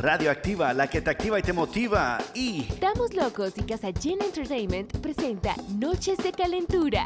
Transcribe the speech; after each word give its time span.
Radioactiva, 0.00 0.72
la 0.74 0.88
que 0.88 1.00
te 1.00 1.10
activa 1.10 1.38
y 1.38 1.42
te 1.42 1.52
motiva. 1.52 2.18
Y 2.34 2.66
Estamos 2.70 3.14
locos 3.14 3.54
y 3.56 3.62
Casa 3.62 3.88
Gen 4.00 4.22
Entertainment 4.22 4.96
presenta 4.98 5.56
Noches 5.76 6.18
de 6.18 6.30
Calentura. 6.32 7.04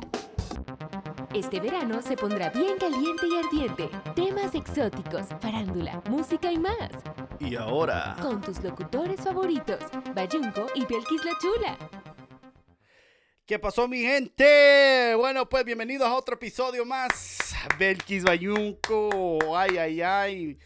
Este 1.35 1.61
verano 1.61 2.03
se 2.03 2.15
pondrá 2.17 2.51
bien 2.51 2.77
caliente 2.79 3.27
y 3.27 3.39
ardiente. 3.47 3.89
Temas 4.15 4.55
exóticos, 4.55 5.27
farándula, 5.41 6.03
música 6.11 6.53
y 6.53 6.59
más. 6.59 6.91
y 7.41 7.57
ahora. 7.57 8.17
Con 8.21 8.43
tus 8.43 8.63
locutores 8.63 9.21
favoritos, 9.21 9.79
Bayunco 10.15 10.67
y 10.75 10.85
Belkis 10.85 11.25
la 11.25 11.33
Chula. 11.41 11.79
¿Qué 13.47 13.59
pasó, 13.59 13.89
mi 13.89 14.03
gente? 14.03 15.15
Bueno, 15.17 15.49
pues 15.49 15.65
bienvenidos 15.65 16.07
a 16.07 16.15
otro 16.15 16.35
episodio 16.35 16.85
más. 16.85 17.39
Belkis 17.79 18.25
Bayunco. 18.25 19.39
Ay, 19.57 19.79
ay, 19.79 20.03
ay. 20.03 20.59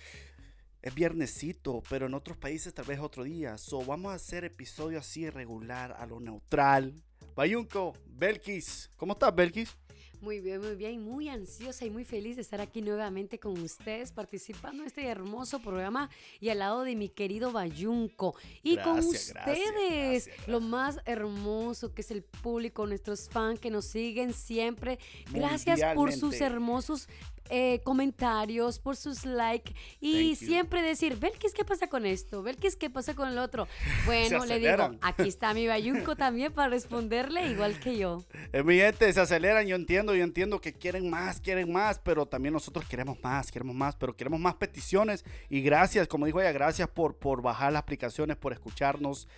Es 0.86 0.94
viernesito, 0.94 1.82
pero 1.90 2.06
en 2.06 2.14
otros 2.14 2.36
países 2.36 2.72
tal 2.72 2.84
vez 2.84 3.00
otro 3.00 3.24
día. 3.24 3.58
So, 3.58 3.84
vamos 3.84 4.12
a 4.12 4.14
hacer 4.14 4.44
episodio 4.44 5.00
así 5.00 5.28
regular, 5.28 5.96
a 5.98 6.06
lo 6.06 6.20
neutral. 6.20 6.94
Bayunco, 7.34 7.92
Belkis. 8.06 8.88
¿Cómo 8.96 9.14
estás, 9.14 9.34
Belkis? 9.34 9.77
Muy 10.20 10.41
bien, 10.41 10.61
muy 10.61 10.75
bien, 10.75 11.02
muy 11.02 11.29
ansiosa 11.29 11.84
y 11.84 11.91
muy 11.91 12.05
feliz 12.05 12.37
de 12.37 12.43
estar 12.43 12.61
aquí 12.61 12.83
nuevamente 12.83 13.38
con 13.38 13.59
ustedes 13.61 14.12
participando 14.12 14.83
en 14.83 14.89
este 14.89 15.06
hermoso 15.06 15.61
programa 15.61 16.11
y 16.41 16.48
al 16.48 16.61
lado 16.61 16.83
de 16.83 16.97
mi 16.97 17.09
querido 17.09 17.52
Bayunco 17.52 18.34
y 18.62 18.77
con 18.79 18.97
Gracias, 18.97 19.34
ustedes, 19.37 20.27
gracias, 20.27 20.48
lo 20.48 20.61
más 20.61 20.98
hermoso 21.05 21.92
que 21.95 22.02
es 22.02 22.11
el 22.11 22.23
público, 22.23 22.87
nuestros 22.87 23.29
fans 23.29 23.61
que 23.61 23.70
nos 23.70 23.84
siguen 23.84 24.33
siempre. 24.33 24.98
Gracias 25.33 25.80
por 25.95 26.12
sus 26.12 26.41
hermosos 26.41 27.09
eh, 27.48 27.80
comentarios, 27.84 28.80
por 28.80 28.97
sus 28.97 29.25
likes 29.25 29.73
y 30.01 30.34
siempre 30.34 30.83
decir, 30.83 31.17
Belkis, 31.17 31.53
¿qué 31.55 31.64
pasa 31.64 31.89
con 31.89 32.05
esto? 32.05 32.42
Belkis, 32.42 32.75
¿qué 32.75 32.91
pasa 32.91 33.14
con 33.14 33.28
el 33.28 33.39
otro? 33.39 33.69
Bueno, 34.06 34.45
le 34.45 34.58
digo, 34.58 34.97
aquí 35.01 35.28
está 35.28 35.53
mi 35.53 35.67
Bayunco 35.67 36.17
también 36.17 36.53
para 36.53 36.69
responderle 36.69 37.48
igual 37.51 37.78
que 37.80 37.97
yo. 37.97 38.25
Eh, 38.53 38.62
mi 38.62 38.77
gente, 38.77 39.12
se 39.12 39.20
aceleran, 39.20 39.67
yo 39.67 39.77
entiendo, 39.77 40.14
yo 40.17 40.25
entiendo 40.25 40.61
que 40.61 40.72
quieren 40.72 41.09
más, 41.09 41.41
quieren 41.41 41.70
más, 41.72 41.98
pero 41.98 42.27
también 42.27 42.53
nosotros 42.55 42.84
queremos 42.86 43.19
más, 43.22 43.53
queremos 43.53 43.75
más, 43.77 43.95
pero 43.97 44.17
queremos 44.17 44.41
más 44.41 44.55
peticiones 44.56 45.25
y 45.48 45.61
gracias, 45.61 46.08
como 46.08 46.27
dijo 46.27 46.41
ella, 46.41 46.53
gracias 46.53 46.89
por, 46.89 47.17
por 47.17 47.42
bajar 47.42 47.73
las 47.73 47.83
aplicaciones, 47.83 48.36
por 48.36 48.53
escucharnos. 48.53 49.28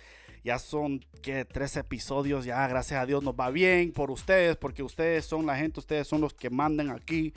Ya 0.43 0.57
son 0.57 1.05
que 1.21 1.43
tres 1.43 1.75
episodios, 1.75 2.45
ya 2.45 2.65
gracias 2.67 3.01
a 3.01 3.05
Dios 3.05 3.21
nos 3.21 3.35
va 3.35 3.49
bien 3.49 3.91
por 3.91 4.09
ustedes, 4.09 4.55
porque 4.55 4.81
ustedes 4.81 5.25
son 5.25 5.45
la 5.45 5.57
gente, 5.57 5.81
ustedes 5.81 6.07
son 6.07 6.21
los 6.21 6.33
que 6.33 6.49
mandan 6.49 6.89
aquí. 6.91 7.33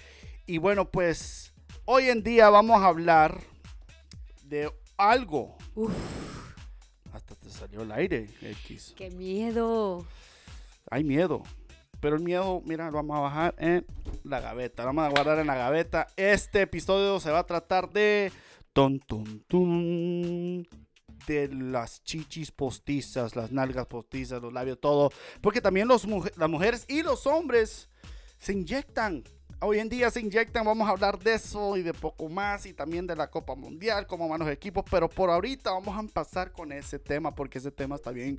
Y 0.46 0.58
bueno, 0.58 0.88
pues 0.88 1.52
hoy 1.84 2.08
en 2.08 2.22
día 2.22 2.48
vamos 2.48 2.80
a 2.80 2.86
hablar 2.86 3.40
de 4.44 4.70
algo. 4.96 5.56
Uf, 5.74 5.92
Hasta 7.12 7.34
te 7.34 7.50
salió 7.50 7.82
el 7.82 7.90
aire, 7.90 8.28
X. 8.40 8.94
qué 8.96 9.10
miedo. 9.10 10.06
hay 10.88 11.02
miedo. 11.02 11.42
Pero 12.02 12.16
el 12.16 12.22
miedo, 12.22 12.60
mira, 12.64 12.86
lo 12.86 12.96
vamos 12.96 13.16
a 13.16 13.20
bajar 13.20 13.54
en 13.58 13.86
la 14.24 14.40
gaveta. 14.40 14.82
Lo 14.82 14.88
vamos 14.88 15.04
a 15.04 15.10
guardar 15.10 15.38
en 15.38 15.46
la 15.46 15.54
gaveta. 15.54 16.08
Este 16.16 16.62
episodio 16.62 17.20
se 17.20 17.30
va 17.30 17.38
a 17.38 17.46
tratar 17.46 17.90
de. 17.90 18.32
Ton, 18.72 18.98
ton, 18.98 19.44
ton, 19.46 20.66
de 21.28 21.48
las 21.52 22.02
chichis 22.02 22.50
postizas, 22.50 23.36
las 23.36 23.52
nalgas 23.52 23.86
postizas, 23.86 24.42
los 24.42 24.52
labios, 24.52 24.80
todo. 24.80 25.12
Porque 25.40 25.60
también 25.60 25.86
los, 25.86 26.04
las 26.36 26.50
mujeres 26.50 26.86
y 26.88 27.04
los 27.04 27.24
hombres 27.28 27.88
se 28.36 28.52
inyectan. 28.52 29.22
Hoy 29.60 29.78
en 29.78 29.88
día 29.88 30.10
se 30.10 30.18
inyectan, 30.18 30.64
vamos 30.64 30.88
a 30.88 30.90
hablar 30.90 31.20
de 31.20 31.34
eso 31.34 31.76
y 31.76 31.82
de 31.82 31.94
poco 31.94 32.28
más 32.28 32.66
y 32.66 32.72
también 32.72 33.06
de 33.06 33.14
la 33.14 33.30
Copa 33.30 33.54
Mundial, 33.54 34.08
cómo 34.08 34.28
van 34.28 34.40
los 34.40 34.48
equipos, 34.48 34.82
pero 34.90 35.08
por 35.08 35.30
ahorita 35.30 35.70
vamos 35.70 35.96
a 35.96 36.12
pasar 36.12 36.50
con 36.50 36.72
ese 36.72 36.98
tema 36.98 37.32
porque 37.32 37.58
ese 37.58 37.70
tema 37.70 37.94
está 37.94 38.10
bien. 38.10 38.36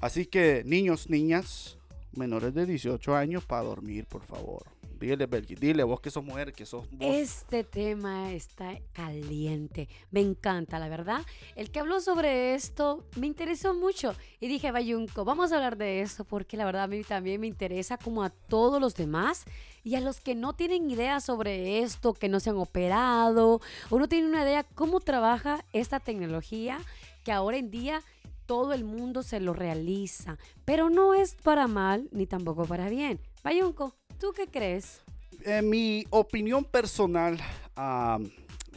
Así 0.00 0.24
que 0.24 0.62
niños, 0.64 1.10
niñas, 1.10 1.76
menores 2.14 2.54
de 2.54 2.66
18 2.66 3.14
años 3.14 3.44
para 3.44 3.64
dormir, 3.64 4.06
por 4.06 4.22
favor. 4.22 4.64
Dile, 5.02 5.26
Belki, 5.26 5.56
dile 5.56 5.82
vos 5.82 6.00
que 6.00 6.12
sos 6.12 6.22
mujer, 6.22 6.52
que 6.52 6.64
sos 6.64 6.88
vos. 6.92 7.00
Este 7.00 7.64
tema 7.64 8.32
está 8.32 8.78
caliente. 8.92 9.88
Me 10.12 10.20
encanta, 10.20 10.78
la 10.78 10.88
verdad. 10.88 11.22
El 11.56 11.72
que 11.72 11.80
habló 11.80 12.00
sobre 12.00 12.54
esto 12.54 13.04
me 13.16 13.26
interesó 13.26 13.74
mucho. 13.74 14.14
Y 14.38 14.46
dije, 14.46 14.70
Bayunco, 14.70 15.24
vamos 15.24 15.50
a 15.50 15.56
hablar 15.56 15.76
de 15.76 16.02
eso 16.02 16.24
porque 16.24 16.56
la 16.56 16.64
verdad 16.64 16.84
a 16.84 16.86
mí 16.86 17.02
también 17.02 17.40
me 17.40 17.48
interesa 17.48 17.98
como 17.98 18.22
a 18.22 18.30
todos 18.30 18.80
los 18.80 18.94
demás. 18.94 19.44
Y 19.82 19.96
a 19.96 20.00
los 20.00 20.20
que 20.20 20.36
no 20.36 20.52
tienen 20.52 20.88
idea 20.88 21.18
sobre 21.18 21.80
esto, 21.80 22.14
que 22.14 22.28
no 22.28 22.38
se 22.38 22.50
han 22.50 22.58
operado 22.58 23.60
o 23.90 23.98
no 23.98 24.08
tienen 24.08 24.30
una 24.30 24.44
idea 24.44 24.62
cómo 24.62 25.00
trabaja 25.00 25.64
esta 25.72 25.98
tecnología 25.98 26.78
que 27.24 27.32
ahora 27.32 27.56
en 27.56 27.72
día 27.72 28.02
todo 28.52 28.74
el 28.74 28.84
mundo 28.84 29.22
se 29.22 29.40
lo 29.40 29.54
realiza. 29.54 30.36
Pero 30.66 30.90
no 30.90 31.14
es 31.14 31.34
para 31.36 31.66
mal 31.68 32.10
ni 32.12 32.26
tampoco 32.26 32.66
para 32.66 32.90
bien. 32.90 33.18
Bayunco, 33.42 33.96
¿tú 34.20 34.34
qué 34.34 34.46
crees? 34.46 35.00
En 35.42 35.70
mi 35.70 36.04
opinión 36.10 36.62
personal, 36.62 37.38
ah, 37.76 38.18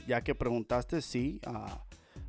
ya 0.08 0.22
que 0.22 0.34
preguntaste, 0.34 1.02
sí, 1.02 1.42
ah, 1.46 1.84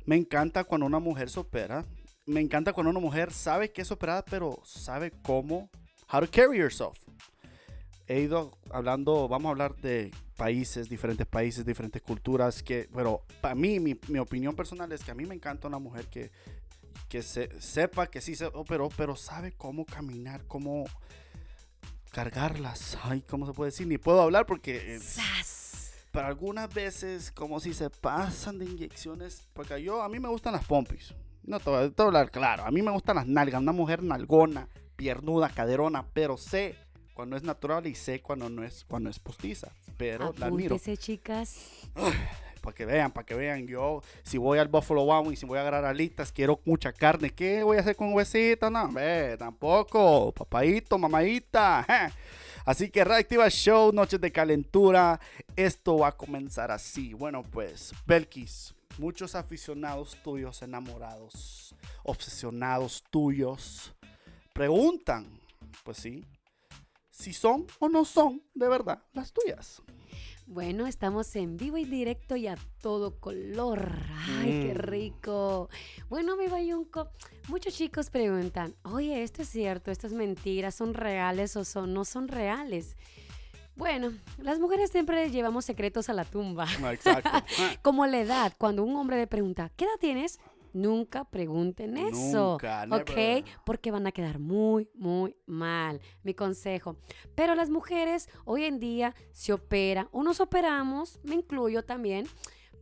me 0.05 0.17
encanta 0.17 0.65
cuando 0.65 0.85
una 0.85 0.99
mujer 0.99 1.29
se 1.29 1.39
opera. 1.39 1.85
Me 2.25 2.41
encanta 2.41 2.73
cuando 2.73 2.89
una 2.89 2.99
mujer 2.99 3.31
sabe 3.31 3.71
que 3.71 3.81
es 3.81 3.91
operada, 3.91 4.25
pero 4.25 4.59
sabe 4.65 5.13
cómo, 5.23 5.69
how 6.11 6.19
to 6.19 6.29
carry 6.29 6.57
yourself. 6.57 6.97
He 8.07 8.19
ido 8.19 8.57
hablando, 8.71 9.29
vamos 9.29 9.47
a 9.47 9.51
hablar 9.51 9.73
de 9.77 10.11
países, 10.35 10.89
diferentes 10.89 11.25
países, 11.25 11.65
diferentes 11.65 12.01
culturas, 12.01 12.61
que, 12.61 12.89
pero 12.93 13.21
para 13.39 13.55
mí, 13.55 13.79
mi, 13.79 13.97
mi 14.09 14.19
opinión 14.19 14.53
personal 14.53 14.91
es 14.91 15.01
que 15.01 15.11
a 15.11 15.15
mí 15.15 15.25
me 15.25 15.35
encanta 15.35 15.69
una 15.69 15.79
mujer 15.79 16.07
que, 16.07 16.29
que 17.09 17.21
se, 17.23 17.49
sepa 17.61 18.07
que 18.07 18.21
sí 18.21 18.35
se 18.35 18.45
operó, 18.45 18.89
pero 18.95 19.15
sabe 19.15 19.53
cómo 19.53 19.85
caminar, 19.85 20.45
cómo 20.47 20.85
cargarlas. 22.11 22.97
Ay, 23.03 23.21
¿cómo 23.21 23.45
se 23.45 23.53
puede 23.53 23.71
decir? 23.71 23.87
Ni 23.87 23.97
puedo 23.97 24.21
hablar 24.21 24.45
porque... 24.45 24.95
eh, 24.95 24.99
¡Sas! 24.99 25.57
pero 26.17 26.27
algunas 26.27 26.73
veces 26.73 27.31
como 27.31 27.59
si 27.59 27.75
se 27.75 27.91
pasan 27.91 28.57
de 28.57 28.65
inyecciones, 28.65 29.47
porque 29.53 29.83
yo, 29.83 30.01
a 30.01 30.09
mí 30.09 30.19
me 30.19 30.27
gustan 30.27 30.53
las 30.53 30.65
pompis. 30.65 31.13
No 31.43 31.59
te 31.59 31.69
voy 31.69 31.93
a 31.95 32.03
hablar 32.03 32.31
claro, 32.31 32.65
a 32.65 32.71
mí 32.71 32.81
me 32.81 32.89
gustan 32.89 33.17
las 33.17 33.27
nalgas, 33.27 33.61
una 33.61 33.71
mujer 33.71 34.01
nalgona, 34.01 34.67
piernuda, 34.95 35.49
caderona, 35.49 36.07
pero 36.13 36.35
sé 36.35 36.75
cuando 37.13 37.35
es 37.35 37.43
natural 37.43 37.85
y 37.85 37.93
sé 37.93 38.21
cuando 38.21 38.49
no 38.49 38.63
es, 38.63 38.83
cuando 38.85 39.11
es 39.11 39.19
postiza. 39.19 39.71
Pero 39.95 40.33
la 40.37 40.47
admiro. 40.47 40.75
Apúntese, 40.75 40.97
chicas. 40.97 41.55
Para 42.67 42.75
que 42.75 42.85
vean, 42.85 43.11
para 43.13 43.25
que 43.25 43.33
vean. 43.33 43.65
Yo, 43.65 44.03
si 44.23 44.37
voy 44.37 44.59
al 44.59 44.67
Buffalo 44.67 45.05
Wow 45.05 45.31
y 45.31 45.37
si 45.37 45.45
voy 45.45 45.57
a 45.57 45.61
agarrar 45.61 45.85
alitas, 45.85 46.33
quiero 46.33 46.59
mucha 46.65 46.91
carne. 46.91 47.29
¿Qué 47.29 47.63
voy 47.63 47.77
a 47.77 47.79
hacer 47.79 47.95
con 47.95 48.13
huesito? 48.13 48.69
No, 48.69 48.91
ve, 48.91 49.37
tampoco. 49.39 50.33
Papadito, 50.33 50.97
mamadita. 50.97 52.11
Así 52.65 52.89
que 52.89 53.05
Reactiva 53.05 53.49
Show, 53.49 53.93
Noches 53.93 54.19
de 54.19 54.33
Calentura. 54.33 55.17
Esto 55.55 55.99
va 55.99 56.09
a 56.09 56.17
comenzar 56.17 56.69
así. 56.69 57.13
Bueno, 57.13 57.41
pues, 57.41 57.93
Belkis, 58.05 58.75
muchos 58.97 59.33
aficionados 59.35 60.17
tuyos, 60.21 60.61
enamorados, 60.61 61.73
obsesionados 62.03 63.01
tuyos, 63.09 63.93
preguntan, 64.51 65.25
pues 65.85 65.99
sí, 65.99 66.25
si 67.11 67.31
son 67.31 67.65
o 67.79 67.87
no 67.87 68.03
son 68.03 68.43
de 68.53 68.67
verdad 68.67 69.01
las 69.13 69.31
tuyas. 69.31 69.81
Bueno, 70.49 70.87
estamos 70.87 71.35
en 71.35 71.57
vivo 71.57 71.77
y 71.77 71.83
directo 71.83 72.37
y 72.37 72.47
a 72.47 72.55
todo 72.81 73.19
color. 73.19 73.91
¡Ay, 74.39 74.51
qué 74.63 74.73
Mm. 74.73 74.77
rico! 74.77 75.69
Bueno, 76.09 76.37
mi 76.37 76.47
bayunco, 76.47 77.09
muchos 77.49 77.73
chicos 77.75 78.09
preguntan, 78.09 78.73
oye, 78.83 79.23
¿esto 79.23 79.41
es 79.41 79.49
cierto? 79.49 79.91
¿Esto 79.91 80.07
es 80.07 80.13
mentira? 80.13 80.71
¿Son 80.71 80.93
reales 80.93 81.57
o 81.57 81.65
son, 81.65 81.93
no 81.93 82.05
son 82.05 82.29
reales? 82.29 82.95
Bueno, 83.75 84.11
las 84.37 84.57
mujeres 84.59 84.89
siempre 84.89 85.29
llevamos 85.29 85.65
secretos 85.65 86.09
a 86.09 86.13
la 86.13 86.23
tumba. 86.23 86.65
No, 86.79 86.89
exacto. 86.91 87.29
Como 87.83 88.07
la 88.07 88.21
edad, 88.21 88.53
cuando 88.57 88.83
un 88.83 88.95
hombre 88.95 89.17
le 89.17 89.27
pregunta, 89.27 89.69
¿qué 89.75 89.83
edad 89.83 89.99
tienes? 89.99 90.39
Nunca 90.77 91.23
pregunten 91.23 91.97
eso. 91.97 92.51
Nunca, 92.51 92.85
¿Ok? 92.91 93.09
never. 93.15 93.43
Porque 93.65 93.91
van 93.91 94.05
a 94.05 94.11
quedar 94.11 94.39
muy, 94.39 94.89
muy 94.93 95.35
mal. 95.45 95.99
Mi 96.23 96.33
consejo. 96.33 96.97
Pero 97.35 97.55
las 97.55 97.69
mujeres 97.69 98.29
hoy 98.45 98.65
en 98.65 98.79
día 98.79 99.15
se 99.31 99.53
operan 99.53 100.07
o 100.11 100.23
nos 100.23 100.39
operamos, 100.39 101.19
me 101.23 101.35
incluyo 101.35 101.83
también, 101.83 102.27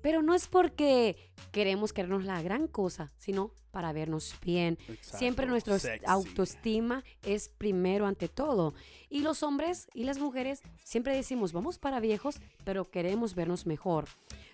pero 0.01 0.21
no 0.21 0.36
es 0.36 0.47
porque 0.47 1.15
queremos 1.51 1.94
querernos 1.94 2.25
la 2.25 2.42
gran 2.42 2.68
cosa, 2.68 3.12
sino 3.18 3.51
para 3.71 3.92
vernos 3.92 4.36
bien. 4.42 4.77
Siempre 5.01 5.47
nuestra 5.47 5.80
sexy. 5.80 6.06
autoestima 6.07 7.03
es 7.24 7.50
primero 7.50 8.06
ante 8.06 8.27
todo. 8.27 8.74
Y 9.09 9.21
los 9.21 9.42
hombres 9.42 9.88
y 9.94 10.03
las 10.03 10.19
mujeres 10.19 10.62
siempre 10.83 11.15
decimos, 11.15 11.53
vamos 11.53 11.80
para 11.80 12.00
viejos, 12.00 12.39
pero 12.63 12.86
queremos 12.86 13.36
vernos 13.36 13.65
mejor. 13.65 14.06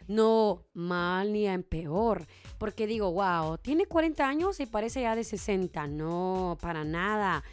No 0.08 0.64
mal 0.74 1.32
ni 1.34 1.48
en 1.48 1.64
peor. 1.64 2.26
Porque 2.58 2.86
digo, 2.88 3.12
wow, 3.12 3.58
tiene 3.58 3.86
40 3.86 4.28
años 4.28 4.60
y 4.60 4.66
parece 4.66 5.02
ya 5.02 5.16
de 5.16 5.24
60. 5.24 5.88
No, 5.88 6.58
para 6.62 6.84
nada. 6.84 7.44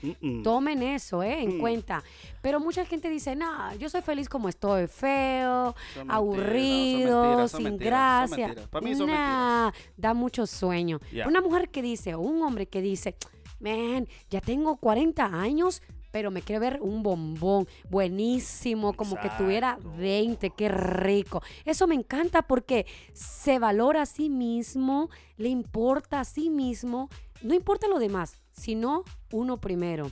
Tomen 0.45 0.83
eso, 0.83 1.23
¿eh? 1.23 1.43
En 1.43 1.57
Mm. 1.57 1.61
cuenta. 1.61 2.03
Pero 2.43 2.61
mucha 2.61 2.85
gente 2.85 3.09
dice, 3.09 3.35
no, 3.35 3.75
yo 3.77 3.89
soy 3.89 4.03
feliz 4.03 4.29
como 4.29 4.49
estoy, 4.49 4.87
feo, 4.87 5.75
Son 5.95 6.11
aburrido, 6.11 7.23
mentiras, 7.23 7.51
sin 7.53 7.63
mentiras, 7.65 8.31
gracia. 8.31 8.69
Para 8.71 8.85
mí 8.85 8.95
son 8.95 9.07
Nah, 9.09 9.71
da 9.97 10.15
mucho 10.15 10.47
sueño. 10.47 11.01
Una 11.27 11.41
mujer 11.41 11.71
que 11.71 11.83
dice, 11.83 12.15
o 12.15 12.21
un 12.21 12.43
hombre 12.43 12.67
que 12.67 12.81
dice, 12.83 13.17
man, 13.61 14.07
ya 14.31 14.41
tengo 14.41 14.77
40 14.77 15.25
años, 15.27 15.83
pero 16.19 16.33
me 16.33 16.43
quiero 16.43 16.61
ver 16.61 16.81
un 16.83 17.05
bombón 17.05 17.69
buenísimo, 17.89 18.93
como 18.93 19.21
que 19.21 19.31
tuviera 19.39 19.77
Exacto. 19.79 19.99
20, 19.99 20.51
qué 20.51 20.69
rico. 20.69 21.41
Eso 21.65 21.87
me 21.87 21.95
encanta 21.95 22.43
porque 22.43 22.87
se 23.13 23.61
valora 23.61 24.03
a 24.03 24.07
sí 24.07 24.29
mismo, 24.29 25.11
le 25.37 25.49
importa 25.49 26.19
a 26.19 26.25
sí 26.25 26.51
mismo, 26.51 27.09
no 27.41 27.55
importa 27.55 27.87
lo 27.87 28.01
demás, 28.01 28.35
sino 28.51 29.05
uno 29.31 29.59
primero. 29.59 30.11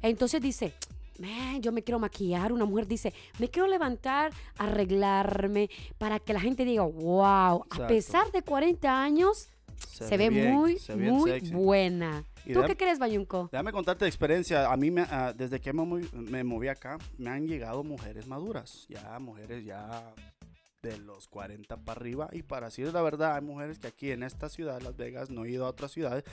Entonces 0.00 0.40
dice, 0.40 0.74
"Man, 1.18 1.60
yo 1.60 1.72
me 1.72 1.82
quiero 1.82 1.98
maquillar. 1.98 2.52
Una 2.52 2.64
mujer 2.64 2.86
dice, 2.86 3.12
me 3.40 3.48
quiero 3.48 3.66
levantar, 3.66 4.30
arreglarme 4.58 5.70
para 5.98 6.20
que 6.20 6.34
la 6.34 6.40
gente 6.40 6.64
diga, 6.64 6.84
wow, 6.84 7.64
a 7.68 7.86
pesar 7.88 8.30
de 8.30 8.42
40 8.42 9.02
años, 9.02 9.48
se, 9.76 10.16
ve, 10.16 10.30
bien, 10.30 10.54
muy, 10.54 10.78
se 10.78 10.94
ve 10.94 11.02
bien 11.02 11.14
muy 11.14 11.30
sexy. 11.32 11.52
buena. 11.52 12.24
Y 12.48 12.54
¿Tú 12.54 12.60
déjame- 12.60 12.68
qué 12.68 12.76
crees, 12.76 12.98
Bayunco? 12.98 13.48
Déjame 13.52 13.72
contarte 13.72 14.04
de 14.06 14.08
experiencia. 14.08 14.72
A 14.72 14.76
mí, 14.76 14.90
me, 14.90 15.02
ah, 15.02 15.34
desde 15.36 15.60
que 15.60 15.72
me 15.72 15.84
moví, 15.84 16.08
me 16.12 16.42
moví 16.44 16.68
acá, 16.68 16.96
me 17.18 17.28
han 17.30 17.46
llegado 17.46 17.84
mujeres 17.84 18.26
maduras. 18.26 18.86
Ya, 18.88 19.18
mujeres 19.18 19.64
ya 19.64 20.14
de 20.82 20.96
los 20.96 21.28
40 21.28 21.76
para 21.76 22.00
arriba. 22.00 22.28
Y 22.32 22.42
para 22.42 22.66
decir 22.66 22.90
la 22.92 23.02
verdad, 23.02 23.34
hay 23.36 23.42
mujeres 23.42 23.78
que 23.78 23.88
aquí 23.88 24.10
en 24.12 24.22
esta 24.22 24.48
ciudad, 24.48 24.80
Las 24.80 24.96
Vegas, 24.96 25.28
no 25.28 25.44
he 25.44 25.50
ido 25.50 25.66
a 25.66 25.68
otras 25.68 25.92
ciudades. 25.92 26.24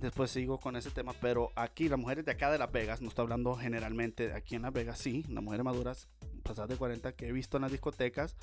Después 0.00 0.30
sigo 0.30 0.58
con 0.58 0.76
ese 0.76 0.90
tema. 0.90 1.12
Pero 1.20 1.50
aquí, 1.56 1.88
las 1.90 1.98
mujeres 1.98 2.24
de 2.24 2.32
acá 2.32 2.50
de 2.50 2.56
Las 2.58 2.72
Vegas, 2.72 3.02
no 3.02 3.08
estoy 3.08 3.24
hablando 3.24 3.54
generalmente 3.56 4.32
aquí 4.32 4.54
en 4.54 4.62
Las 4.62 4.72
Vegas, 4.72 4.98
sí, 4.98 5.24
las 5.28 5.42
mujeres 5.44 5.64
maduras, 5.64 6.08
pasadas 6.42 6.70
de 6.70 6.76
40 6.76 7.12
que 7.12 7.28
he 7.28 7.32
visto 7.32 7.58
en 7.58 7.62
las 7.62 7.72
discotecas, 7.72 8.34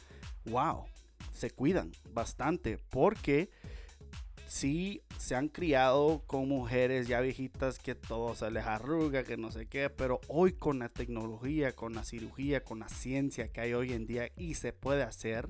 wow, 0.45 0.85
se 1.33 1.49
cuidan 1.49 1.91
bastante. 2.11 2.77
Porque 2.89 3.49
sí 4.47 5.03
se 5.17 5.35
han 5.35 5.49
criado 5.49 6.23
con 6.25 6.47
mujeres 6.47 7.07
ya 7.07 7.19
viejitas 7.19 7.79
que 7.79 7.95
todo 7.95 8.33
se 8.33 8.49
les 8.49 8.65
arruga, 8.65 9.23
que 9.23 9.37
no 9.37 9.51
sé 9.51 9.67
qué, 9.67 9.89
pero 9.89 10.21
hoy 10.27 10.53
con 10.53 10.79
la 10.79 10.89
tecnología, 10.89 11.75
con 11.75 11.93
la 11.93 12.03
cirugía, 12.03 12.63
con 12.63 12.79
la 12.79 12.89
ciencia 12.89 13.49
que 13.49 13.61
hay 13.61 13.73
hoy 13.73 13.93
en 13.93 14.07
día 14.07 14.29
y 14.37 14.55
se 14.55 14.73
puede 14.73 15.03
hacer, 15.03 15.49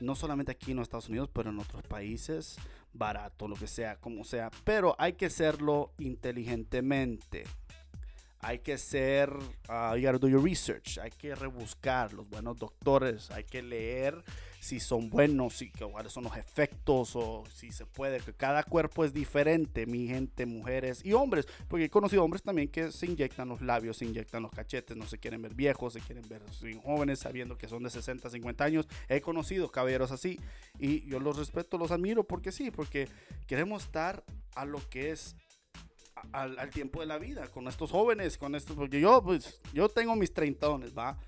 no 0.00 0.14
solamente 0.14 0.52
aquí 0.52 0.72
en 0.72 0.76
los 0.76 0.84
Estados 0.84 1.08
Unidos, 1.08 1.30
pero 1.32 1.50
en 1.50 1.58
otros 1.58 1.82
países, 1.82 2.56
barato, 2.92 3.48
lo 3.48 3.56
que 3.56 3.66
sea, 3.66 3.96
como 3.96 4.24
sea, 4.24 4.50
pero 4.64 4.94
hay 4.98 5.14
que 5.14 5.26
hacerlo 5.26 5.92
inteligentemente. 5.98 7.44
Hay 8.40 8.60
que 8.60 8.78
ser, 8.78 9.32
uh, 9.32 9.96
you 9.96 10.06
gotta 10.06 10.18
do 10.18 10.28
your 10.28 10.42
research, 10.42 10.98
hay 10.98 11.10
que 11.10 11.34
rebuscar 11.34 12.12
los 12.12 12.28
buenos 12.28 12.56
doctores, 12.56 13.32
hay 13.32 13.42
que 13.42 13.62
leer 13.62 14.22
si 14.60 14.80
son 14.80 15.08
buenos, 15.08 15.54
si, 15.54 15.70
cuáles 15.70 16.12
son 16.12 16.24
los 16.24 16.36
efectos 16.36 17.14
o 17.14 17.44
si 17.52 17.70
se 17.70 17.86
puede, 17.86 18.20
que 18.20 18.32
cada 18.32 18.62
cuerpo 18.62 19.04
es 19.04 19.12
diferente, 19.12 19.86
mi 19.86 20.08
gente, 20.08 20.46
mujeres 20.46 21.04
y 21.04 21.12
hombres, 21.12 21.46
porque 21.68 21.86
he 21.86 21.90
conocido 21.90 22.24
hombres 22.24 22.42
también 22.42 22.68
que 22.68 22.90
se 22.92 23.06
inyectan 23.06 23.48
los 23.48 23.60
labios, 23.60 23.98
se 23.98 24.04
inyectan 24.04 24.42
los 24.42 24.50
cachetes, 24.50 24.96
no 24.96 25.06
se 25.06 25.18
quieren 25.18 25.42
ver 25.42 25.54
viejos, 25.54 25.92
se 25.92 26.00
quieren 26.00 26.28
ver 26.28 26.42
jóvenes 26.82 27.20
sabiendo 27.20 27.56
que 27.56 27.68
son 27.68 27.82
de 27.82 27.90
60, 27.90 28.30
50 28.30 28.64
años. 28.64 28.88
He 29.08 29.20
conocido 29.20 29.70
caballeros 29.70 30.10
así 30.10 30.38
y 30.78 31.08
yo 31.08 31.20
los 31.20 31.36
respeto, 31.36 31.78
los 31.78 31.90
admiro 31.90 32.24
porque 32.24 32.52
sí, 32.52 32.70
porque 32.70 33.08
queremos 33.46 33.84
estar 33.84 34.24
a 34.54 34.64
lo 34.64 34.80
que 34.88 35.12
es 35.12 35.36
al, 36.32 36.58
al 36.58 36.70
tiempo 36.70 37.00
de 37.00 37.06
la 37.06 37.18
vida, 37.18 37.48
con 37.48 37.68
estos 37.68 37.90
jóvenes, 37.90 38.38
con 38.38 38.54
estos, 38.54 38.76
porque 38.76 39.00
yo, 39.00 39.22
pues, 39.22 39.60
yo 39.72 39.88
tengo 39.88 40.16
mis 40.16 40.32
treintones, 40.32 40.96
¿va? 40.96 41.18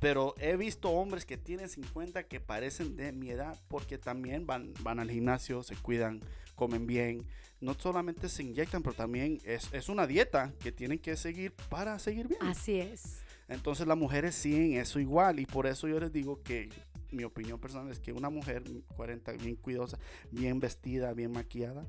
Pero 0.00 0.34
he 0.38 0.56
visto 0.56 0.90
hombres 0.90 1.24
que 1.24 1.36
tienen 1.36 1.68
50 1.68 2.24
que 2.24 2.40
parecen 2.40 2.96
de 2.96 3.12
mi 3.12 3.30
edad 3.30 3.58
porque 3.68 3.98
también 3.98 4.46
van, 4.46 4.74
van 4.80 5.00
al 5.00 5.10
gimnasio, 5.10 5.62
se 5.62 5.76
cuidan, 5.76 6.20
comen 6.54 6.86
bien. 6.86 7.26
No 7.60 7.74
solamente 7.74 8.28
se 8.28 8.42
inyectan, 8.42 8.82
pero 8.82 8.94
también 8.94 9.38
es, 9.44 9.72
es 9.72 9.88
una 9.88 10.06
dieta 10.06 10.52
que 10.60 10.72
tienen 10.72 10.98
que 10.98 11.16
seguir 11.16 11.52
para 11.70 11.98
seguir 11.98 12.28
bien. 12.28 12.42
Así 12.42 12.80
es. 12.80 13.22
Entonces 13.48 13.86
las 13.86 13.96
mujeres 13.96 14.34
siguen 14.34 14.74
eso 14.74 14.98
igual 14.98 15.40
y 15.40 15.46
por 15.46 15.66
eso 15.66 15.88
yo 15.88 16.00
les 16.00 16.12
digo 16.12 16.42
que 16.42 16.68
mi 17.10 17.24
opinión 17.24 17.58
personal 17.58 17.90
es 17.90 18.00
que 18.00 18.12
una 18.12 18.28
mujer 18.28 18.62
40 18.96 19.32
bien 19.32 19.56
cuidosa, 19.56 19.98
bien 20.30 20.58
vestida, 20.58 21.12
bien 21.12 21.32
maquillada, 21.32 21.86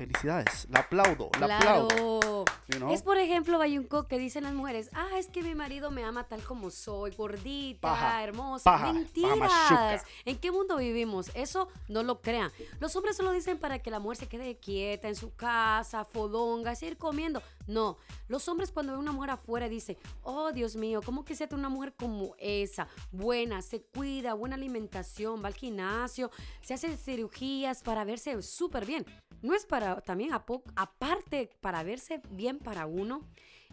felicidades, 0.00 0.66
la 0.70 0.80
aplaudo, 0.80 1.28
la 1.38 1.56
aplaudo. 1.56 1.88
Claro. 1.88 2.44
you 2.68 2.78
know? 2.78 2.90
Es 2.90 3.02
por 3.02 3.18
ejemplo, 3.18 3.58
Bayunco, 3.58 4.08
que 4.08 4.18
dicen 4.18 4.44
las 4.44 4.54
mujeres, 4.54 4.88
ah, 4.94 5.18
es 5.18 5.26
que 5.28 5.42
mi 5.42 5.54
marido 5.54 5.90
me 5.90 6.02
ama 6.04 6.24
tal 6.24 6.42
como 6.42 6.70
soy, 6.70 7.10
gordita, 7.10 7.80
Paja, 7.82 8.24
hermosa. 8.24 8.64
paja, 8.64 8.92
Mentiras. 8.94 10.02
¿En 10.24 10.38
qué 10.38 10.50
mundo 10.50 10.78
vivimos? 10.78 11.30
Eso 11.34 11.68
no 11.88 12.02
lo 12.02 12.22
crean. 12.22 12.50
Los 12.78 12.96
hombres 12.96 13.14
solo 13.18 13.30
dicen 13.32 13.58
para 13.58 13.78
que 13.80 13.90
la 13.90 13.98
mujer 13.98 14.16
se 14.16 14.26
quede 14.26 14.56
quieta 14.56 15.08
en 15.08 15.16
su 15.16 15.34
casa, 15.34 16.06
fodonga, 16.06 16.74
seguir 16.74 16.96
comiendo. 16.96 17.42
No, 17.66 17.98
los 18.28 18.48
hombres 18.48 18.72
cuando 18.72 18.92
ven 18.92 19.00
una 19.00 19.12
mujer 19.12 19.30
afuera 19.30 19.68
dicen, 19.68 19.96
oh 20.22 20.52
Dios 20.52 20.76
mío, 20.76 21.00
¿cómo 21.04 21.24
quisiera 21.24 21.56
una 21.56 21.68
mujer 21.68 21.94
como 21.94 22.34
esa? 22.38 22.88
Buena, 23.12 23.62
se 23.62 23.82
cuida, 23.82 24.34
buena 24.34 24.56
alimentación, 24.56 25.42
va 25.42 25.48
al 25.48 25.54
gimnasio, 25.54 26.30
se 26.62 26.74
hace 26.74 26.96
cirugías 26.96 27.82
para 27.82 28.04
verse 28.04 28.40
súper 28.42 28.86
bien. 28.86 29.04
No 29.42 29.54
es 29.54 29.66
para, 29.66 30.00
también 30.00 30.32
a 30.32 30.44
aparte 30.76 31.50
para 31.60 31.82
verse 31.82 32.20
bien 32.30 32.58
para 32.58 32.86
uno, 32.86 33.22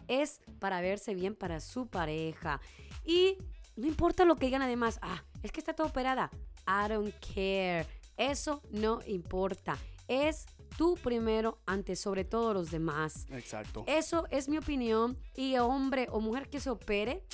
es 0.06 0.40
para 0.58 0.80
verse 0.80 1.14
bien 1.14 1.34
para 1.34 1.60
su 1.60 1.88
pareja. 1.88 2.60
Y 3.04 3.36
no 3.76 3.86
importa 3.86 4.24
lo 4.24 4.36
que 4.36 4.46
digan 4.46 4.62
además, 4.62 4.98
ah, 5.02 5.22
es 5.42 5.52
que 5.52 5.60
está 5.60 5.74
toda 5.74 5.88
operada. 5.88 6.30
I 6.66 6.88
don't 6.88 7.14
care. 7.34 7.86
Eso 8.16 8.62
no 8.70 9.00
importa. 9.06 9.78
Es 10.08 10.46
tú 10.68 10.96
primero 11.02 11.58
ante 11.66 11.96
sobre 11.96 12.24
todo 12.24 12.54
los 12.54 12.70
demás. 12.70 13.26
Exacto. 13.30 13.84
Eso 13.86 14.26
es 14.30 14.48
mi 14.48 14.58
opinión. 14.58 15.18
Y 15.34 15.56
hombre 15.56 16.08
o 16.10 16.20
mujer 16.20 16.48
que 16.48 16.60
se 16.60 16.70
opere, 16.70 17.24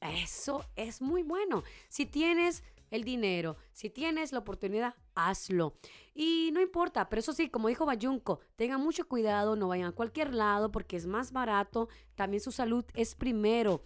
eso 0.00 0.64
es 0.76 1.00
muy 1.00 1.22
bueno. 1.22 1.62
Si 1.88 2.06
tienes 2.06 2.62
el 2.90 3.04
dinero, 3.04 3.56
si 3.72 3.90
tienes 3.90 4.32
la 4.32 4.38
oportunidad, 4.40 4.94
hazlo. 5.14 5.74
Y 6.14 6.50
no 6.52 6.60
importa, 6.60 7.08
pero 7.08 7.20
eso 7.20 7.32
sí, 7.32 7.48
como 7.48 7.68
dijo 7.68 7.86
Bayunco, 7.86 8.40
tengan 8.56 8.80
mucho 8.80 9.08
cuidado, 9.08 9.56
no 9.56 9.68
vayan 9.68 9.88
a 9.88 9.92
cualquier 9.92 10.32
lado 10.32 10.70
porque 10.70 10.96
es 10.96 11.06
más 11.06 11.32
barato. 11.32 11.88
También 12.14 12.40
su 12.40 12.52
salud 12.52 12.84
es 12.94 13.14
primero. 13.14 13.82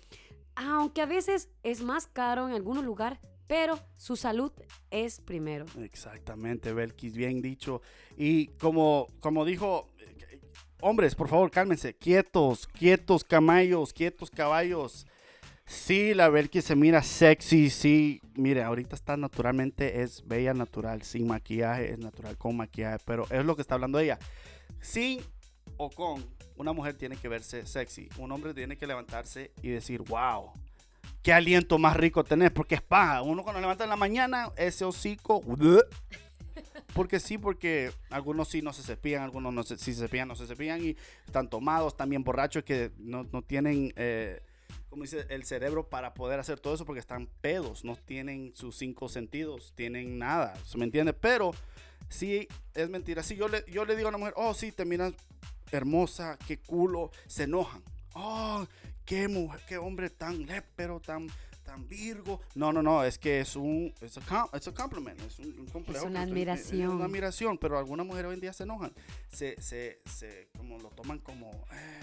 Aunque 0.56 1.00
a 1.00 1.06
veces 1.06 1.49
es 1.62 1.82
más 1.82 2.06
caro 2.06 2.49
en 2.49 2.55
algunos 2.55 2.85
lugares, 2.85 3.19
pero 3.49 3.81
su 3.97 4.15
salud 4.15 4.53
es 4.91 5.21
primero. 5.21 5.65
Exactamente, 5.83 6.73
Belkis, 6.73 7.17
bien 7.17 7.43
dicho. 7.43 7.83
Y 8.17 8.49
como, 8.59 9.09
como 9.21 9.45
dijo, 9.45 9.88
hombres, 10.81 11.14
por 11.14 11.28
favor, 11.28 11.50
cálmense, 11.50 11.95
quietos, 11.95 12.69
quietos 12.69 13.25
caballos, 13.25 13.93
quietos 13.93 14.31
caballos. 14.31 15.07
Sí, 15.64 16.14
la 16.14 16.28
Belkis 16.28 16.64
se 16.64 16.76
mira 16.76 17.02
sexy, 17.02 17.71
sí. 17.71 18.21
Mire, 18.35 18.62
ahorita 18.62 18.95
está 18.95 19.17
naturalmente, 19.17 20.02
es 20.02 20.26
bella 20.26 20.55
natural, 20.55 21.02
sin 21.02 21.26
maquillaje, 21.26 21.93
es 21.93 21.99
natural 21.99 22.37
con 22.37 22.57
maquillaje, 22.57 22.99
pero 23.05 23.26
es 23.31 23.45
lo 23.45 23.57
que 23.57 23.62
está 23.62 23.75
hablando 23.75 23.99
ella. 23.99 24.19
Sin 24.81 25.21
o 25.76 25.90
con, 25.90 26.25
una 26.57 26.73
mujer 26.73 26.97
tiene 26.97 27.17
que 27.17 27.28
verse 27.28 27.67
sexy. 27.67 28.09
Un 28.19 28.33
hombre 28.33 28.52
tiene 28.52 28.76
que 28.76 28.87
levantarse 28.87 29.52
y 29.62 29.69
decir, 29.69 30.02
wow, 30.02 30.52
qué 31.28 31.35
aliento 31.35 31.76
más 31.76 31.94
rico 31.94 32.25
tenés, 32.25 32.50
porque 32.50 32.76
es 32.76 32.80
paja. 32.80 33.20
Uno 33.20 33.42
cuando 33.42 33.61
levanta 33.61 33.85
en 33.85 33.90
la 33.90 33.97
mañana, 33.97 34.50
ese 34.56 34.87
hocico. 34.87 35.42
Porque 36.94 37.20
sí, 37.20 37.37
porque 37.37 37.92
algunos 38.11 38.49
sí 38.49 38.62
no 38.62 38.73
se 38.73 38.82
cepillan, 38.82 39.23
algunos 39.23 39.52
no 39.52 39.62
se, 39.62 39.76
sí 39.76 39.92
se 39.92 40.00
cepillan, 40.00 40.26
no 40.26 40.35
se 40.35 40.47
cepillan 40.47 40.82
y 40.82 40.97
están 41.26 41.49
tomados, 41.50 41.97
también 41.97 42.25
borrachos 42.25 42.64
que 42.64 42.90
no, 42.99 43.25
no 43.30 43.42
tienen, 43.42 43.92
eh, 43.94 44.40
como 44.88 45.02
dice, 45.02 45.26
el 45.28 45.44
cerebro 45.44 45.88
para 45.88 46.14
poder 46.14 46.40
hacer 46.40 46.58
todo 46.58 46.75
eso 46.75 46.87
porque 46.87 46.99
están 46.99 47.28
pedos, 47.42 47.85
no 47.85 47.94
tienen 47.94 48.52
sus 48.56 48.76
cinco 48.76 49.08
sentidos, 49.08 49.75
tienen 49.76 50.18
nada, 50.18 50.56
¿se 50.64 50.78
me 50.78 50.87
entiende? 50.87 51.12
Pero 51.12 51.52
sí 52.08 52.49
es 52.75 52.88
mentira. 52.88 53.23
Si 53.23 53.37
yo 53.37 53.49
le, 53.49 53.64
yo 53.70 53.85
le 53.85 53.94
digo 53.94 54.08
a 54.08 54.11
una 54.11 54.18
mujer, 54.18 54.35
oh, 54.37 54.54
sí, 54.54 54.73
te 54.73 54.87
miras 54.87 55.12
hermosa, 55.70 56.38
qué 56.49 56.58
culo, 56.58 57.11
se 57.26 57.44
enojan. 57.44 57.82
Oh, 58.14 58.66
qué 59.09 59.27
mujer, 59.27 59.61
qué 59.67 59.79
hombre 59.79 60.11
tan 60.11 60.45
lépero, 60.45 61.00
tan, 61.00 61.27
tan 61.65 61.88
virgo. 61.88 62.41
No, 62.55 62.73
no, 62.75 62.83
no, 62.83 63.03
es 63.03 63.19
que 63.19 63.41
es 63.41 63.57
un, 63.57 63.93
es 64.03 64.19
a 64.19 64.73
compliment, 64.75 65.19
es 65.23 65.38
un, 65.38 65.59
un 65.59 65.67
complejo. 65.67 66.05
una 66.07 66.27
que 66.27 66.27
estoy- 66.27 66.43
es 66.43 66.61
admiración. 66.67 66.91
una 66.91 67.05
admiración, 67.07 67.59
pero 67.59 67.79
algunas 67.79 68.07
mujeres 68.07 68.29
hoy 68.29 68.35
en 68.35 68.41
día 68.41 68.53
se 68.53 68.65
enojan. 68.65 68.93
Se, 69.33 69.61
se, 69.62 70.03
se, 70.05 70.50
como 70.57 70.79
lo 70.79 70.91
toman 70.91 71.21
como, 71.21 71.50
eh, 71.73 72.00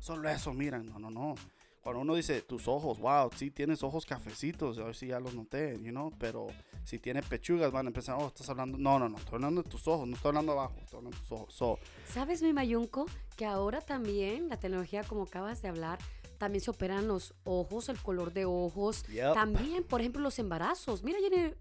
solo 0.00 0.26
eso, 0.30 0.54
miran. 0.54 0.86
No, 0.86 0.98
no, 0.98 1.10
no. 1.10 1.34
cuando 1.82 2.00
uno 2.00 2.14
dice 2.14 2.40
tus 2.40 2.66
ojos, 2.66 2.98
wow, 2.98 3.30
sí 3.36 3.50
tienes 3.50 3.82
ojos 3.82 4.06
cafecitos, 4.06 4.78
a 4.78 4.84
ver 4.84 4.96
si 4.96 5.08
ya 5.08 5.20
los 5.20 5.34
noté, 5.34 5.78
you 5.82 5.90
know, 5.90 6.10
pero 6.18 6.46
si 6.84 6.98
tiene 6.98 7.22
pechugas 7.22 7.70
van 7.70 7.86
a 7.86 7.88
empezar, 7.90 8.16
oh, 8.18 8.28
estás 8.28 8.48
hablando, 8.48 8.78
no, 8.78 8.98
no, 8.98 9.08
no, 9.10 9.18
estoy 9.18 9.34
hablando 9.34 9.62
de 9.62 9.68
tus 9.68 9.86
ojos, 9.86 10.08
no 10.08 10.16
estoy 10.16 10.30
hablando 10.30 10.52
abajo, 10.52 10.74
estoy 10.80 10.96
hablando 10.98 11.16
de 11.16 11.22
tus 11.22 11.32
ojos. 11.32 11.54
So, 11.54 11.78
¿Sabes, 12.10 12.40
mi 12.42 12.54
Mayunco? 12.54 13.04
Que 13.36 13.44
ahora 13.44 13.80
también 13.82 14.48
la 14.48 14.56
tecnología, 14.58 15.02
como 15.04 15.24
acabas 15.24 15.60
de 15.62 15.68
hablar, 15.68 15.98
también 16.38 16.62
se 16.62 16.70
operan 16.70 17.06
los 17.08 17.34
ojos, 17.44 17.88
el 17.88 17.98
color 18.00 18.32
de 18.32 18.44
ojos. 18.46 19.04
Yep. 19.08 19.34
También, 19.34 19.84
por 19.84 20.00
ejemplo, 20.00 20.22
los 20.22 20.38
embarazos. 20.38 21.02
Mira, 21.02 21.18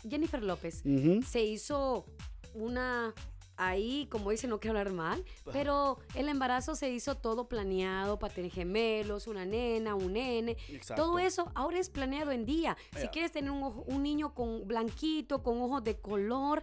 Jennifer 0.07 0.41
López 0.43 0.84
se 1.27 1.43
hizo 1.43 2.05
una 2.53 3.13
ahí, 3.60 4.07
como 4.12 4.29
dicen, 4.29 4.51
no 4.51 4.60
quiero 4.60 4.77
hablar 4.77 4.93
mal, 4.93 5.25
pero 5.51 5.98
el 6.13 6.29
embarazo 6.29 6.75
se 6.75 6.91
hizo 6.91 7.15
todo 7.15 7.50
planeado 7.50 8.19
para 8.19 8.31
tener 8.31 8.51
gemelos, 8.51 9.25
una 9.25 9.46
nena, 9.46 9.96
un 9.96 10.13
nene. 10.13 10.55
exacto. 10.69 11.01
Todo 11.03 11.17
eso 11.17 11.51
ahora 11.55 11.79
es 11.79 11.89
planeado 11.89 12.31
en 12.31 12.46
día. 12.46 12.77
Si 13.01 13.07
quieres 13.07 13.31
tener 13.31 13.50
un, 13.50 13.63
ojo- 13.63 13.84
un 13.88 14.03
niño 14.03 14.36
con 14.36 14.67
blanquito, 14.67 15.41
con 15.41 15.60
ojos 15.60 15.84
de 15.84 16.00
color, 16.00 16.62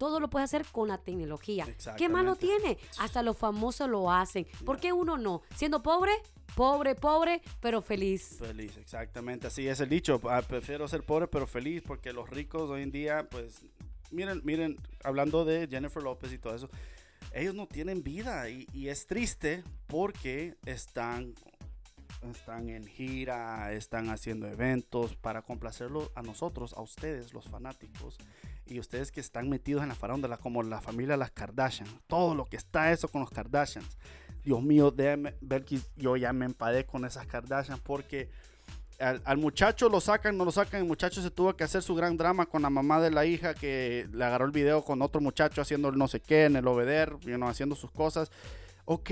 todo 0.00 0.18
lo 0.18 0.30
puedes 0.30 0.46
hacer 0.46 0.64
con 0.72 0.88
la 0.88 0.96
tecnología. 0.96 1.66
¿Qué 1.98 2.08
malo 2.08 2.34
tiene? 2.34 2.78
Hasta 2.98 3.22
los 3.22 3.36
famosos 3.36 3.86
lo 3.86 4.10
hacen. 4.10 4.46
¿Por 4.64 4.80
qué 4.80 4.94
uno 4.94 5.18
no? 5.18 5.42
Siendo 5.54 5.82
pobre, 5.82 6.12
pobre, 6.56 6.94
pobre, 6.94 7.42
pero 7.60 7.82
feliz. 7.82 8.38
Feliz, 8.38 8.78
exactamente. 8.78 9.48
Así 9.48 9.68
es 9.68 9.78
el 9.80 9.90
dicho. 9.90 10.18
Ah, 10.24 10.40
prefiero 10.40 10.88
ser 10.88 11.02
pobre 11.02 11.28
pero 11.28 11.46
feliz 11.46 11.82
porque 11.86 12.14
los 12.14 12.30
ricos 12.30 12.70
hoy 12.70 12.80
en 12.80 12.90
día, 12.90 13.28
pues, 13.30 13.60
miren, 14.10 14.40
miren, 14.42 14.78
hablando 15.04 15.44
de 15.44 15.68
Jennifer 15.68 16.02
López 16.02 16.32
y 16.32 16.38
todo 16.38 16.54
eso, 16.54 16.70
ellos 17.34 17.54
no 17.54 17.66
tienen 17.66 18.02
vida 18.02 18.48
y, 18.48 18.66
y 18.72 18.88
es 18.88 19.06
triste 19.06 19.62
porque 19.86 20.56
están, 20.64 21.34
están 22.22 22.70
en 22.70 22.86
gira, 22.86 23.70
están 23.74 24.08
haciendo 24.08 24.46
eventos 24.46 25.14
para 25.16 25.42
complacerlo 25.42 26.10
a 26.14 26.22
nosotros, 26.22 26.72
a 26.72 26.80
ustedes, 26.80 27.34
los 27.34 27.44
fanáticos. 27.50 28.16
Y 28.70 28.78
ustedes 28.78 29.10
que 29.10 29.20
están 29.20 29.48
metidos 29.48 29.82
en 29.82 29.88
la 29.88 29.94
farándula, 29.94 30.36
como 30.36 30.62
la 30.62 30.80
familia 30.80 31.16
Las 31.16 31.32
Kardashian, 31.32 31.88
todo 32.06 32.34
lo 32.34 32.44
que 32.44 32.56
está 32.56 32.92
eso 32.92 33.08
con 33.08 33.20
los 33.20 33.30
Kardashians. 33.30 33.98
Dios 34.44 34.62
mío, 34.62 34.90
déjame 34.90 35.34
ver 35.40 35.64
que 35.64 35.80
yo 35.96 36.16
ya 36.16 36.32
me 36.32 36.46
enfadé 36.46 36.86
con 36.86 37.04
esas 37.04 37.26
Kardashian 37.26 37.80
porque 37.80 38.30
al, 39.00 39.20
al 39.24 39.38
muchacho 39.38 39.88
lo 39.88 40.00
sacan, 40.00 40.38
no 40.38 40.44
lo 40.44 40.52
sacan, 40.52 40.82
el 40.82 40.86
muchacho 40.86 41.20
se 41.20 41.30
tuvo 41.30 41.54
que 41.56 41.64
hacer 41.64 41.82
su 41.82 41.94
gran 41.94 42.16
drama 42.16 42.46
con 42.46 42.62
la 42.62 42.70
mamá 42.70 43.00
de 43.00 43.10
la 43.10 43.26
hija 43.26 43.54
que 43.54 44.08
le 44.12 44.24
agarró 44.24 44.44
el 44.44 44.52
video 44.52 44.84
con 44.84 45.02
otro 45.02 45.20
muchacho 45.20 45.60
haciendo 45.60 45.88
el 45.88 45.98
no 45.98 46.06
sé 46.06 46.20
qué 46.20 46.44
en 46.44 46.56
el 46.56 46.66
obeder, 46.68 47.16
you 47.22 47.34
know, 47.36 47.48
haciendo 47.48 47.74
sus 47.74 47.90
cosas. 47.90 48.30
Ok, 48.84 49.10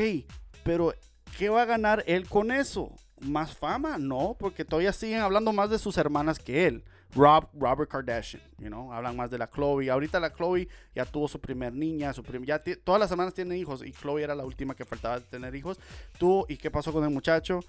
pero 0.62 0.95
¿qué 1.37 1.49
va 1.49 1.62
a 1.62 1.67
ganar 1.67 2.05
él 2.07 2.29
con 2.29 2.53
eso? 2.53 2.95
¿Más 3.21 3.57
fama? 3.57 3.99
No, 3.99 4.37
porque 4.38 4.65
todavía 4.65 4.93
siguen 4.93 5.21
hablando 5.21 5.53
más 5.53 5.71
de 5.71 5.79
sus 5.79 5.97
hermanas 5.97 6.38
que 6.38 6.67
él. 6.67 6.85
Rob, 7.15 7.49
Robert 7.55 7.91
Kardashian, 7.91 8.43
you 8.59 8.67
know, 8.69 8.93
hablan 8.93 9.17
más 9.17 9.31
de 9.31 9.38
la 9.38 9.49
Chloe. 9.50 9.91
Ahorita 9.91 10.21
la 10.21 10.31
Chloe 10.33 10.69
ya 10.95 11.05
tuvo 11.07 11.27
su 11.27 11.41
primer 11.41 11.73
niña, 11.73 12.12
su 12.12 12.23
prim- 12.23 12.45
ya 12.45 12.62
todas 12.85 13.00
las 13.00 13.09
semanas 13.09 13.33
tienen 13.33 13.57
hijos 13.57 13.83
y 13.85 13.93
Chloe 13.93 14.23
era 14.23 14.35
la 14.35 14.45
última 14.45 14.75
que 14.75 14.85
faltaba 14.85 15.19
de 15.21 15.27
tener 15.27 15.55
hijos. 15.55 15.79
Tú, 16.19 16.45
¿y 16.49 16.57
qué 16.59 16.71
pasó 16.71 16.93
con 16.93 17.03
el 17.05 17.11
muchacho? 17.11 17.61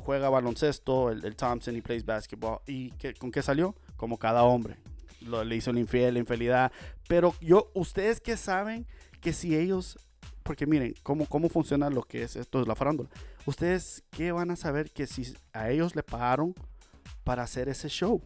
Juega 0.00 0.30
baloncesto, 0.30 1.10
el, 1.10 1.24
el 1.24 1.36
Thompson 1.36 1.76
y 1.76 1.82
plays 1.82 2.04
basketball. 2.04 2.60
¿Y 2.66 2.90
qué- 2.92 3.14
con 3.14 3.30
qué 3.30 3.42
salió? 3.42 3.74
Como 3.96 4.18
cada 4.18 4.42
hombre. 4.44 4.76
Lo, 5.20 5.44
le 5.44 5.54
hizo 5.54 5.70
el 5.70 5.78
infiel, 5.78 6.14
la 6.14 6.20
infidelidad. 6.20 6.72
Pero 7.08 7.34
yo, 7.40 7.70
ustedes 7.74 8.20
que 8.20 8.36
saben 8.36 8.86
que 9.20 9.32
si 9.32 9.54
ellos, 9.56 9.98
porque 10.42 10.66
miren, 10.66 10.94
cómo, 11.02 11.26
cómo 11.26 11.48
funciona 11.48 11.90
lo 11.90 12.02
que 12.02 12.22
es 12.24 12.36
esto 12.36 12.58
de 12.60 12.66
la 12.66 12.74
farándula. 12.74 13.10
Ustedes 13.44 14.02
qué 14.10 14.32
van 14.32 14.50
a 14.50 14.56
saber 14.56 14.90
que 14.90 15.06
si 15.06 15.34
a 15.52 15.70
ellos 15.70 15.94
le 15.94 16.02
pagaron 16.02 16.54
para 17.22 17.42
hacer 17.44 17.68
ese 17.68 17.88
show. 17.88 18.20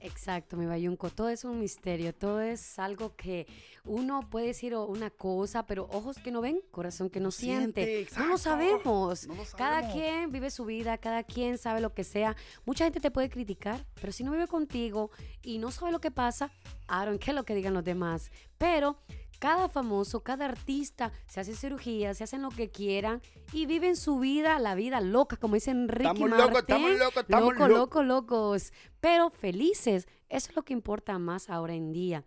Exacto, 0.00 0.56
mi 0.56 0.66
bayunco. 0.66 1.10
Todo 1.10 1.28
es 1.28 1.44
un 1.44 1.58
misterio, 1.58 2.14
todo 2.14 2.40
es 2.40 2.78
algo 2.78 3.14
que 3.16 3.46
uno 3.84 4.20
puede 4.30 4.46
decir 4.48 4.74
o- 4.74 4.86
una 4.86 5.10
cosa, 5.10 5.66
pero 5.66 5.88
ojos 5.92 6.18
que 6.18 6.30
no 6.30 6.40
ven, 6.40 6.60
corazón 6.70 7.10
que 7.10 7.20
no 7.20 7.30
siente. 7.30 7.84
siente, 7.84 8.14
No 8.20 8.26
lo 8.26 8.38
sabemos. 8.38 9.26
No 9.26 9.34
lo 9.34 9.44
Cada 9.56 9.80
sabemos. 9.82 9.92
quien 9.94 10.30
vive 10.32 10.50
su 10.50 10.64
vida, 10.64 10.98
cada 10.98 11.22
quien 11.24 11.58
sabe 11.58 11.80
lo 11.80 11.94
que 11.94 12.04
sea. 12.04 12.36
Mucha 12.64 12.84
gente 12.84 13.00
te 13.00 13.10
puede 13.10 13.28
criticar, 13.30 13.84
pero 14.00 14.12
si 14.12 14.24
no 14.24 14.30
vive 14.32 14.46
contigo 14.46 15.10
y 15.42 15.58
no 15.58 15.70
sabe 15.70 15.90
lo 15.92 16.00
que 16.00 16.10
pasa, 16.10 16.50
Aaron, 16.86 17.18
¿qué 17.18 17.30
es 17.32 17.34
lo 17.36 17.44
que 17.44 17.54
digan 17.54 17.74
los 17.74 17.84
demás? 17.84 18.30
Pero 18.58 18.98
cada 19.38 19.68
famoso, 19.68 20.20
cada 20.24 20.46
artista 20.46 21.12
se 21.28 21.40
hace 21.40 21.54
cirugía, 21.54 22.12
se 22.14 22.24
hacen 22.24 22.42
lo 22.42 22.50
que 22.50 22.70
quieran 22.70 23.22
y 23.52 23.66
viven 23.66 23.96
su 23.96 24.18
vida, 24.18 24.58
la 24.58 24.74
vida 24.74 25.00
loca, 25.00 25.36
como 25.36 25.54
dicen 25.54 25.88
Ricky 25.88 26.08
Estamos 26.08 26.30
locos, 26.30 26.58
estamos 26.58 26.90
locos, 26.98 27.16
estamos 27.22 27.52
Loco, 27.54 27.68
locos. 27.68 27.78
loco, 27.78 28.02
locos. 28.02 28.72
Pero 29.00 29.30
felices. 29.30 30.08
Eso 30.28 30.50
es 30.50 30.56
lo 30.56 30.62
que 30.64 30.72
importa 30.72 31.18
más 31.18 31.48
ahora 31.48 31.74
en 31.74 31.92
día. 31.92 32.24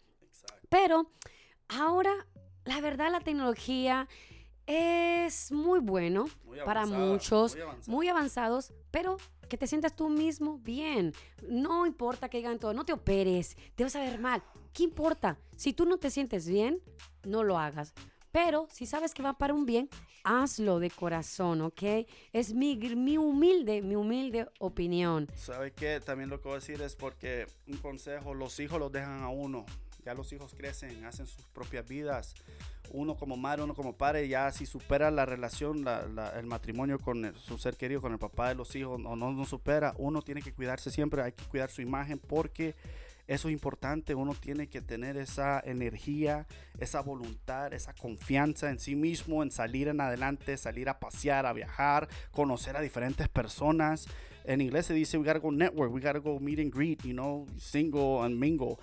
Pero 0.70 1.12
ahora, 1.68 2.12
la 2.64 2.80
verdad, 2.80 3.12
la 3.12 3.20
tecnología 3.20 4.08
es 4.66 5.52
muy 5.52 5.80
bueno 5.80 6.28
Muy 6.46 6.60
para 6.60 6.86
muchos, 6.86 7.58
muy 7.58 7.96
muy 7.96 8.08
avanzados, 8.08 8.72
pero 8.90 9.18
que 9.50 9.58
te 9.58 9.68
sientas 9.68 9.96
tú 9.98 10.08
mismo 10.08 10.60
bien. 10.60 11.14
No 11.50 11.86
importa 11.86 12.30
que 12.30 12.38
digan 12.38 12.58
todo, 12.58 12.74
no 12.74 12.86
te 12.86 12.94
operes, 12.94 13.58
te 13.76 13.84
vas 13.84 13.96
a 13.98 14.00
ver 14.00 14.18
mal. 14.18 14.42
¿Qué 14.74 14.84
importa? 14.84 15.38
Si 15.56 15.74
tú 15.74 15.86
no 15.86 15.98
te 15.98 16.10
sientes 16.10 16.48
bien, 16.48 16.80
no 17.24 17.44
lo 17.44 17.58
hagas. 17.58 17.94
Pero 18.32 18.68
si 18.72 18.86
sabes 18.86 19.14
que 19.14 19.22
va 19.22 19.38
para 19.38 19.54
un 19.54 19.66
bien, 19.66 19.90
hazlo 20.24 20.80
de 20.80 20.90
corazón, 20.90 21.62
¿ok? 21.62 21.84
Es 22.32 22.54
mi, 22.54 22.78
mi 22.78 23.18
humilde, 23.18 23.82
mi 23.82 23.96
humilde 23.96 24.48
opinión. 24.60 25.28
¿Sabe 25.36 25.72
qué? 25.74 26.00
También 26.00 26.30
lo 26.30 26.40
que 26.40 26.48
voy 26.48 26.54
a 26.58 26.60
decir 26.60 26.82
es 26.82 26.96
porque 26.96 27.46
un 27.68 27.78
consejo, 27.78 28.34
los 28.34 28.58
hijos 28.62 28.80
los 28.80 28.92
dejan 28.92 29.22
a 29.24 29.30
uno. 29.30 29.66
Ya 30.06 30.14
los 30.16 30.32
hijos 30.34 30.56
crecen, 30.56 31.04
hacen 31.06 31.28
sus 31.28 31.46
propias 31.48 31.88
vidas. 31.88 32.34
Uno 32.92 33.16
como 33.16 33.36
madre, 33.38 33.64
uno 33.64 33.76
como 33.76 33.96
padre, 33.96 34.28
ya 34.28 34.52
si 34.52 34.66
supera 34.66 35.12
la 35.12 35.26
relación, 35.26 35.84
la- 35.84 36.08
la- 36.08 36.40
el 36.40 36.46
matrimonio 36.48 36.98
con 37.00 37.26
el- 37.26 37.36
su 37.36 37.58
ser 37.58 37.76
querido, 37.78 38.02
con 38.02 38.12
el 38.14 38.18
papá 38.18 38.50
de 38.50 38.56
los 38.56 38.76
hijos, 38.76 39.00
o 39.06 39.16
no, 39.16 39.32
no 39.32 39.46
supera, 39.46 39.94
uno 39.98 40.22
tiene 40.22 40.42
que 40.42 40.54
cuidarse 40.54 40.90
siempre, 40.90 41.22
hay 41.22 41.34
que 41.34 41.44
cuidar 41.46 41.70
su 41.70 41.82
imagen 41.82 42.18
porque 42.18 42.76
eso 43.32 43.48
es 43.48 43.54
importante. 43.54 44.14
Uno 44.14 44.34
tiene 44.34 44.68
que 44.68 44.82
tener 44.82 45.16
esa 45.16 45.62
energía, 45.64 46.48
esa 46.80 47.00
voluntad, 47.00 47.74
esa 47.74 47.94
confianza 47.94 48.70
en 48.70 48.78
sí 48.78 48.94
mismo, 48.94 49.42
en 49.42 49.52
salir 49.52 49.88
en 49.88 50.02
adelante, 50.02 50.58
salir 50.58 50.90
a 50.90 51.00
pasear, 51.00 51.46
a 51.46 51.54
viajar, 51.54 52.10
conocer 52.32 52.76
a 52.76 52.82
diferentes 52.82 53.30
personas. 53.30 54.06
En 54.44 54.60
inglés 54.60 54.88
se 54.88 54.94
dice 54.94 55.18
we 55.18 55.26
gotta 55.26 55.40
go 55.40 55.52
network, 55.52 55.94
we 55.94 56.02
gotta 56.02 56.20
go 56.20 56.40
meet 56.40 56.60
and 56.60 56.74
greet, 56.74 57.04
you 57.04 57.14
know, 57.14 57.46
single 57.58 58.26
and 58.26 58.38
mingle. 58.38 58.80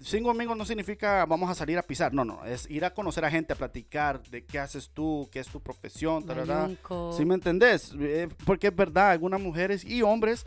Single 0.00 0.30
and 0.30 0.38
mingle 0.38 0.54
no 0.54 0.64
significa 0.64 1.24
vamos 1.24 1.50
a 1.50 1.54
salir 1.54 1.78
a 1.78 1.82
pisar, 1.82 2.12
no, 2.12 2.24
no, 2.24 2.44
es 2.44 2.70
ir 2.70 2.84
a 2.84 2.92
conocer 2.92 3.24
a 3.24 3.30
gente, 3.30 3.54
a 3.54 3.56
platicar 3.56 4.22
de 4.24 4.44
qué 4.44 4.58
haces 4.58 4.90
tú, 4.90 5.28
qué 5.32 5.40
es 5.40 5.48
tu 5.48 5.60
profesión, 5.60 6.24
ta, 6.24 6.34
ta, 6.34 6.44
ta. 6.44 6.62
Mayunco. 6.62 7.12
¿Sí 7.14 7.24
me 7.24 7.34
entendés? 7.34 7.94
Eh, 7.98 8.28
Porque 8.44 8.68
es 8.68 8.76
verdad, 8.76 9.10
algunas 9.10 9.40
mujeres 9.40 9.82
y 9.82 10.02
hombres 10.02 10.44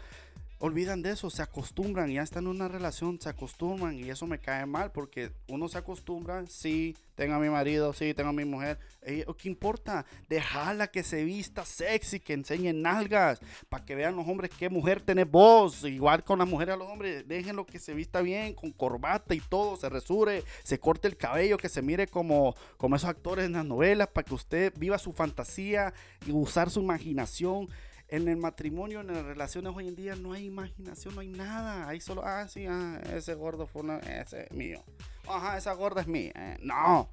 olvidan 0.62 1.02
de 1.02 1.12
eso, 1.12 1.32
se 1.32 1.42
acostumbran, 1.42 2.12
ya 2.12 2.22
están 2.22 2.44
en 2.44 2.52
una 2.52 2.68
relación, 2.68 3.20
se 3.20 3.30
acostumbran 3.30 3.98
y 3.98 4.10
eso 4.12 4.28
me 4.28 4.38
cae 4.38 4.68
mal 4.68 4.92
porque 4.92 5.32
uno 5.48 5.68
se 5.68 5.80
acostumbra, 5.80 6.46
sí, 6.46 6.96
tengo 7.16 7.34
a 7.34 7.40
mi 7.40 7.50
marido, 7.50 7.94
sí, 7.94 8.14
tengo 8.14 8.30
a 8.30 8.34
mi 8.34 8.46
mujer, 8.46 8.78
eh, 9.02 9.26
¿qué 9.40 9.50
importa? 9.50 10.06
Déjala 10.30 10.88
que 10.88 11.02
se 11.02 11.24
vista 11.24 11.66
sexy, 11.66 12.20
que 12.20 12.34
enseñe 12.34 12.74
nalgas, 12.74 13.42
para 13.70 13.84
que 13.84 13.96
vean 13.96 14.16
los 14.16 14.28
hombres 14.28 14.52
qué 14.58 14.70
mujer 14.70 15.02
tenés 15.02 15.30
vos, 15.30 15.84
igual 15.84 16.24
con 16.24 16.38
las 16.38 16.48
mujeres 16.48 16.76
a 16.76 16.78
los 16.78 16.90
hombres, 16.90 17.28
déjenlo 17.28 17.66
que 17.66 17.80
se 17.80 17.96
vista 17.96 18.22
bien, 18.22 18.54
con 18.54 18.72
corbata 18.72 19.34
y 19.34 19.40
todo, 19.40 19.78
se 19.78 19.90
resure, 19.90 20.44
se 20.62 20.80
corte 20.80 21.08
el 21.08 21.18
cabello, 21.18 21.58
que 21.58 21.70
se 21.70 21.82
mire 21.82 22.06
como, 22.06 22.56
como 22.78 22.96
esos 22.96 23.10
actores 23.10 23.46
en 23.46 23.54
las 23.54 23.66
novelas, 23.66 24.10
para 24.10 24.26
que 24.26 24.36
usted 24.36 24.74
viva 24.78 25.00
su 25.00 25.12
fantasía 25.12 25.92
y 26.28 26.32
usar 26.32 26.70
su 26.70 26.82
imaginación. 26.82 27.68
En 28.12 28.28
el 28.28 28.36
matrimonio, 28.36 29.00
en 29.00 29.08
las 29.08 29.24
relaciones 29.24 29.74
hoy 29.74 29.88
en 29.88 29.96
día 29.96 30.16
no 30.18 30.34
hay 30.34 30.46
imaginación, 30.46 31.16
no 31.16 31.22
hay 31.22 31.30
nada. 31.30 31.88
Hay 31.88 32.02
solo, 32.02 32.24
ah, 32.26 32.46
sí, 32.50 32.66
ah, 32.68 33.02
ese 33.16 33.34
gordo 33.36 33.66
fue 33.66 33.84
ese 34.06 34.44
es 34.44 34.52
mío. 34.52 34.84
Ajá, 35.26 35.58
esa 35.58 35.72
gorda 35.72 36.02
es 36.02 36.08
mía. 36.08 36.34
Eh, 36.36 36.58
No, 36.62 37.10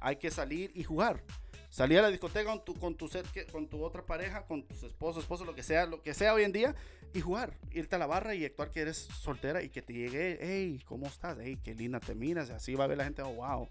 hay 0.00 0.16
que 0.16 0.28
salir 0.32 0.72
y 0.74 0.82
jugar. 0.82 1.22
Salir 1.68 2.00
a 2.00 2.02
la 2.02 2.08
discoteca 2.08 2.50
con 2.50 2.64
tu, 2.64 2.74
con 2.74 2.96
tu, 2.96 3.08
con 3.52 3.68
tu 3.68 3.84
otra 3.84 4.04
pareja, 4.04 4.44
con 4.44 4.64
tus 4.64 4.82
esposos, 4.82 5.22
esposo, 5.22 5.44
lo 5.44 5.54
que 5.54 5.62
sea, 5.62 5.86
lo 5.86 6.02
que 6.02 6.14
sea 6.14 6.34
hoy 6.34 6.42
en 6.42 6.50
día, 6.50 6.74
y 7.14 7.20
jugar. 7.20 7.56
Irte 7.70 7.94
a 7.94 8.00
la 8.00 8.06
barra 8.06 8.34
y 8.34 8.44
actuar 8.44 8.72
que 8.72 8.80
eres 8.80 8.96
soltera 8.96 9.62
y 9.62 9.68
que 9.68 9.82
te 9.82 9.92
llegue, 9.92 10.36
hey, 10.42 10.82
¿cómo 10.84 11.06
estás? 11.06 11.38
Hey, 11.40 11.60
qué 11.62 11.76
linda 11.76 12.00
te 12.00 12.16
miras. 12.16 12.50
Así 12.50 12.74
va 12.74 12.84
a 12.84 12.86
ver 12.88 12.98
la 12.98 13.04
gente, 13.04 13.22
oh, 13.22 13.34
wow. 13.34 13.68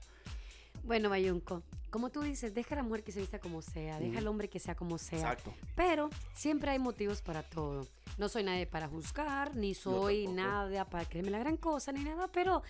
Bueno, 0.84 1.10
Bayunco, 1.10 1.64
como 1.90 2.10
tú 2.10 2.22
dices, 2.22 2.54
deja 2.54 2.76
a 2.76 2.78
la 2.78 2.84
mujer 2.84 3.04
que 3.04 3.12
se 3.12 3.20
vista 3.20 3.40
como 3.40 3.62
sea, 3.62 4.00
deja 4.00 4.20
al 4.20 4.28
hombre 4.28 4.50
que 4.50 4.60
sea 4.60 4.76
como 4.76 4.98
sea. 4.98 5.20
Exacto. 5.20 5.54
Pero 5.76 6.10
siempre 6.34 6.72
hay 6.72 6.80
motivos 6.80 7.22
para 7.22 7.44
todo. 7.44 7.88
No 8.18 8.30
soy 8.30 8.44
nadie 8.44 8.66
para 8.66 8.88
juzgar, 8.88 9.56
ni 9.56 9.74
soy 9.74 10.28
nada 10.28 10.86
para 10.86 11.06
creerme 11.06 11.32
la 11.32 11.40
gran 11.40 11.58
cosa, 11.58 11.92
ni 11.92 12.04
nada, 12.04 12.28
pero 12.28 12.64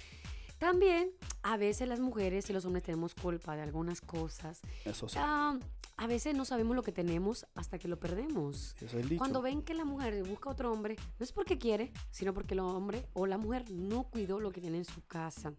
también 0.58 1.12
a 1.42 1.58
veces 1.58 1.88
las 1.88 2.00
mujeres 2.00 2.50
y 2.50 2.54
los 2.54 2.66
hombres 2.66 2.84
tenemos 2.84 3.16
culpa 3.16 3.56
de 3.56 3.62
algunas 3.62 4.01
cosas. 4.01 4.62
Eso 4.86 5.08
sí. 5.08 5.18
A 5.18 6.08
veces 6.08 6.34
no 6.34 6.46
sabemos 6.46 6.78
lo 6.78 6.82
que 6.82 6.94
tenemos 6.94 7.46
hasta 7.56 7.78
que 7.78 7.89
lo 7.89 8.00
perdemos. 8.00 8.74
Eso 8.78 8.86
es 8.86 8.94
el 8.94 9.10
dicho. 9.10 9.20
Cuando 9.20 9.42
ven 9.42 9.62
que 9.62 9.74
la 9.74 9.84
mujer 9.84 10.24
busca 10.24 10.50
a 10.50 10.54
otro 10.54 10.72
hombre, 10.72 10.96
no 10.96 11.24
es 11.25 11.34
porque 11.34 11.58
quiere, 11.58 11.92
sino 12.10 12.34
porque 12.34 12.54
el 12.54 12.62
hombre 12.62 13.06
o 13.12 13.25
la 13.25 13.38
mujer 13.38 13.70
no 13.70 14.04
cuidó 14.04 14.39
lo 14.39 14.51
que 14.51 14.62
tiene 14.62 14.78
en 14.78 14.86
su 14.86 15.06
casa. 15.06 15.54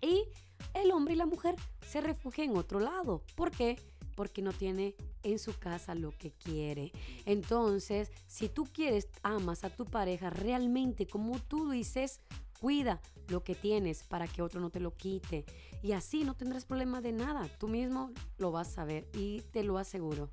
Y 0.00 0.28
el 0.74 0.90
hombre 0.92 1.14
y 1.14 1.16
la 1.16 1.26
mujer 1.26 1.56
se 1.86 2.00
refugian 2.00 2.50
en 2.50 2.56
otro 2.56 2.80
lado. 2.80 3.22
¿Por 3.34 3.50
qué? 3.50 3.76
Porque 4.14 4.42
no 4.42 4.52
tiene 4.52 4.94
en 5.22 5.38
su 5.38 5.58
casa 5.58 5.94
lo 5.94 6.10
que 6.10 6.32
quiere. 6.32 6.92
Entonces, 7.24 8.10
si 8.26 8.48
tú 8.48 8.64
quieres, 8.64 9.08
amas 9.22 9.64
a 9.64 9.70
tu 9.70 9.84
pareja 9.84 10.30
realmente 10.30 11.06
como 11.06 11.38
tú 11.38 11.70
dices, 11.70 12.20
cuida 12.60 13.00
lo 13.28 13.42
que 13.42 13.54
tienes 13.54 14.02
para 14.04 14.26
que 14.26 14.42
otro 14.42 14.60
no 14.60 14.70
te 14.70 14.80
lo 14.80 14.94
quite. 14.94 15.44
Y 15.82 15.92
así 15.92 16.24
no 16.24 16.34
tendrás 16.34 16.64
problema 16.64 17.00
de 17.00 17.12
nada. 17.12 17.48
Tú 17.58 17.68
mismo 17.68 18.10
lo 18.38 18.52
vas 18.52 18.68
a 18.68 18.72
saber 18.72 19.08
y 19.14 19.42
te 19.52 19.62
lo 19.62 19.78
aseguro. 19.78 20.30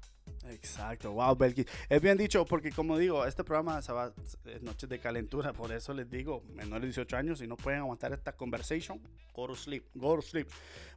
Exacto, 0.50 1.12
wow, 1.12 1.36
Belkis. 1.36 1.66
Es 1.90 2.02
bien 2.02 2.18
dicho 2.18 2.46
porque 2.46 2.72
como 2.72 2.98
digo, 2.98 3.26
este 3.26 3.44
programa 3.44 3.82
se 3.82 3.94
va 3.94 4.14
es 4.46 4.62
noches 4.62 4.90
de 4.90 5.00
calentura, 5.00 5.54
por 5.54 5.72
eso 5.72 5.94
les 5.94 6.10
digo, 6.10 6.44
menores 6.54 6.82
de 6.82 6.88
18 6.88 7.18
años, 7.18 7.40
si 7.40 7.48
no 7.48 7.56
pueden 7.56 7.80
aguantar 7.80 8.14
esta 8.14 8.34
conversation, 8.34 9.02
go 9.34 9.48
to 9.48 9.56
sleep, 9.56 9.86
go 9.96 10.16
to 10.16 10.22
sleep. 10.22 10.48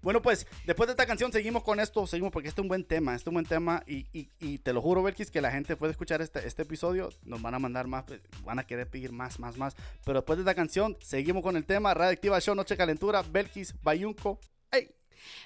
Bueno, 0.03 0.21
pues 0.21 0.47
después 0.67 0.89
de 0.89 0.93
esta 0.93 1.07
canción 1.07 1.33
seguimos 1.33 1.63
con 1.63 1.81
esto, 1.81 2.07
seguimos 2.07 2.33
porque 2.33 2.49
este 2.49 2.61
es 2.61 2.63
un 2.63 2.69
buen 2.69 2.85
tema, 2.85 3.15
este 3.15 3.25
es 3.25 3.29
un 3.29 3.35
buen 3.35 3.47
tema 3.47 3.83
y, 3.87 4.07
y, 4.13 4.59
te 4.59 4.73
lo 4.73 4.83
juro, 4.83 5.03
Belkis, 5.03 5.31
que 5.31 5.41
la 5.41 5.51
gente 5.51 5.77
puede 5.77 5.93
escuchar 5.93 6.21
este, 6.23 6.47
este 6.47 6.63
episodio, 6.63 7.11
nos 7.23 7.41
van 7.41 7.55
a 7.55 7.59
mandar 7.59 7.87
más, 7.87 8.05
van 8.45 8.59
a 8.59 8.67
querer 8.67 8.89
pedir 8.89 9.13
más, 9.13 9.39
más, 9.39 9.57
más. 9.57 9.77
Pero 10.05 10.21
después 10.21 10.39
de 10.39 10.43
esta 10.43 10.55
canción, 10.55 10.97
seguimos 11.01 11.43
con 11.43 11.57
el 11.57 11.65
tema, 11.65 11.95
Radioactiva 11.95 12.41
Show, 12.41 12.55
Noche 12.55 12.75
de 12.75 12.79
Calentura, 12.79 13.23
Belkis, 13.23 13.75
Bayunco, 13.83 14.41
¡hey! 14.71 14.96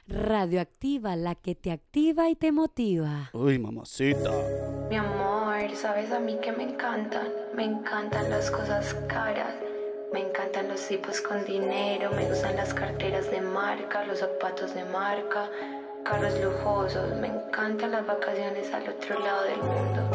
Radioactiva, 0.07 1.17
la 1.17 1.35
que 1.35 1.55
te 1.55 1.71
activa 1.71 2.29
y 2.29 2.37
te 2.37 2.53
motiva. 2.53 3.31
Uy, 3.33 3.59
mamacita. 3.59 4.31
Mi 4.89 4.97
amor, 4.97 5.75
sabes 5.75 6.11
a 6.13 6.21
mí 6.21 6.39
que 6.43 6.53
me 6.53 6.65
encantan. 6.65 7.29
Me 7.55 7.65
encantan 7.65 8.31
las 8.31 8.51
cosas 8.51 8.95
caras. 9.09 9.55
Me 10.13 10.27
encantan 10.29 10.69
los 10.69 10.87
tipos 10.89 11.21
con 11.21 11.45
dinero. 11.45 12.11
Me 12.17 12.29
gustan 12.29 12.57
las 12.57 12.75
carteras 12.75 13.31
de 13.31 13.41
marca, 13.41 14.05
los 14.05 14.19
zapatos 14.19 14.75
de 14.75 14.85
marca, 14.87 15.49
carros 16.05 16.35
lujosos. 16.41 17.17
Me 17.21 17.29
encantan 17.29 17.93
las 17.93 18.07
vacaciones 18.07 18.73
al 18.75 18.89
otro 18.89 19.21
lado 19.21 19.45
del 19.45 19.63
mundo. 19.63 20.11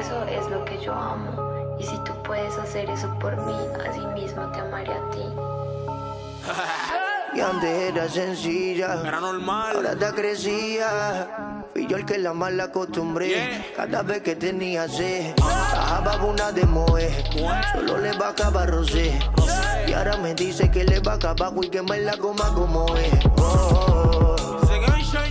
Eso 0.00 0.24
es 0.24 0.50
lo 0.50 0.64
que 0.64 0.78
yo 0.78 0.94
amo. 0.94 1.76
Y 1.78 1.84
si 1.84 1.96
tú 2.04 2.12
puedes 2.22 2.56
hacer 2.56 2.88
eso 2.88 3.14
por 3.18 3.36
mí, 3.44 3.54
así 3.86 4.00
mismo 4.18 4.50
te 4.52 4.60
amaré 4.60 4.92
a 4.92 5.10
ti. 5.10 5.22
Y 7.36 7.40
antes 7.40 7.92
era 7.92 8.08
sencilla, 8.08 9.02
Era 9.04 9.20
normal. 9.20 9.76
ahora 9.76 9.94
te 9.94 10.06
crecía. 10.14 11.64
Fui 11.72 11.86
yo 11.86 11.98
el 11.98 12.06
que 12.06 12.16
la 12.18 12.32
mal 12.32 12.58
acostumbré. 12.58 13.28
Yeah. 13.28 13.66
Cada 13.76 14.02
vez 14.02 14.22
que 14.22 14.36
tenía 14.36 14.88
sed, 14.88 15.34
bajaba 15.38 16.24
una 16.24 16.50
de 16.52 16.64
moe. 16.64 17.24
Solo 17.74 17.98
le 17.98 18.12
bajaba 18.16 18.64
rosé. 18.64 19.18
Y 19.86 19.92
ahora 19.92 20.16
me 20.16 20.34
dice 20.34 20.70
que 20.70 20.84
le 20.84 21.00
baja 21.00 21.30
abajo 21.30 21.62
y 21.62 21.68
que 21.68 21.82
me 21.82 21.98
la 22.00 22.16
coma 22.16 22.46
como 22.54 22.86
es. 22.96 23.12
Oh, 23.36 24.36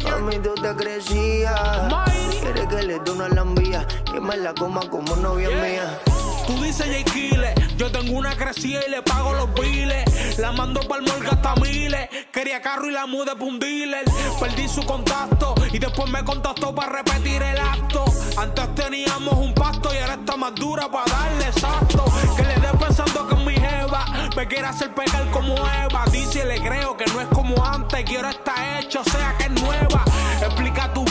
Mami, 0.03 0.37
tú 0.39 0.53
te 0.55 0.75
crecías. 0.75 1.59
Quiere 2.39 2.67
que 2.67 2.83
le 2.83 2.99
dé 2.99 3.11
una 3.11 3.27
lambía, 3.29 3.85
que 4.11 4.19
me 4.19 4.37
la 4.37 4.53
coma 4.53 4.81
como 4.89 5.15
novia 5.15 5.49
mía. 5.49 5.99
Tú 6.47 6.61
dices 6.61 6.85
J. 6.85 7.11
Kille, 7.11 7.53
yo 7.77 7.91
tengo 7.91 8.17
una 8.17 8.35
crecida 8.35 8.79
y 8.87 8.91
le 8.91 9.01
pago 9.01 9.33
los 9.33 9.53
biles. 9.53 10.37
La 10.37 10.51
mando 10.51 10.81
pa'l 10.81 11.01
morgue 11.01 11.29
hasta 11.29 11.55
miles. 11.55 12.09
Quería 12.31 12.61
carro 12.61 12.87
y 12.87 12.91
la 12.91 13.05
mudé 13.05 13.35
pa' 13.35 13.45
un 13.45 13.59
dealer. 13.59 14.05
Perdí 14.39 14.67
su 14.67 14.83
contacto 14.85 15.55
y 15.71 15.79
después 15.79 16.09
me 16.11 16.23
contactó 16.23 16.75
para 16.75 16.91
repetir 16.91 17.41
el 17.41 17.57
acto. 17.57 18.05
Antes 18.37 18.75
teníamos 18.75 19.33
un 19.33 19.53
pacto 19.53 19.93
y 19.93 19.97
ahora 19.97 20.15
está 20.15 20.35
más 20.35 20.53
dura 20.55 20.89
para 20.91 21.11
darle 21.11 21.45
exacto. 21.45 22.05
Que 22.35 22.43
le 22.43 22.55
dé 22.55 22.67
pensando 22.79 23.27
que 23.27 23.35
es 23.35 23.41
mi 23.41 23.55
jeva. 23.55 24.05
Me 24.35 24.47
quiere 24.47 24.67
hacer 24.67 24.93
pegar 24.93 25.29
como 25.31 25.55
Eva. 25.55 26.03
Dice 26.11 26.43
y 26.43 26.47
le 26.47 26.61
creo 26.61 26.97
que 26.97 27.05
no 27.05 27.21
es 27.21 27.27
como 27.27 27.63
antes. 27.65 28.03
Quiero 28.03 28.29
está 28.29 28.79
hecho, 28.79 29.03
sea 29.05 29.35
que 29.37 29.45
es 29.45 29.51
nueva. 29.51 30.03
Explica 30.41 30.93
tu 30.93 31.04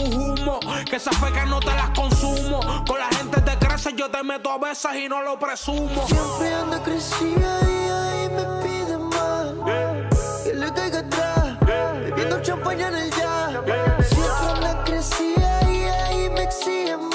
tu 0.00 0.16
humo. 0.16 0.60
Que 0.88 0.96
esa 0.96 1.12
feca 1.12 1.44
no 1.46 1.60
te 1.60 1.72
las 1.74 1.90
consumo. 1.90 2.60
Con 2.86 2.98
la 2.98 3.08
gente 3.16 3.40
te 3.40 3.58
crece, 3.58 3.92
yo 3.94 4.10
te 4.10 4.22
meto 4.22 4.50
a 4.50 4.58
veces 4.58 4.90
y 4.96 5.08
no 5.08 5.22
lo 5.22 5.38
presumo. 5.38 6.06
Siempre 6.06 6.54
anda 6.54 6.82
crecida 6.82 7.60
y 7.62 7.90
ahí 7.90 8.28
me 8.30 8.44
pide 8.62 8.98
más. 8.98 10.44
Que 10.44 10.54
le 10.54 10.72
caiga 10.72 11.00
atrás, 11.00 11.58
bebiendo 12.00 12.42
champaña 12.42 12.88
en 12.88 12.94
el 12.96 13.10
ya. 13.10 13.62
Siempre 14.08 14.48
anda 14.54 14.84
crecida 14.84 15.60
y 15.70 15.84
ahí 15.84 16.30
me 16.30 16.42
exige 16.42 16.96
más. 16.96 17.09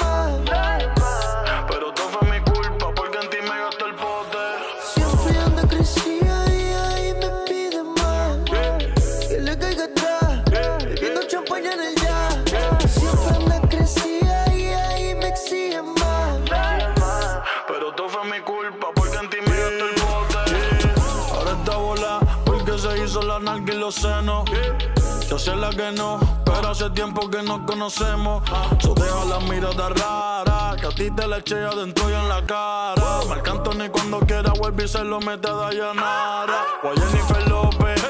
Yo 23.85 25.37
sé 25.37 25.55
la 25.55 25.69
que 25.69 25.91
no, 25.91 26.19
pero 26.43 26.69
hace 26.69 26.89
tiempo 26.89 27.29
que 27.29 27.43
nos 27.43 27.59
conocemos. 27.67 28.41
Yo 28.79 28.95
deja 28.95 29.25
la 29.25 29.39
mirada 29.41 29.89
rara, 29.89 30.75
que 30.75 30.87
a 30.87 30.89
ti 30.89 31.11
te 31.11 31.27
la 31.27 31.37
eché 31.37 31.63
adentro 31.63 32.09
y 32.09 32.13
en 32.13 32.27
la 32.27 32.43
cara. 32.47 33.19
Marc 33.29 33.47
Anthony 33.47 33.89
cuando 33.91 34.21
quiera 34.21 34.53
vuelve 34.57 34.85
y 34.85 34.87
se 34.87 35.03
lo 35.03 35.19
mete 35.19 35.47
a 35.47 35.53
Dayanara. 35.53 36.65
O 36.81 36.87
a 36.87 36.93
Jennifer 36.95 37.47
López, 37.47 38.01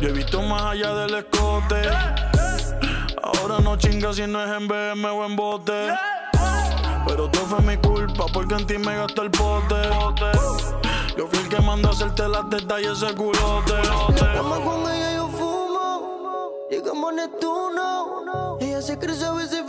yo 0.00 0.08
he 0.08 0.12
visto 0.12 0.42
más 0.42 0.62
allá 0.62 0.92
del 0.92 1.14
escote. 1.14 1.88
Ahora 3.22 3.60
no 3.62 3.76
chinga 3.76 4.12
si 4.12 4.26
no 4.26 4.42
es 4.42 4.50
en 4.50 4.66
BM 4.66 5.06
o 5.06 5.24
en 5.24 5.36
bote. 5.36 5.94
Pero 7.06 7.28
todo 7.30 7.46
fue 7.46 7.60
mi 7.60 7.76
culpa 7.76 8.24
porque 8.32 8.54
en 8.54 8.66
ti 8.66 8.76
me 8.76 8.96
gasté 8.96 9.20
el 9.20 9.30
pote. 9.30 10.81
Yo 11.16 11.26
fui 11.28 11.38
el 11.40 11.48
que 11.48 11.60
mandó 11.60 11.90
hacerte 11.90 12.26
las 12.26 12.44
y 12.80 12.84
ese 12.86 13.14
culote. 13.14 13.74
Cama 14.18 14.60
con 14.64 14.80
ella 14.90 15.14
yo 15.14 15.28
fumo, 15.28 16.52
llegamos 16.70 17.12
a 17.12 17.14
Neptuno. 17.14 18.58
Ella 18.60 18.80
se 18.80 18.98
cree 18.98 19.22
a 19.24 19.32
veces, 19.32 19.66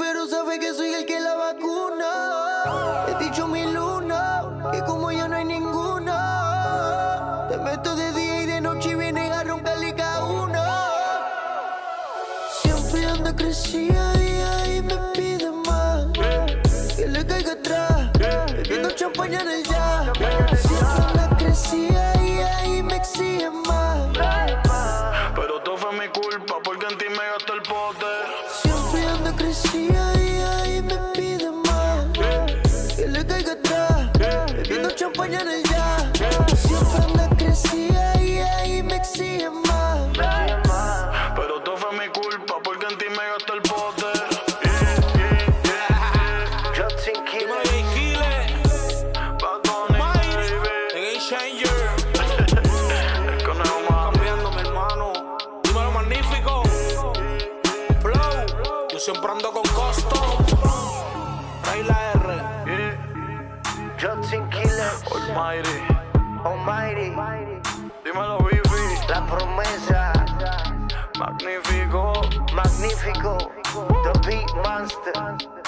The 73.04 74.22
Beat 74.26 74.56
Monster. 74.64 75.63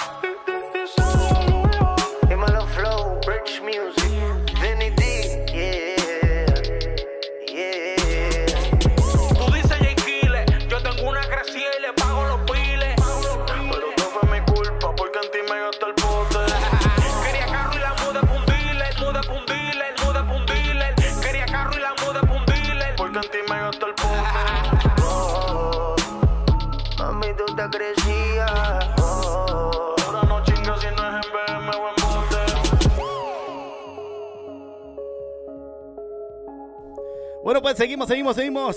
Pues 37.66 37.78
seguimos, 37.78 38.06
seguimos, 38.06 38.36
seguimos. 38.36 38.76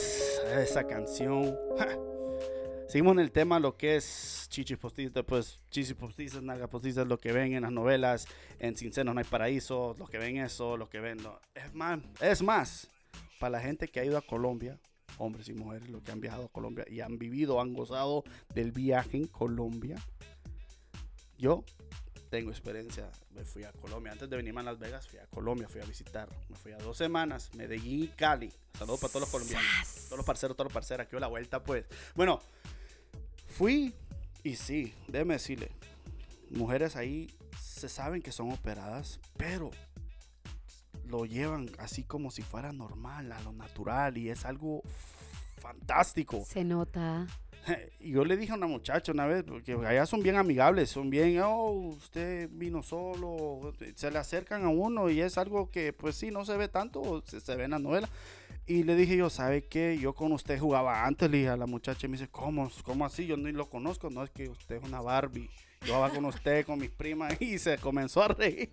Esa 0.57 0.83
canción. 0.87 1.55
Seguimos 2.87 3.13
en 3.13 3.19
el 3.19 3.31
tema 3.31 3.59
lo 3.59 3.77
que 3.77 3.97
es 3.97 4.47
chichis 4.49 4.79
postizas, 4.79 5.23
pues 5.27 5.59
chichis 5.69 5.93
postizas, 5.93 6.41
postizas, 6.71 7.05
lo 7.05 7.19
que 7.19 7.31
ven 7.31 7.53
en 7.53 7.61
las 7.61 7.71
novelas, 7.71 8.27
en 8.57 8.75
Sin 8.75 8.91
Senos 8.91 9.13
no 9.13 9.19
hay 9.19 9.27
paraíso, 9.27 9.95
lo 9.99 10.07
que 10.07 10.17
ven 10.17 10.37
eso, 10.37 10.75
lo 10.75 10.89
que 10.89 10.99
ven... 10.99 11.21
lo- 11.21 11.39
Es 11.53 11.71
más, 11.75 11.99
es 12.19 12.41
más, 12.41 12.87
para 13.39 13.51
la 13.51 13.59
gente 13.59 13.87
que 13.87 13.99
ha 13.99 14.05
ido 14.05 14.17
a 14.17 14.23
Colombia, 14.23 14.79
hombres 15.19 15.47
y 15.49 15.53
mujeres, 15.53 15.87
los 15.87 16.01
que 16.01 16.11
han 16.11 16.19
viajado 16.19 16.45
a 16.45 16.49
Colombia 16.51 16.83
y 16.89 17.01
han 17.01 17.19
vivido, 17.19 17.61
han 17.61 17.75
gozado 17.75 18.23
del 18.55 18.71
viaje 18.71 19.17
en 19.17 19.27
Colombia. 19.27 19.97
Yo 21.37 21.63
tengo 22.29 22.51
experiencia, 22.51 23.09
me 23.31 23.43
fui 23.43 23.63
a 23.63 23.71
Colombia, 23.71 24.11
antes 24.11 24.29
de 24.29 24.37
venirme 24.37 24.61
a 24.61 24.63
Las 24.63 24.79
Vegas, 24.79 25.07
fui 25.07 25.19
a 25.19 25.25
Colombia, 25.27 25.67
fui 25.67 25.81
a 25.81 25.85
visitar, 25.85 26.29
me 26.47 26.55
fui 26.55 26.71
a 26.71 26.77
dos 26.77 26.97
semanas, 26.97 27.49
Medellín 27.55 28.03
y 28.03 28.07
Cali. 28.09 28.51
Saludos 28.77 28.99
para 28.99 29.11
todos 29.11 29.21
los 29.21 29.29
colombianos, 29.31 30.05
todos 30.05 30.17
los 30.17 30.25
parceros, 30.25 30.55
todos 30.55 30.67
los 30.67 30.73
parceros, 30.73 31.07
aquí 31.07 31.19
la 31.19 31.27
vuelta 31.27 31.63
pues. 31.63 31.85
Bueno, 32.15 32.39
fui 33.47 33.93
y 34.43 34.55
sí, 34.55 34.93
déjeme 35.07 35.33
decirle, 35.35 35.71
mujeres 36.51 36.95
ahí 36.95 37.33
se 37.59 37.89
saben 37.89 38.21
que 38.21 38.31
son 38.31 38.51
operadas, 38.51 39.19
pero 39.35 39.71
lo 41.05 41.25
llevan 41.25 41.69
así 41.79 42.03
como 42.03 42.29
si 42.29 42.43
fuera 42.43 42.71
normal, 42.71 43.31
a 43.31 43.41
lo 43.41 43.53
natural 43.53 44.17
y 44.17 44.29
es 44.29 44.45
algo 44.45 44.83
fantástico. 45.59 46.45
Se 46.45 46.63
nota. 46.63 47.25
Yo 47.99 48.25
le 48.25 48.37
dije 48.37 48.51
a 48.51 48.55
una 48.55 48.67
muchacha 48.67 49.11
una 49.11 49.25
vez, 49.25 49.43
porque 49.43 49.73
allá 49.73 50.05
son 50.05 50.21
bien 50.21 50.35
amigables, 50.35 50.89
son 50.89 51.09
bien, 51.09 51.39
oh, 51.41 51.71
usted 51.71 52.49
vino 52.51 52.81
solo, 52.83 53.73
se 53.95 54.11
le 54.11 54.17
acercan 54.17 54.63
a 54.63 54.69
uno 54.69 55.09
y 55.09 55.21
es 55.21 55.37
algo 55.37 55.69
que 55.69 55.93
pues 55.93 56.15
sí, 56.15 56.31
no 56.31 56.45
se 56.45 56.57
ve 56.57 56.67
tanto, 56.67 57.23
se, 57.25 57.39
se 57.39 57.55
ve 57.55 57.65
en 57.65 57.71
la 57.71 57.79
novela. 57.79 58.09
Y 58.69 58.83
le 58.83 58.95
dije 58.95 59.17
yo, 59.17 59.31
¿sabe 59.31 59.65
qué? 59.65 59.97
Yo 59.99 60.13
con 60.13 60.31
usted 60.31 60.59
jugaba 60.59 61.05
antes, 61.05 61.29
le 61.31 61.49
a 61.49 61.57
la 61.57 61.65
muchacha, 61.65 62.05
y 62.05 62.09
me 62.09 62.17
dice, 62.17 62.29
¿cómo? 62.29 62.69
¿Cómo 62.83 63.03
así? 63.03 63.25
Yo 63.25 63.35
ni 63.35 63.51
lo 63.51 63.67
conozco, 63.67 64.11
no 64.11 64.23
es 64.23 64.29
que 64.29 64.47
usted 64.47 64.75
es 64.75 64.83
una 64.83 65.01
Barbie. 65.01 65.49
Yo 65.81 65.95
jugaba 65.95 66.13
con 66.13 66.25
usted, 66.25 66.65
con 66.67 66.77
mis 66.77 66.91
primas, 66.91 67.33
y 67.41 67.57
se 67.57 67.79
comenzó 67.79 68.21
a 68.21 68.27
reír. 68.27 68.69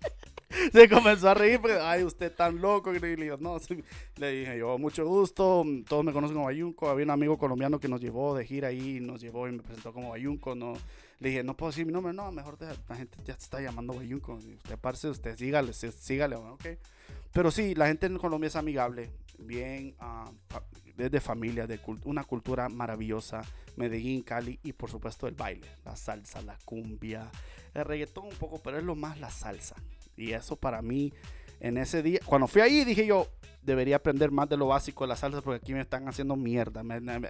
se 0.73 0.89
comenzó 0.89 1.29
a 1.31 1.35
reír 1.35 1.61
porque, 1.61 1.77
ay, 1.81 2.05
usted 2.05 2.33
tan 2.33 2.61
loco. 2.61 2.95
Y 2.95 2.99
le 3.01 3.37
no, 3.39 3.59
sí. 3.59 3.83
le 4.17 4.31
dije 4.33 4.59
yo, 4.59 4.79
mucho 4.79 5.07
gusto, 5.07 5.65
todos 5.89 6.05
me 6.05 6.13
conocen 6.13 6.35
como 6.37 6.47
Bayunco. 6.47 6.89
Había 6.89 7.05
un 7.05 7.11
amigo 7.11 7.37
colombiano 7.39 7.81
que 7.81 7.89
nos 7.89 8.01
llevó 8.01 8.35
de 8.37 8.45
gira 8.45 8.69
ahí, 8.69 9.01
nos 9.01 9.21
llevó 9.21 9.49
y 9.49 9.53
me 9.53 9.63
presentó 9.63 9.93
como 9.93 10.11
Bayunco. 10.11 10.55
No, 10.55 10.75
le 11.19 11.29
dije, 11.31 11.43
no 11.43 11.57
puedo 11.57 11.71
decir 11.73 11.85
mi 11.87 11.93
nombre, 11.93 12.13
no, 12.13 12.31
mejor 12.33 12.59
deja- 12.59 12.77
la 12.89 12.97
gente 12.97 13.19
ya 13.25 13.35
se 13.35 13.43
está 13.43 13.61
llamando 13.61 13.95
Bayunco. 13.95 14.39
Y 14.43 14.55
Usted, 14.55 14.79
parce, 14.79 15.09
usted 15.09 15.37
sígale, 15.37 15.73
sí, 15.73 15.91
sígale, 15.93 16.37
ok. 16.37 16.67
Pero 17.33 17.51
sí, 17.51 17.75
la 17.75 17.89
gente 17.89 18.07
en 18.07 18.19
Colombia 18.19 18.49
es 18.49 18.57
amigable, 18.57 19.11
bien, 19.39 19.95
ah, 19.99 20.31
fa- 20.49 20.63
desde 20.97 21.21
familia, 21.21 21.67
de 21.67 21.81
cult- 21.83 22.01
una 22.05 22.25
cultura 22.25 22.69
maravillosa. 22.69 23.43
Medellín, 23.77 24.23
Cali 24.23 24.59
y 24.63 24.73
por 24.73 24.91
supuesto 24.91 25.27
el 25.29 25.35
baile, 25.35 25.67
la 25.85 25.95
salsa, 25.97 26.41
la 26.41 26.57
cumbia, 26.65 27.31
el 27.75 27.85
reggaetón 27.85 28.25
un 28.29 28.35
poco, 28.37 28.59
pero 28.63 28.79
es 28.79 28.85
lo 28.85 28.95
más 28.95 29.21
la 29.21 29.29
salsa. 29.29 29.77
Y 30.17 30.33
eso 30.33 30.57
para 30.57 30.83
mí, 30.83 31.13
en 31.61 31.79
ese 31.79 32.03
día, 32.03 32.21
cuando 32.25 32.47
fui 32.47 32.63
ahí 32.63 32.85
dije 32.85 33.07
yo, 33.07 33.29
debería 33.63 33.97
aprender 33.97 34.31
más 34.31 34.49
de 34.49 34.57
lo 34.57 34.69
básico 34.69 35.05
de 35.05 35.09
la 35.09 35.17
salsa 35.17 35.43
porque 35.43 35.63
aquí 35.63 35.75
me 35.75 35.81
están 35.81 36.09
haciendo 36.09 36.37
mierda. 36.37 36.83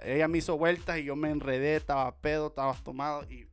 Ella 0.05 0.27
me 0.27 0.37
hizo 0.37 0.57
vueltas 0.57 0.99
y 0.99 1.03
yo 1.03 1.15
me 1.15 1.31
enredé, 1.31 1.75
estaba 1.75 2.15
pedo, 2.15 2.47
estaba 2.47 2.73
tomado 2.75 3.23
y 3.29 3.47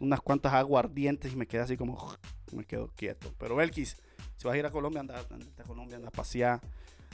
unas 0.00 0.20
cuantas 0.20 0.52
aguardientes 0.52 1.32
y 1.32 1.36
me 1.36 1.46
quedé 1.46 1.62
así 1.62 1.76
como, 1.76 1.98
me 2.52 2.64
quedo 2.64 2.88
quieto. 2.94 3.34
Pero 3.38 3.56
Belkis, 3.56 3.96
si 4.36 4.46
vas 4.46 4.54
a 4.54 4.58
ir 4.58 4.66
a 4.66 4.70
Colombia, 4.70 5.00
anda, 5.00 5.18
anda 5.30 5.46
a 5.58 5.64
Colombia, 5.64 5.96
anda 5.96 6.08
a 6.08 6.12
pasear. 6.12 6.60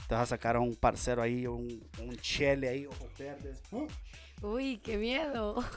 Te 0.07 0.13
vas 0.13 0.23
a 0.23 0.35
sacar 0.35 0.55
a 0.55 0.59
un 0.59 0.75
parcero 0.75 1.21
ahí, 1.21 1.47
un, 1.47 1.83
un 1.99 2.15
chele 2.17 2.69
ahí, 2.69 2.85
ojos 2.85 3.09
verdes. 3.17 3.61
Uy, 4.45 4.77
qué 4.77 4.97
miedo. 4.97 5.55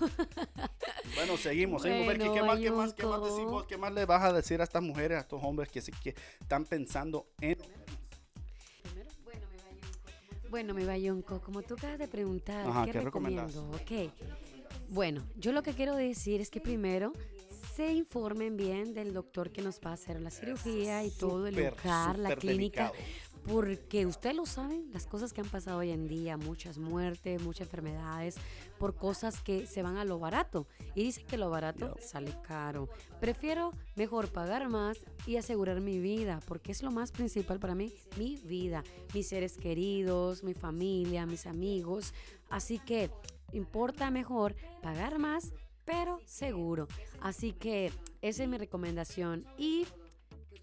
Bueno, 1.15 1.37
seguimos, 1.37 1.83
seguimos. 1.83 2.05
Bueno, 2.05 2.33
¿qué 2.33 2.43
más, 2.43 2.59
qué 2.61 2.71
más, 2.71 2.95
qué 2.95 3.07
más 3.07 3.23
decimos? 3.25 3.65
¿Qué 3.67 3.77
más 3.77 3.93
le 3.93 4.05
vas 4.05 4.23
a 4.23 4.33
decir 4.33 4.61
a 4.61 4.65
estas 4.65 4.83
mujeres, 4.83 5.19
a 5.19 5.21
estos 5.23 5.43
hombres 5.43 5.69
que, 5.69 5.81
se, 5.81 5.91
que 5.91 6.15
están 6.41 6.65
pensando 6.65 7.27
en... 7.41 7.57
Bueno, 10.51 10.75
mi 10.75 10.85
bayonco, 10.85 11.41
como 11.41 11.63
tú 11.63 11.75
acabas 11.75 11.99
de 11.99 12.07
preguntar, 12.07 12.67
Ajá, 12.69 12.85
¿qué, 12.85 12.93
¿qué 12.93 13.01
recomendás? 13.01 13.55
recomiendo? 13.55 13.77
Ok. 13.77 14.13
Bueno, 14.91 15.23
yo 15.37 15.53
lo 15.53 15.63
que 15.63 15.73
quiero 15.73 15.97
decir 15.97 16.41
es 16.41 16.51
que 16.51 16.61
primero 16.61 17.13
se 17.75 17.93
informen 17.93 18.57
bien 18.57 18.95
del 18.95 19.13
doctor 19.13 19.51
que 19.51 19.63
nos 19.63 19.81
va 19.81 19.91
a 19.91 19.95
hacer 19.95 20.21
la 20.21 20.31
cirugía 20.31 21.05
y 21.05 21.11
todo 21.11 21.47
el 21.47 21.57
lugar, 21.57 22.19
la 22.19 22.37
clínica. 22.37 22.93
delicado. 22.93 22.95
Porque 23.51 24.05
ustedes 24.05 24.37
lo 24.37 24.45
saben, 24.45 24.91
las 24.93 25.07
cosas 25.07 25.33
que 25.33 25.41
han 25.41 25.49
pasado 25.49 25.79
hoy 25.79 25.91
en 25.91 26.07
día, 26.07 26.37
muchas 26.37 26.77
muertes, 26.77 27.41
muchas 27.41 27.67
enfermedades, 27.67 28.37
por 28.79 28.95
cosas 28.95 29.41
que 29.41 29.67
se 29.67 29.83
van 29.83 29.97
a 29.97 30.05
lo 30.05 30.19
barato. 30.19 30.67
Y 30.95 31.05
dicen 31.05 31.27
que 31.27 31.39
lo 31.39 31.49
barato 31.49 31.97
sale 31.99 32.35
caro. 32.47 32.91
Prefiero 33.21 33.73
mejor 33.97 34.29
pagar 34.29 34.69
más 34.69 34.99
y 35.27 35.37
asegurar 35.37 35.81
mi 35.81 35.99
vida, 35.99 36.41
porque 36.47 36.73
es 36.73 36.83
lo 36.83 36.91
más 36.91 37.11
principal 37.11 37.59
para 37.59 37.75
mí, 37.75 37.95
mi 38.19 38.37
vida, 38.37 38.85
mis 39.15 39.29
seres 39.29 39.57
queridos, 39.57 40.45
mi 40.45 40.53
familia, 40.53 41.25
mis 41.25 41.47
amigos. 41.47 42.13
Así 42.51 42.79
que 42.79 43.11
importa 43.53 44.11
mejor 44.11 44.57
pagar 44.83 45.19
más, 45.19 45.55
pero 45.87 46.21
seguro. 46.27 46.87
Así 47.23 47.55
que 47.55 47.93
esa 48.21 48.43
es 48.43 48.49
mi 48.51 48.59
recomendación. 48.59 49.47
Y 49.57 49.87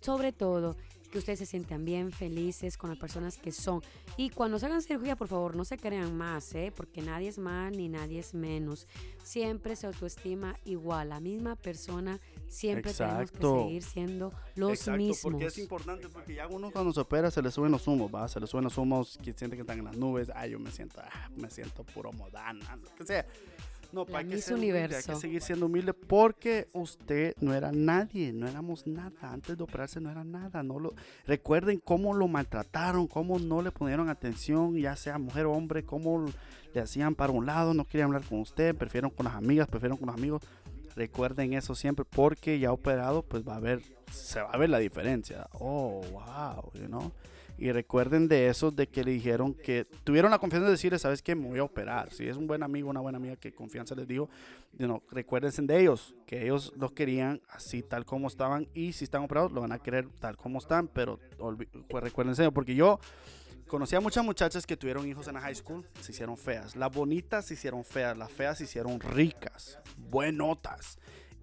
sobre 0.02 0.32
todo, 0.32 0.76
que 1.08 1.18
ustedes 1.20 1.40
se 1.40 1.46
sientan 1.46 1.86
bien, 1.86 2.12
felices 2.12 2.78
con 2.78 2.90
las 2.90 3.00
personas 3.00 3.38
que 3.38 3.52
son. 3.52 3.82
Y 4.18 4.30
cuando 4.30 4.60
se 4.60 4.66
hagan 4.66 4.82
cirugía, 4.82 5.16
por 5.16 5.28
favor, 5.28 5.56
no 5.56 5.66
se 5.66 5.78
crean 5.78 6.16
más, 6.18 6.54
¿eh? 6.56 6.72
porque 6.76 7.02
nadie 7.02 7.30
es 7.30 7.38
más 7.38 7.72
ni 7.72 7.90
nadie 7.90 8.20
es 8.20 8.34
menos. 8.34 8.88
Siempre 9.24 9.76
se 9.76 9.88
autoestima 9.88 10.56
igual. 10.66 11.10
La 11.10 11.20
misma 11.20 11.56
persona, 11.56 12.20
siempre 12.48 12.94
tenemos 12.94 13.32
que 13.32 13.38
Exacto. 13.38 13.64
seguir 13.64 13.84
siendo 13.84 14.32
los 14.56 14.72
Exacto, 14.72 14.98
mismos. 14.98 15.20
porque 15.22 15.46
es 15.46 15.58
importante, 15.58 16.10
porque 16.10 16.36
ya 16.36 16.48
uno 16.48 16.72
cuando 16.72 16.94
se 16.94 17.00
opera 17.00 17.32
se 17.32 17.42
le 17.42 17.52
suben 17.52 17.72
los 17.72 17.88
humos, 17.88 18.14
¿va? 18.14 18.28
Se 18.28 18.40
le 18.40 18.48
suben 18.48 18.64
los 18.66 18.78
humos, 18.78 19.18
que 19.24 19.34
siente 19.34 19.56
que 19.56 19.62
están 19.62 19.80
en 19.80 19.86
las 19.86 19.98
nubes, 19.98 20.30
ay, 20.36 20.52
yo 20.52 20.60
me 20.60 20.72
siento, 20.72 21.00
ah, 21.02 21.30
me 21.36 21.50
siento 21.50 21.84
puro 21.84 22.12
modana, 22.14 22.76
lo 22.76 22.94
que 22.96 23.06
sea. 23.06 23.26
No, 23.96 24.06
La 24.10 24.20
que, 24.20 24.26
humilde, 24.26 24.44
hay 24.50 24.54
Universo. 24.56 25.14
que 25.14 25.20
seguir 25.20 25.42
siendo 25.42 25.68
humilde 25.68 25.94
porque 25.94 26.68
usted 26.74 27.34
no 27.40 27.54
era 27.54 27.72
nadie, 27.72 28.34
no 28.34 28.46
éramos 28.46 28.86
nada. 28.86 29.32
Antes 29.32 29.58
de 29.58 29.64
operarse 29.64 30.02
no 30.02 30.12
era 30.12 30.26
nada. 30.26 30.64
No 30.64 30.80
lo, 30.80 30.94
recuerden 31.26 31.80
cómo 31.80 32.14
lo 32.14 32.28
maltrataron, 32.28 33.08
cómo 33.08 33.40
no 33.40 33.62
le 33.62 33.72
pusieron 33.72 34.10
atención, 34.10 34.76
ya 34.76 34.98
sea 34.98 35.18
mujer 35.18 35.46
o 35.46 35.54
hombre, 35.54 35.86
cómo 35.86 36.26
le 36.74 36.82
hacían 36.82 37.16
para 37.16 37.32
un 37.32 37.46
lado, 37.46 37.74
no 37.74 37.86
querían 37.86 38.08
hablar 38.08 38.24
con 38.24 38.42
usted, 38.42 38.76
prefirieron 38.76 39.12
con 39.12 39.28
las 39.28 39.36
amigas, 39.36 39.70
prefirieron 39.70 39.98
con 39.98 40.08
los 40.08 40.18
amigos. 40.18 40.42
Recuerden 40.98 41.54
eso 41.54 41.74
siempre 41.74 42.04
porque 42.04 42.60
ya 42.60 42.74
operado, 42.74 43.22
pues 43.24 43.48
va 43.48 43.56
a 43.56 43.60
ver, 43.62 43.82
se 44.12 44.42
va 44.42 44.50
a 44.50 44.58
ver 44.58 44.70
la 44.70 44.80
diferencia. 44.80 45.48
Oh, 45.54 46.02
wow, 46.12 46.70
you 46.74 46.88
know. 46.88 47.14
Y 47.58 47.72
recuerden 47.72 48.28
de 48.28 48.50
esos 48.50 48.76
de 48.76 48.88
que 48.88 49.04
le 49.04 49.12
dijeron 49.12 49.54
que 49.54 49.86
tuvieron 50.04 50.30
la 50.30 50.40
confianza 50.40 50.66
de 50.66 50.72
decirle, 50.72 51.00
sabes 51.00 51.22
que 51.22 51.36
me 51.36 51.48
voy 51.48 51.60
a 51.60 51.64
operar. 51.64 52.12
Si 52.12 52.28
es 52.28 52.36
un 52.36 52.48
buen 52.48 52.64
amigo, 52.64 52.90
una 52.90 53.00
buena 53.00 53.18
amiga 53.18 53.38
que 53.38 53.54
confianza 53.54 53.96
les 53.96 54.08
dijo, 54.08 54.30
you 54.78 54.86
know, 54.86 55.02
recuérdense 55.10 55.62
de 55.62 55.80
ellos, 55.80 56.16
que 56.26 56.44
ellos 56.44 56.74
los 56.76 56.92
querían 56.92 57.42
así 57.50 57.82
tal 57.82 58.06
como 58.06 58.28
estaban 58.28 58.68
y 58.74 58.92
si 58.92 59.06
están 59.06 59.24
operados 59.24 59.54
lo 59.54 59.62
van 59.62 59.72
a 59.72 59.80
querer 59.80 60.10
tal 60.20 60.36
como 60.36 60.60
están, 60.60 60.90
pero 60.90 61.20
pues 61.88 62.04
recuérdense, 62.04 62.52
porque 62.52 62.76
yo 62.76 63.00
conocí 63.68 63.96
a 63.96 64.02
muchas 64.02 64.26
muchachas 64.26 64.66
que 64.66 64.76
tuvieron 64.76 65.08
hijos 65.08 65.28
en 65.28 65.36
la 65.36 65.42
high 65.42 65.56
school, 65.56 65.88
se 66.02 66.12
hicieron 66.12 66.38
feas. 66.38 66.76
Las 66.76 66.92
bonitas 66.92 67.46
se 67.46 67.54
hicieron 67.54 67.86
feas, 67.86 68.18
las 68.18 68.32
feas 68.32 68.58
se 68.58 68.66
hicieron 68.66 69.00
ricas, 69.00 69.80
buenotas. 69.98 70.98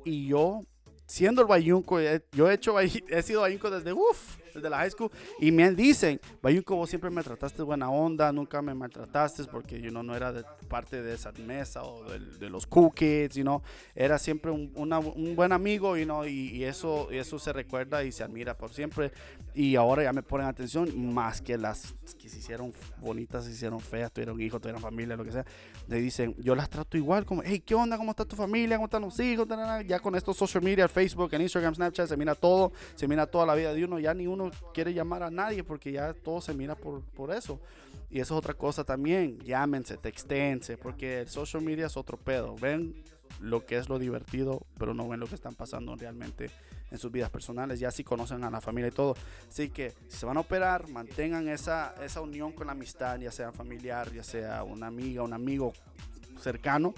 Y 0.05 0.29
yo, 0.29 0.61
siendo 1.07 1.41
el 1.41 1.49
bayunco, 1.49 1.99
yo 2.33 2.51
he 2.51 2.55
hecho, 2.55 2.79
he 2.79 3.23
sido 3.23 3.41
bayunco 3.41 3.71
desde, 3.71 3.93
uff, 3.93 4.42
desde 4.55 4.71
la 4.71 4.79
high 4.79 4.91
school. 4.91 5.11
Y 5.41 5.51
me 5.53 5.71
dicen, 5.73 6.21
bayunco, 6.43 6.77
vos 6.77 6.89
siempre 6.89 7.11
me 7.11 7.23
trataste 7.23 7.63
buena 7.63 7.91
onda, 7.91 8.33
nunca 8.33 8.63
me 8.63 8.75
maltrataste 8.75 9.45
porque 9.45 9.81
yo 9.81 9.91
no 9.91 10.15
era 10.15 10.33
de 10.33 10.45
parte 10.69 11.03
de 11.03 11.15
esa 11.15 11.33
mesa 11.47 11.83
o 11.83 12.05
del- 12.11 12.39
de, 12.39 12.51
los 12.51 12.67
cool 12.67 12.93
kids, 12.95 13.35
you 13.35 13.43
know. 13.43 13.63
Era 13.95 14.19
siempre 14.19 14.51
un, 14.51 14.73
una- 14.75 14.99
un 14.99 15.35
buen 15.37 15.53
amigo, 15.53 15.97
you 15.97 16.05
know, 16.05 16.25
y, 16.25 16.51
y 16.51 16.65
eso, 16.65 17.09
y 17.11 17.17
eso 17.19 17.39
se 17.39 17.53
recuerda 17.53 18.05
y 18.05 18.13
se 18.13 18.23
admira 18.25 18.57
por 18.57 18.73
siempre. 18.73 19.13
Y 19.55 19.77
ahora 19.77 20.03
ya 20.03 20.13
me 20.13 20.23
ponen 20.23 20.47
atención, 20.47 21.13
más 21.13 21.41
que 21.43 21.59
las 21.59 21.95
que 22.19 22.29
se 22.29 22.39
hicieron 22.39 22.73
bonitas, 22.99 23.45
se 23.45 23.51
hicieron 23.51 23.81
feas, 23.81 24.11
tuvieron 24.13 24.41
hijos, 24.41 24.61
tuvieron 24.61 24.81
familia, 24.81 25.17
lo 25.17 25.25
que 25.25 25.33
sea. 25.33 25.45
Le 25.89 25.97
dicen, 26.01 26.35
yo 26.39 26.55
las 26.55 26.71
trato 26.71 26.97
igual, 26.97 27.25
como, 27.27 27.43
hey, 27.45 27.63
¿qué 27.65 27.75
onda? 27.75 27.97
¿Cómo 27.97 28.11
está 28.13 28.25
tu 28.25 28.37
familia? 28.37 28.77
¿Cómo 28.77 28.87
están 28.87 29.03
los 29.03 29.19
hijos? 29.21 29.47
Ya 29.87 29.99
con 30.01 30.15
estos 30.15 30.37
social 30.37 30.63
media, 30.63 30.89
Facebook, 30.89 31.33
en 31.35 31.43
Instagram, 31.43 31.75
Snapchat, 31.75 32.09
se 32.09 32.17
mira 32.17 32.35
todo, 32.35 32.73
se 32.95 33.07
mira 33.09 33.27
toda 33.27 33.45
la 33.47 33.55
vida 33.55 33.75
de 33.75 33.85
uno. 33.85 33.99
Ya 33.99 34.15
ni 34.15 34.27
uno 34.27 34.42
quiere 34.75 34.95
llamar 34.95 35.23
a 35.23 35.31
nadie 35.31 35.65
porque 35.65 35.93
ya 35.93 36.13
todo 36.13 36.41
se 36.41 36.55
mira 36.55 36.75
por, 36.75 37.03
por 37.03 37.33
eso. 37.33 37.61
Y 38.11 38.21
eso 38.21 38.35
es 38.35 38.39
otra 38.39 38.55
cosa 38.55 38.85
también. 38.85 39.39
Llámense, 39.41 39.97
textense, 39.97 40.77
porque 40.77 41.21
el 41.21 41.29
social 41.29 41.63
media 41.63 41.87
es 41.87 41.97
otro 41.97 42.19
pedo. 42.19 42.57
Ven 42.57 43.03
lo 43.41 43.65
que 43.65 43.79
es 43.79 43.89
lo 43.89 43.99
divertido, 43.99 44.67
pero 44.79 44.95
no 44.95 45.09
ven 45.09 45.21
lo 45.21 45.27
que 45.27 45.35
están 45.35 45.55
pasando 45.55 45.97
realmente 45.97 46.51
en 46.91 46.99
sus 46.99 47.11
vidas 47.11 47.31
personales. 47.31 47.81
Ya 47.81 47.91
sí 47.91 48.05
conocen 48.05 48.45
a 48.45 48.51
la 48.51 48.61
familia 48.61 48.89
y 48.89 48.93
todo. 48.93 49.15
Así 49.49 49.71
que 49.71 49.95
si 50.09 50.19
se 50.19 50.27
van 50.27 50.37
a 50.37 50.41
operar, 50.41 50.89
mantengan 50.89 51.49
esa, 51.49 51.95
esa 52.05 52.21
unión 52.21 52.53
con 52.53 52.67
la 52.67 52.73
amistad, 52.73 53.19
ya 53.19 53.33
sea 53.33 53.53
familiar, 53.53 54.13
ya 54.13 54.23
sea 54.23 54.63
una 54.63 54.89
amiga, 54.89 55.23
un 55.23 55.33
amigo 55.33 55.73
cercano. 56.41 56.95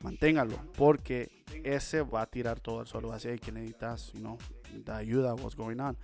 Manténgalo, 0.00 0.56
porque 0.76 1.44
ese 1.64 2.02
va 2.02 2.22
a 2.22 2.26
tirar 2.26 2.60
todo 2.60 2.82
el 2.82 2.86
suelo 2.86 3.12
ahí 3.12 3.36
que 3.40 3.50
necesitas, 3.50 4.12
you 4.12 4.20
know, 4.20 4.38
necesitas 4.66 4.96
ayuda, 4.96 5.34
what's 5.34 5.56
going 5.56 5.80
on. 5.80 5.96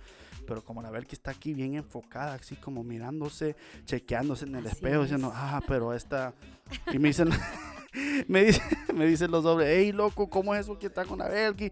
Pero 0.45 0.63
como 0.63 0.81
la 0.81 0.89
que 1.07 1.15
está 1.15 1.31
aquí 1.31 1.53
bien 1.53 1.75
enfocada, 1.75 2.33
así 2.35 2.55
como 2.55 2.83
mirándose, 2.83 3.55
chequeándose 3.85 4.45
en 4.45 4.55
el 4.55 4.65
Así 4.67 4.75
espejo, 4.75 4.97
es. 5.03 5.09
diciendo, 5.09 5.31
ah, 5.33 5.61
pero 5.67 5.93
esta. 5.93 6.33
Y 6.93 6.99
me 6.99 7.09
dicen, 7.09 7.29
me 8.27 8.43
dicen, 8.45 8.63
me 8.95 9.05
dicen 9.07 9.31
los 9.31 9.45
hombres, 9.45 9.69
hey, 9.71 9.91
loco, 9.91 10.29
¿cómo 10.29 10.53
es 10.55 10.61
eso 10.61 10.77
que 10.79 10.87
está 10.87 11.05
con 11.05 11.19
la 11.19 11.27
Belki? 11.29 11.71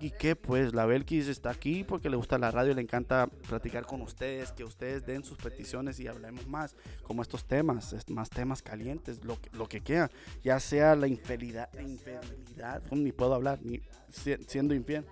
¿Y, 0.00 0.06
y 0.06 0.10
qué? 0.10 0.36
Pues 0.36 0.74
la 0.74 0.86
Belki 0.86 1.18
está 1.18 1.50
aquí 1.50 1.82
porque 1.84 2.08
le 2.10 2.16
gusta 2.16 2.38
la 2.38 2.50
radio, 2.50 2.74
le 2.74 2.82
encanta 2.82 3.26
platicar 3.48 3.84
con 3.86 4.00
ustedes, 4.02 4.52
que 4.52 4.64
ustedes 4.64 5.04
den 5.06 5.24
sus 5.24 5.38
peticiones 5.38 5.98
y 6.00 6.06
hablemos 6.08 6.46
más, 6.46 6.76
como 7.02 7.22
estos 7.22 7.44
temas, 7.44 7.94
más 8.08 8.30
temas 8.30 8.62
calientes, 8.62 9.24
lo 9.24 9.40
que, 9.40 9.50
lo 9.56 9.68
que 9.68 9.80
quiera, 9.80 10.10
ya 10.44 10.60
sea 10.60 10.94
la 10.94 11.08
infidelidad, 11.08 11.68
infidelidad, 11.80 12.82
ni 12.90 13.12
puedo 13.12 13.34
hablar, 13.34 13.58
ni 13.62 13.80
si- 14.10 14.36
siendo 14.46 14.74
infiel. 14.74 15.04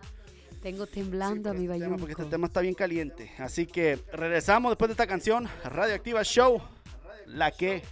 Tengo 0.64 0.86
temblando 0.86 1.50
a 1.50 1.52
mi 1.52 1.64
Este 1.66 1.74
tema, 1.74 1.84
bayunco. 1.84 1.98
porque 1.98 2.12
este 2.12 2.24
tema 2.24 2.46
está 2.46 2.60
bien 2.62 2.72
caliente. 2.72 3.30
Así 3.36 3.66
que 3.66 3.98
regresamos 4.10 4.70
después 4.70 4.88
de 4.88 4.92
esta 4.92 5.06
canción, 5.06 5.46
Radioactiva 5.62 6.24
Show, 6.24 6.58
la 7.26 7.50
que... 7.50 7.82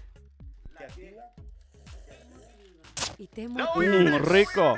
Y 3.18 3.26
te 3.26 3.46
Mm, 3.46 4.24
rico. 4.24 4.76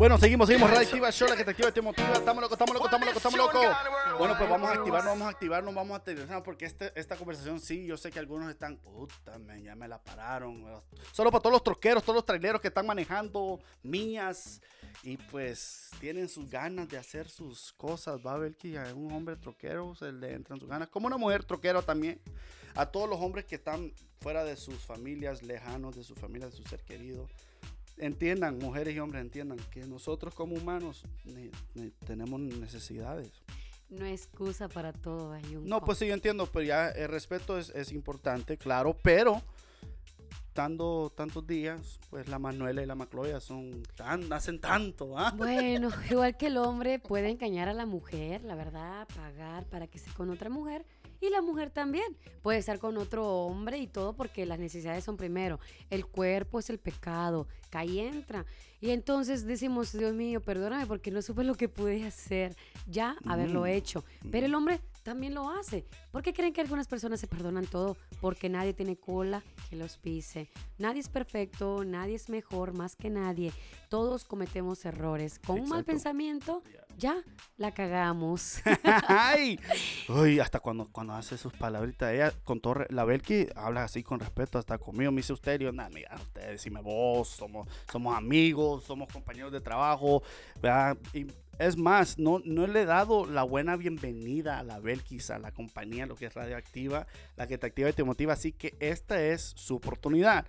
Bueno, 0.00 0.16
seguimos, 0.16 0.46
seguimos. 0.46 0.70
Radio 0.70 0.86
Activa 0.86 1.12
Show, 1.12 1.28
la 1.28 1.36
que 1.36 1.44
te 1.44 1.50
activa 1.50 1.70
te 1.70 1.82
motiva. 1.82 2.14
Estamos 2.14 2.40
locos, 2.40 2.54
estamos 2.54 2.72
locos, 2.72 2.86
estamos 2.86 3.06
locos, 3.06 3.22
estamos 3.22 3.38
locos. 3.38 4.18
Bueno, 4.18 4.34
pues 4.38 4.48
vamos 4.48 4.70
a 4.70 4.72
activarnos, 4.72 5.10
vamos 5.12 5.26
a 5.26 5.28
activarnos, 5.28 5.74
vamos 5.74 5.94
a 5.98 6.02
terminar 6.02 6.42
porque 6.42 6.64
este, 6.64 6.98
esta 6.98 7.16
conversación 7.16 7.60
sí, 7.60 7.84
yo 7.84 7.98
sé 7.98 8.10
que 8.10 8.18
algunos 8.18 8.48
están, 8.48 8.78
puta, 8.78 9.38
man, 9.38 9.62
ya 9.62 9.74
me 9.74 9.86
la 9.86 10.02
pararon. 10.02 10.64
Solo 11.12 11.30
para 11.30 11.42
todos 11.42 11.52
los 11.52 11.62
troqueros, 11.62 12.02
todos 12.02 12.14
los 12.14 12.24
traileros 12.24 12.62
que 12.62 12.68
están 12.68 12.86
manejando 12.86 13.60
mías 13.82 14.62
y 15.02 15.18
pues 15.18 15.90
tienen 16.00 16.30
sus 16.30 16.48
ganas 16.48 16.88
de 16.88 16.96
hacer 16.96 17.28
sus 17.28 17.74
cosas. 17.74 18.20
Va 18.26 18.32
a 18.32 18.38
ver 18.38 18.56
que 18.56 18.78
a 18.78 18.94
un 18.94 19.12
hombre 19.12 19.36
troquero 19.36 19.94
se 19.94 20.12
le 20.12 20.32
entran 20.32 20.58
sus 20.58 20.68
ganas, 20.70 20.88
como 20.88 21.08
una 21.08 21.18
mujer 21.18 21.44
troquera 21.44 21.82
también. 21.82 22.22
A 22.74 22.86
todos 22.86 23.06
los 23.06 23.20
hombres 23.20 23.44
que 23.44 23.56
están 23.56 23.92
fuera 24.22 24.44
de 24.44 24.56
sus 24.56 24.78
familias, 24.78 25.42
lejanos 25.42 25.94
de 25.94 26.04
su 26.04 26.14
familia, 26.14 26.48
de 26.48 26.56
su 26.56 26.62
ser 26.62 26.80
querido 26.84 27.28
entiendan, 28.00 28.58
mujeres 28.58 28.94
y 28.94 28.98
hombres 28.98 29.22
entiendan 29.22 29.58
que 29.70 29.86
nosotros 29.86 30.34
como 30.34 30.54
humanos 30.56 31.02
ne- 31.24 31.50
ne- 31.74 31.92
tenemos 32.06 32.40
necesidades. 32.40 33.30
No 33.88 34.04
hay 34.04 34.12
excusa 34.12 34.68
para 34.68 34.92
todo. 34.92 35.36
No, 35.62 35.80
pues 35.80 35.98
sí, 35.98 36.06
yo 36.06 36.14
entiendo, 36.14 36.46
pero 36.46 36.64
ya 36.64 36.88
el 36.90 37.08
respeto 37.08 37.58
es, 37.58 37.70
es 37.70 37.90
importante, 37.92 38.56
claro, 38.56 38.96
pero 39.02 39.42
dando 40.54 41.12
tantos 41.16 41.46
días, 41.46 41.98
pues 42.10 42.28
la 42.28 42.38
Manuela 42.38 42.82
y 42.82 42.86
la 42.86 42.94
Macloya 42.94 43.40
son 43.40 43.82
tan, 43.96 44.32
hacen 44.32 44.60
tanto, 44.60 45.16
¿ah? 45.18 45.32
Bueno, 45.36 45.90
igual 46.10 46.36
que 46.36 46.48
el 46.48 46.56
hombre 46.58 46.98
puede 46.98 47.30
engañar 47.30 47.68
a 47.68 47.72
la 47.74 47.86
mujer, 47.86 48.42
la 48.44 48.54
verdad, 48.54 49.06
pagar 49.14 49.64
para 49.66 49.86
que 49.86 49.98
esté 49.98 50.10
con 50.12 50.28
otra 50.30 50.50
mujer. 50.50 50.84
Y 51.20 51.28
la 51.30 51.42
mujer 51.42 51.70
también 51.70 52.16
puede 52.42 52.58
estar 52.58 52.78
con 52.78 52.96
otro 52.96 53.28
hombre 53.44 53.78
y 53.78 53.86
todo 53.86 54.14
porque 54.14 54.46
las 54.46 54.58
necesidades 54.58 55.04
son 55.04 55.16
primero. 55.16 55.60
El 55.90 56.06
cuerpo 56.06 56.58
es 56.58 56.70
el 56.70 56.78
pecado, 56.78 57.46
que 57.70 57.78
ahí 57.78 57.98
entra. 58.00 58.46
Y 58.80 58.90
entonces 58.90 59.44
decimos, 59.44 59.92
Dios 59.92 60.14
mío, 60.14 60.40
perdóname 60.40 60.86
porque 60.86 61.10
no 61.10 61.20
supe 61.20 61.44
lo 61.44 61.54
que 61.54 61.68
pude 61.68 62.04
hacer 62.06 62.56
ya 62.86 63.16
haberlo 63.26 63.62
Mm. 63.62 63.66
hecho. 63.66 64.04
Pero 64.30 64.46
el 64.46 64.54
hombre 64.54 64.80
también 65.02 65.34
lo 65.34 65.50
hace. 65.50 65.84
¿Por 66.10 66.22
qué 66.22 66.32
creen 66.32 66.54
que 66.54 66.62
algunas 66.62 66.88
personas 66.88 67.20
se 67.20 67.26
perdonan 67.26 67.66
todo? 67.66 67.98
Porque 68.22 68.48
nadie 68.48 68.72
tiene 68.72 68.96
cola 68.96 69.42
que 69.68 69.76
los 69.76 69.98
pise. 69.98 70.48
Nadie 70.78 71.00
es 71.00 71.10
perfecto, 71.10 71.84
nadie 71.84 72.14
es 72.14 72.30
mejor 72.30 72.72
más 72.72 72.96
que 72.96 73.10
nadie. 73.10 73.52
Todos 73.90 74.24
cometemos 74.24 74.82
errores. 74.86 75.38
Con 75.38 75.60
un 75.60 75.68
mal 75.68 75.84
pensamiento, 75.84 76.62
ya 76.98 77.22
la 77.56 77.72
cagamos. 77.72 78.60
Ay, 79.08 79.58
Uy, 80.08 80.40
hasta 80.40 80.60
cuando, 80.60 80.88
cuando 80.90 81.14
hace 81.14 81.36
sus 81.38 81.52
palabritas, 81.52 82.12
ella 82.12 82.32
con 82.44 82.60
todo, 82.60 82.86
la 82.88 83.04
Belki 83.04 83.46
habla 83.54 83.84
así 83.84 84.02
con 84.02 84.20
respeto 84.20 84.58
hasta 84.58 84.78
conmigo, 84.78 85.10
me 85.12 85.18
dice 85.18 85.32
usted, 85.32 85.60
yo, 85.60 85.72
nada, 85.72 85.90
mira, 85.90 86.14
usted 86.16 86.50
decime 86.50 86.80
vos, 86.80 87.28
somos, 87.28 87.68
somos 87.90 88.16
amigos, 88.16 88.84
somos 88.84 89.12
compañeros 89.12 89.52
de 89.52 89.60
trabajo, 89.60 90.22
¿verdad? 90.60 90.96
Y 91.12 91.26
es 91.60 91.76
más, 91.76 92.18
no, 92.18 92.40
no 92.44 92.66
le 92.66 92.82
he 92.82 92.84
dado 92.86 93.26
la 93.26 93.42
buena 93.42 93.76
bienvenida 93.76 94.58
a 94.58 94.62
la 94.62 94.80
Belkis, 94.80 95.30
a 95.30 95.38
la 95.38 95.52
compañía, 95.52 96.06
lo 96.06 96.16
que 96.16 96.24
es 96.24 96.34
radioactiva, 96.34 97.06
la 97.36 97.46
que 97.46 97.58
te 97.58 97.66
activa 97.66 97.90
y 97.90 97.92
te 97.92 98.02
motiva, 98.02 98.32
así 98.32 98.52
que 98.52 98.74
esta 98.80 99.22
es 99.22 99.52
su 99.56 99.76
oportunidad. 99.76 100.46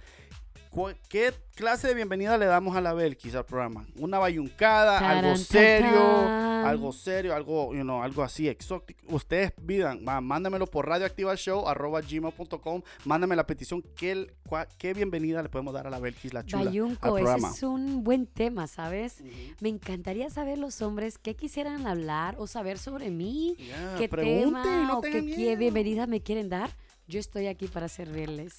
¿Cu- 0.71 0.93
¿Qué 1.09 1.33
clase 1.53 1.89
de 1.89 1.93
bienvenida 1.95 2.37
le 2.37 2.45
damos 2.45 2.77
a 2.77 2.81
la 2.81 2.93
Belkis 2.93 3.35
al 3.35 3.43
programa? 3.45 3.85
Una 3.97 4.19
bayuncada, 4.19 4.99
algo 4.99 5.35
serio, 5.35 6.27
algo 6.65 6.93
serio, 6.93 7.35
algo, 7.35 7.73
you 7.75 7.81
know, 7.81 8.01
algo 8.01 8.23
así 8.23 8.47
exótico. 8.47 9.03
Ustedes 9.13 9.51
pidan, 9.67 10.01
mándamelo 10.23 10.65
por 10.67 10.87
radioactivashow.gmail.com, 10.87 12.81
mándame 13.03 13.35
la 13.35 13.45
petición, 13.45 13.83
¿qué, 13.97 14.33
cua- 14.47 14.67
qué 14.77 14.93
bienvenida 14.93 15.43
le 15.43 15.49
podemos 15.49 15.73
dar 15.73 15.87
a 15.87 15.89
la 15.89 15.99
Belkis, 15.99 16.33
la 16.33 16.45
chula, 16.45 16.61
al 16.61 16.67
Bayunco, 16.69 17.17
ese 17.17 17.23
programa? 17.25 17.49
es 17.53 17.63
un 17.63 18.03
buen 18.05 18.25
tema, 18.25 18.65
¿sabes? 18.67 19.21
Me 19.59 19.67
encantaría 19.67 20.29
saber 20.29 20.57
los 20.57 20.81
hombres 20.81 21.17
qué 21.17 21.35
quisieran 21.35 21.85
hablar 21.85 22.35
o 22.37 22.47
saber 22.47 22.77
sobre 22.77 23.09
mí, 23.11 23.57
Ya, 23.59 23.95
qué 23.97 24.07
tema 24.07 24.63
no 24.87 24.99
o 24.99 25.01
qué, 25.01 25.11
qué 25.35 25.57
bienvenida 25.57 26.07
me 26.07 26.21
quieren 26.21 26.47
dar. 26.47 26.69
Yo 27.07 27.19
estoy 27.19 27.47
aquí 27.47 27.67
para 27.67 27.89
servirles. 27.89 28.57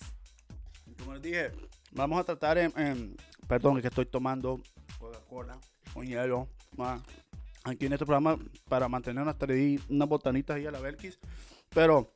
Como 0.98 1.14
les 1.14 1.22
dije, 1.22 1.50
vamos 1.92 2.20
a 2.20 2.24
tratar 2.24 2.58
perdón, 3.46 3.80
que 3.80 3.88
estoy 3.88 4.06
tomando 4.06 4.60
Coca-Cola 4.98 5.58
con 5.92 6.06
hielo. 6.06 6.48
ah, 6.78 7.00
Aquí 7.64 7.86
en 7.86 7.92
este 7.92 8.04
programa 8.04 8.38
para 8.68 8.88
mantener 8.88 9.22
unas, 9.22 9.36
unas 9.88 10.08
botanitas 10.08 10.56
ahí 10.56 10.66
a 10.66 10.72
la 10.72 10.80
Belkis. 10.80 11.20
Pero 11.68 12.12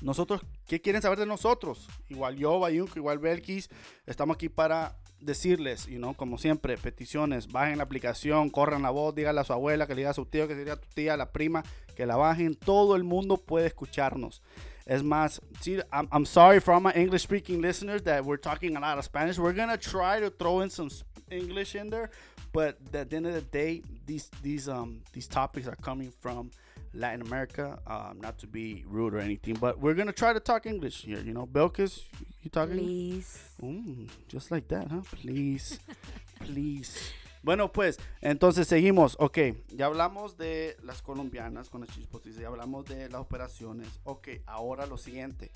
nosotros, 0.00 0.42
¿qué 0.66 0.80
quieren 0.80 1.02
saber 1.02 1.18
de 1.18 1.26
nosotros? 1.26 1.88
Igual 2.08 2.36
yo, 2.36 2.60
Bayunco, 2.60 2.96
igual 2.96 3.18
Belkis, 3.18 3.68
estamos 4.06 4.36
aquí 4.36 4.48
para 4.48 4.96
decirles, 5.20 5.88
y 5.88 5.98
no 5.98 6.14
como 6.14 6.38
siempre, 6.38 6.76
peticiones, 6.76 7.48
bajen 7.48 7.78
la 7.78 7.84
aplicación, 7.84 8.50
corran 8.50 8.82
la 8.82 8.90
voz, 8.90 9.14
díganle 9.14 9.40
a 9.40 9.44
su 9.44 9.52
abuela, 9.52 9.86
que 9.86 9.94
le 9.94 10.02
diga 10.02 10.10
a 10.10 10.14
su 10.14 10.26
tío, 10.26 10.46
que 10.46 10.54
le 10.54 10.60
diga 10.60 10.74
a 10.74 10.80
tu 10.80 10.88
tía, 10.94 11.14
a 11.14 11.16
la 11.16 11.32
prima, 11.32 11.64
que 11.96 12.06
la 12.06 12.16
bajen. 12.16 12.54
Todo 12.54 12.94
el 12.94 13.02
mundo 13.04 13.38
puede 13.38 13.66
escucharnos. 13.66 14.42
Es 14.86 15.02
más, 15.02 15.40
see, 15.60 15.80
I'm, 15.92 16.08
I'm 16.12 16.24
sorry 16.24 16.60
for 16.60 16.72
all 16.72 16.80
my 16.80 16.92
English 16.92 17.22
speaking 17.22 17.60
listeners 17.60 18.02
that 18.02 18.24
we're 18.24 18.36
talking 18.36 18.76
a 18.76 18.80
lot 18.80 18.98
of 18.98 19.04
Spanish. 19.04 19.36
We're 19.36 19.52
gonna 19.52 19.76
try 19.76 20.20
to 20.20 20.30
throw 20.30 20.60
in 20.60 20.70
some 20.70 20.90
English 21.28 21.74
in 21.74 21.90
there, 21.90 22.10
but 22.52 22.78
at 22.94 23.10
the 23.10 23.16
end 23.16 23.26
of 23.26 23.34
the 23.34 23.40
day, 23.40 23.82
these 24.06 24.30
these 24.42 24.68
um 24.68 25.00
these 25.12 25.26
topics 25.26 25.66
are 25.66 25.74
coming 25.82 26.12
from 26.20 26.52
Latin 26.94 27.22
America. 27.22 27.80
Um, 27.84 28.20
not 28.20 28.38
to 28.38 28.46
be 28.46 28.84
rude 28.86 29.12
or 29.14 29.18
anything, 29.18 29.54
but 29.54 29.80
we're 29.80 29.94
gonna 29.94 30.12
try 30.12 30.32
to 30.32 30.38
talk 30.38 30.66
English 30.66 31.02
here. 31.02 31.18
You 31.18 31.34
know, 31.34 31.46
Belkis, 31.46 32.02
you 32.42 32.50
talking? 32.50 32.78
Please. 32.78 33.50
Mm, 33.60 34.08
just 34.28 34.52
like 34.52 34.68
that, 34.68 34.86
huh? 34.88 35.00
Please, 35.20 35.80
please. 36.44 37.12
Bueno, 37.42 37.72
pues, 37.72 37.98
entonces 38.20 38.66
seguimos. 38.66 39.16
Ok, 39.20 39.38
ya 39.68 39.86
hablamos 39.86 40.36
de 40.36 40.76
las 40.82 41.02
colombianas 41.02 41.70
con 41.70 41.82
las 41.82 41.90
chispotis, 41.90 42.36
ya 42.36 42.48
hablamos 42.48 42.84
de 42.86 43.08
las 43.08 43.20
operaciones. 43.20 43.88
Ok, 44.04 44.28
ahora 44.46 44.86
lo 44.86 44.98
siguiente. 44.98 45.50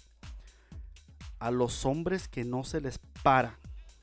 A 1.38 1.50
los 1.50 1.84
hombres 1.86 2.28
que 2.28 2.44
no 2.44 2.64
se 2.64 2.80
les 2.80 2.98
para. 3.22 3.58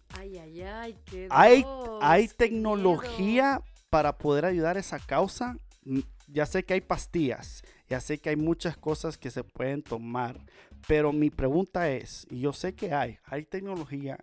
Ay, 0.09 0.37
ay, 0.37 0.61
ay, 0.61 0.97
qué 1.05 1.27
Hay, 1.29 1.63
dos, 1.63 1.99
hay 2.01 2.27
qué 2.27 2.33
tecnología 2.33 3.61
para 3.89 4.17
poder 4.17 4.45
ayudar 4.45 4.77
a 4.77 4.79
esa 4.79 4.99
causa. 4.99 5.55
Mm, 5.83 5.99
Ya 6.29 6.45
sé 6.45 6.63
que 6.63 6.73
hay 6.73 6.81
pastillas, 6.81 7.63
ya 7.87 8.01
sé 8.01 8.17
que 8.17 8.29
hay 8.29 8.35
muchas 8.35 8.75
cosas 8.75 9.17
que 9.17 9.31
se 9.31 9.45
pueden 9.45 9.81
tomar, 9.81 10.37
pero 10.85 11.13
mi 11.13 11.29
pregunta 11.29 11.89
es, 11.89 12.27
y 12.29 12.41
yo 12.41 12.51
sé 12.51 12.75
que 12.75 12.93
hay, 12.93 13.17
hay 13.23 13.45
tecnología 13.45 14.17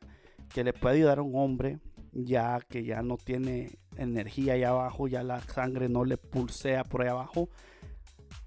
que 0.53 0.65
le 0.65 0.75
puede 0.75 0.97
ayudar 0.97 1.19
a 1.19 1.23
un 1.23 1.35
hombre 1.35 1.79
ya 2.15 2.61
que 2.69 2.85
ya 2.85 3.03
no 3.03 3.17
tiene 3.17 3.79
energía 3.97 4.55
allá 4.55 4.71
abajo, 4.71 5.09
ya 5.09 5.23
la 5.23 5.41
sangre 5.41 5.89
no 5.89 6.05
le 6.05 6.17
pulsea 6.17 6.85
por 6.85 7.03
ahí 7.03 7.09
abajo. 7.09 7.49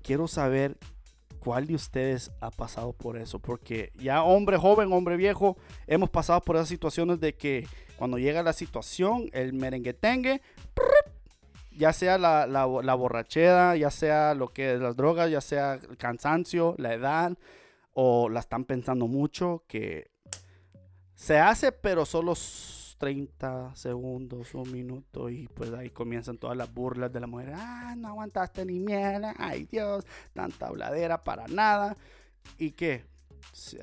Quiero 0.02 0.28
saber 0.28 0.78
cuál 1.40 1.68
de 1.68 1.76
ustedes 1.76 2.32
ha 2.40 2.50
pasado 2.50 2.94
por 2.94 3.18
eso, 3.18 3.40
porque 3.40 3.92
ya 3.96 4.24
hombre 4.24 4.58
joven, 4.58 4.92
hombre 4.92 5.18
viejo, 5.18 5.58
hemos 5.86 6.10
pasado 6.10 6.42
por 6.42 6.56
esas 6.56 6.70
situaciones 6.70 7.20
de 7.20 7.36
que 7.36 7.68
cuando 7.98 8.18
llega 8.18 8.44
la 8.44 8.54
situación, 8.54 9.30
el 9.34 9.54
merenguetengue, 9.54 10.42
ya 11.72 11.94
sea 11.94 12.18
la, 12.18 12.48
la, 12.48 12.68
la 12.84 12.94
borrachera, 12.96 13.76
ya 13.76 13.92
sea 13.92 14.34
lo 14.34 14.50
que 14.50 14.74
es 14.74 14.80
las 14.80 14.96
drogas, 14.96 15.30
ya 15.30 15.42
sea 15.42 15.76
el 15.76 15.98
cansancio, 15.98 16.76
la 16.78 16.94
edad, 16.94 17.38
o 17.94 18.30
la 18.30 18.40
están 18.40 18.66
pensando 18.66 19.08
mucho, 19.08 19.64
que 19.68 20.12
se 21.16 21.40
hace, 21.40 21.72
pero 21.72 22.06
solo 22.06 22.36
30 22.98 23.76
segundos, 23.76 24.54
un 24.56 24.72
minuto, 24.72 25.30
y 25.30 25.48
pues 25.50 25.72
ahí 25.74 25.90
comienzan 25.90 26.38
todas 26.38 26.58
las 26.58 26.74
burlas 26.74 27.12
de 27.14 27.20
la 27.20 27.28
mujer. 27.28 27.54
Ah, 27.56 27.94
no 27.98 28.08
aguantaste 28.10 28.66
ni 28.66 28.80
mierda, 28.80 29.34
ay 29.38 29.66
Dios, 29.66 30.06
tanta 30.34 30.68
habladera 30.68 31.24
para 31.24 31.48
nada. 31.48 31.96
¿Y 32.58 32.72
qué? 32.72 33.06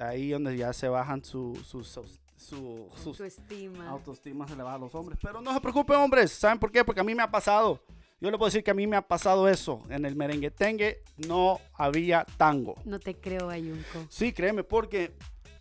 Ahí 0.00 0.31
donde 0.31 0.57
ya 0.57 0.72
se 0.72 0.88
bajan 0.88 1.24
su, 1.24 1.55
sus, 1.64 1.88
su- 1.88 2.88
sus 2.96 3.07
Autoestima. 3.20 3.88
autoestima 3.88 4.46
se 4.48 4.57
le 4.57 4.62
va 4.62 4.74
a 4.74 4.79
los 4.79 4.94
hombres. 4.94 5.18
Pero 5.22 5.40
no 5.40 5.53
se 5.55 5.61
preocupen, 5.61 5.96
hombres. 5.96 6.33
¿Saben 6.33 6.59
por 6.59 6.70
qué? 6.70 6.85
Porque 6.85 7.00
a 7.00 7.05
mí 7.05 7.14
me 7.14 7.22
ha 7.22 7.31
pasado. 7.31 7.81
Yo 8.20 8.31
le 8.31 8.38
puedo 8.38 8.46
decir 8.48 8.62
que 8.64 8.70
a 8.70 8.74
mí 8.74 8.87
me 8.87 8.96
ha 8.96 9.07
pasado 9.07 9.48
eso. 9.48 9.83
En 9.90 10.05
el 10.05 10.16
merenguetengue 10.16 11.03
no 11.29 11.59
había 11.74 12.24
tango. 12.37 12.74
No 12.85 12.98
te 12.98 13.14
creo, 13.16 13.50
Ayunco. 13.50 14.07
Sí, 14.09 14.33
créeme, 14.33 14.64
porque 14.64 15.14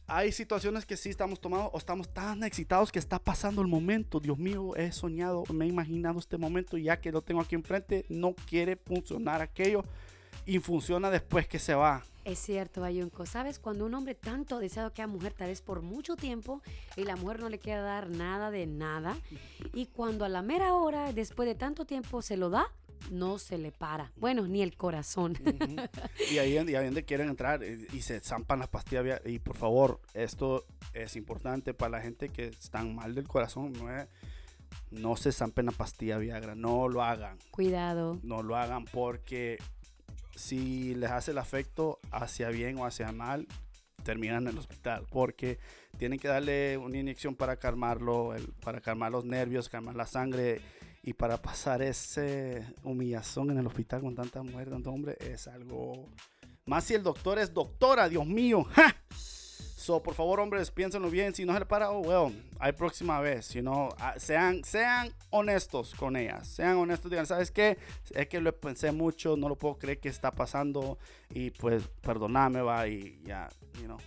hay 0.07 0.31
situaciones 0.31 0.85
que 0.85 0.97
sí 0.97 1.09
estamos 1.09 1.39
tomando 1.39 1.67
o 1.67 1.77
estamos 1.77 2.09
tan 2.09 2.43
excitados 2.43 2.91
que 2.91 2.99
está 2.99 3.19
pasando 3.19 3.61
el 3.61 3.67
momento. 3.67 4.19
Dios 4.19 4.37
mío, 4.37 4.75
he 4.75 4.91
soñado, 4.91 5.43
me 5.53 5.65
he 5.65 5.67
imaginado 5.67 6.19
este 6.19 6.37
momento 6.37 6.77
y 6.77 6.83
ya 6.83 6.99
que 6.99 7.11
lo 7.11 7.21
tengo 7.21 7.41
aquí 7.41 7.55
enfrente, 7.55 8.05
no 8.09 8.33
quiere 8.33 8.75
funcionar 8.75 9.41
aquello 9.41 9.83
y 10.45 10.59
funciona 10.59 11.09
después 11.09 11.47
que 11.47 11.59
se 11.59 11.73
va. 11.73 12.03
Es 12.25 12.39
cierto, 12.39 12.81
Bayunco. 12.81 13.25
¿Sabes? 13.25 13.59
Cuando 13.59 13.85
un 13.85 13.93
hombre 13.93 14.15
tanto 14.15 14.55
ha 14.55 14.59
deseado 14.59 14.93
que 14.93 15.01
a 15.01 15.07
mujer 15.07 15.33
tal 15.33 15.47
vez 15.47 15.61
por 15.61 15.81
mucho 15.81 16.15
tiempo 16.15 16.61
y 16.95 17.03
la 17.03 17.15
mujer 17.15 17.39
no 17.39 17.49
le 17.49 17.59
quiere 17.59 17.81
dar 17.81 18.09
nada 18.09 18.49
de 18.49 18.65
nada, 18.65 19.17
y 19.73 19.87
cuando 19.87 20.23
a 20.23 20.29
la 20.29 20.41
mera 20.41 20.73
hora, 20.73 21.11
después 21.11 21.47
de 21.47 21.55
tanto 21.55 21.85
tiempo, 21.85 22.21
se 22.21 22.37
lo 22.37 22.49
da, 22.49 22.71
no 23.11 23.37
se 23.37 23.57
le 23.57 23.71
para. 23.71 24.11
Bueno, 24.15 24.47
ni 24.47 24.61
el 24.61 24.75
corazón. 24.75 25.37
Y 26.31 26.37
ahí, 26.37 26.53
y 26.53 26.75
ahí 26.75 26.85
donde 26.85 27.03
quieren 27.03 27.29
entrar 27.29 27.63
eh, 27.63 27.87
y, 27.91 28.01
se 28.01 28.19
zampan 28.21 28.59
las 28.59 28.69
pastillas. 28.69 29.21
Y 29.25 29.39
por 29.39 29.55
favor, 29.57 29.99
esto 30.13 30.65
es 30.93 31.15
importante 31.15 31.73
para 31.73 31.91
la 31.97 32.01
gente 32.01 32.29
que 32.29 32.47
están 32.47 32.95
mal 32.95 33.13
del 33.15 33.27
corazón. 33.27 33.73
No 33.73 33.95
es, 33.95 34.07
no 34.91 35.15
se 35.15 35.31
zampen 35.31 35.65
la 35.67 35.71
pastilla 35.71 36.17
Viagra, 36.17 36.55
no 36.55 36.87
lo 36.87 37.03
hagan, 37.03 37.37
Cuidado. 37.51 38.19
no 38.23 38.41
lo 38.43 38.55
hagan 38.55 38.85
porque 38.85 39.57
si 40.35 40.95
les 40.95 41.11
hace 41.11 41.31
el 41.31 41.37
afecto 41.37 41.99
hacia 42.11 42.49
bien 42.49 42.77
o 42.79 42.85
hacia 42.85 43.11
mal, 43.11 43.47
terminan 44.03 44.43
en 44.43 44.49
el 44.49 44.57
hospital 44.57 45.05
porque 45.11 45.59
tienen 45.97 46.19
que 46.19 46.27
darle 46.27 46.77
una 46.77 46.97
inyección 46.97 47.35
para 47.35 47.55
calmarlo, 47.57 48.33
el- 48.33 48.51
para 48.63 48.81
calmar 48.81 49.11
los 49.11 49.25
nervios, 49.25 49.69
calmar 49.69 49.95
la 49.95 50.05
sangre 50.07 50.59
y 51.05 51.13
para 51.13 51.41
pasar 51.41 51.81
ese 51.81 52.65
humillación 52.81 53.51
en 53.51 53.57
el 53.57 53.67
hospital 53.67 54.01
con 54.01 54.15
tanta 54.15 54.41
mujer, 54.41 54.69
tanto 54.69 54.89
hombre, 54.89 55.17
es 55.19 55.47
algo... 55.47 56.09
Más 56.65 56.85
si 56.85 56.93
el 56.93 57.03
doctor 57.03 57.39
es 57.39 57.53
doctora, 57.53 58.07
Dios 58.07 58.25
mío. 58.25 58.63
¡ja! 58.63 58.95
So, 59.83 60.01
por 60.01 60.13
favor, 60.13 60.39
hombres, 60.39 60.71
piénsenlo 60.71 61.09
bien. 61.09 61.35
Si 61.35 61.43
no 61.43 61.51
se 61.51 61.59
le 61.59 61.65
para, 61.65 61.91
oh, 61.91 61.99
well, 61.99 62.33
hay 62.57 62.71
próxima 62.71 63.19
vez. 63.19 63.47
Si 63.47 63.61
no, 63.61 63.89
ah, 63.99 64.13
sean, 64.17 64.63
sean 64.63 65.11
honestos 65.29 65.93
con 65.93 66.15
ellas. 66.15 66.47
Sean 66.47 66.77
honestos. 66.77 67.11
Digan, 67.11 67.25
¿sabes 67.25 67.51
qué? 67.51 67.77
Es 68.11 68.29
que 68.29 68.39
lo 68.39 68.57
pensé 68.57 68.93
mucho. 68.93 69.35
No 69.35 69.49
lo 69.49 69.57
puedo 69.57 69.77
creer 69.77 69.99
que 69.99 70.07
está 70.07 70.31
pasando. 70.31 70.97
Y 71.31 71.49
pues, 71.51 71.83
perdoname, 71.99 72.61
va. 72.61 72.87
Y 72.87 73.21
ya, 73.25 73.49
you 73.81 73.87
know. 73.87 73.97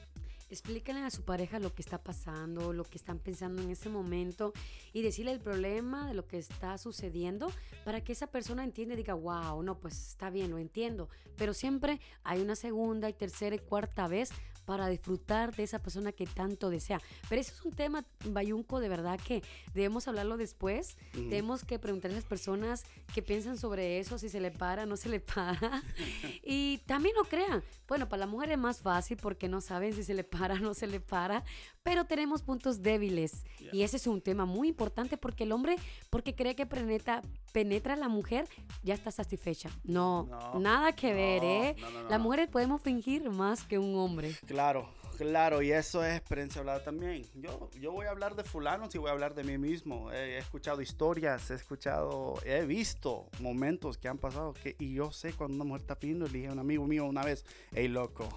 Explíquenle 0.49 1.03
a 1.03 1.11
su 1.11 1.23
pareja 1.23 1.59
lo 1.59 1.75
que 1.75 1.83
está 1.83 2.03
pasando, 2.03 2.73
lo 2.73 2.85
que 2.85 2.99
están 2.99 3.19
pensando 3.19 3.63
en 3.63 3.71
ese 3.71 3.89
momento 3.89 4.53
y 4.93 5.03
decirle 5.03 5.33
el 5.33 5.41
problema 5.41 6.07
de 6.07 6.15
lo 6.15 6.27
que 6.27 6.39
está 6.39 6.79
sucediendo 6.79 7.51
para 7.85 8.03
que 8.05 8.13
esa 8.13 8.29
persona 8.29 8.63
entienda 8.63 8.95
y 8.95 8.99
diga, 8.99 9.15
wow, 9.15 9.63
no, 9.63 9.81
pues 9.81 10.09
está 10.09 10.31
bien, 10.31 10.53
lo 10.53 10.59
entiendo. 10.59 11.09
Pero 11.37 11.53
siempre 11.53 12.01
hay 12.23 12.41
una 12.41 12.55
segunda 12.55 13.09
y 13.09 13.13
tercera 13.13 13.57
y 13.57 13.59
cuarta 13.59 14.07
vez 14.07 14.31
para 14.67 14.89
disfrutar 14.89 15.55
de 15.55 15.63
esa 15.63 15.79
persona 15.79 16.13
que 16.13 16.27
tanto 16.27 16.69
desea. 16.69 17.01
Pero 17.29 17.41
eso 17.41 17.55
es 17.55 17.63
un 17.65 17.73
tema, 17.73 18.05
Bayunco, 18.25 18.81
de 18.81 18.89
verdad 18.89 19.19
que 19.19 19.43
debemos 19.73 20.09
hablarlo 20.09 20.37
después. 20.37 20.99
Tenemos 21.13 21.65
que 21.65 21.79
preguntarle 21.79 22.17
a 22.17 22.21
las 22.21 22.29
personas 22.29 22.85
qué 23.15 23.23
piensan 23.23 23.57
sobre 23.57 23.99
eso, 23.99 24.19
si 24.19 24.29
se 24.29 24.41
le 24.41 24.51
para, 24.51 24.85
no 24.85 24.97
se 24.97 25.09
le 25.09 25.21
para. 25.21 25.83
y 26.43 26.79
también 26.87 27.15
no 27.17 27.25
crean. 27.25 27.63
Bueno, 27.89 28.09
para 28.09 28.21
la 28.21 28.27
mujer 28.27 28.51
es 28.51 28.59
más 28.59 28.81
fácil 28.81 29.17
porque 29.17 29.49
no 29.49 29.61
saben 29.61 29.95
si 29.95 30.03
se 30.03 30.15
le 30.15 30.25
para 30.25 30.55
o 30.55 30.59
no 30.59 30.75
se 30.75 30.87
le 30.87 31.01
para, 31.01 31.45
pero 31.87 32.05
tenemos 32.05 32.43
puntos 32.43 32.83
débiles. 32.83 33.45
Y 33.73 33.83
ese 33.83 33.97
es 33.97 34.09
un 34.09 34.21
tema 34.21 34.45
muy 34.45 34.67
importante 34.67 35.17
porque 35.17 35.45
el 35.45 35.53
hombre, 35.53 35.77
porque 36.11 36.35
cree 36.35 36.57
que 36.57 36.67
penetra, 36.67 37.23
penetra 37.53 37.95
a 37.95 37.97
la 37.97 38.09
mujer, 38.09 38.49
ya 38.83 38.93
está 38.93 39.13
satisfecha. 39.13 39.71
No, 39.85 40.25
No, 40.25 40.59
nada 40.59 40.97
que 40.97 41.15
ver, 41.15 41.43
no, 41.43 41.49
¿eh? 41.49 41.77
no, 42.03 42.09
Las 42.11 42.21
mujeres 42.21 42.49
podemos 42.49 42.83
fingir 42.83 43.31
más 43.31 43.63
que 43.63 43.79
un 43.79 43.95
hombre. 43.95 44.35
Claro, 44.47 44.89
claro, 45.17 45.63
y 45.63 45.71
eso 45.71 46.05
es 46.05 46.17
experiencia 46.17 46.59
hablada 46.61 46.83
también. 46.83 47.25
Yo, 47.37 47.71
yo 47.81 47.93
voy 47.93 48.07
a 48.07 48.11
hablar 48.11 48.35
de 48.35 48.43
fulanos 48.43 48.93
y 48.97 48.99
voy 48.99 49.11
a 49.11 49.13
hablar 49.13 49.37
de 49.37 49.45
mí 49.45 49.57
mismo. 49.57 50.11
He, 50.11 50.35
he 50.35 50.39
escuchado 50.39 50.83
historias, 50.83 51.53
he 51.53 51.55
escuchado, 51.55 52.35
he 52.45 52.65
visto 52.67 53.29
momentos 53.39 53.97
que 53.97 54.09
han 54.09 54.19
pasado 54.19 54.55
que, 54.55 54.75
y 54.81 54.93
yo 54.95 55.13
sé 55.13 55.33
cuando 55.35 55.55
una 55.55 55.65
mujer 55.65 55.83
está 55.83 55.95
fingiendo. 55.95 56.27
Le 56.27 56.33
dije 56.33 56.49
a 56.49 56.53
un 56.53 56.59
amigo 56.59 56.85
mío 56.85 57.05
una 57.05 57.23
vez, 57.23 57.45
hey 57.73 57.87
loco, 57.87 58.29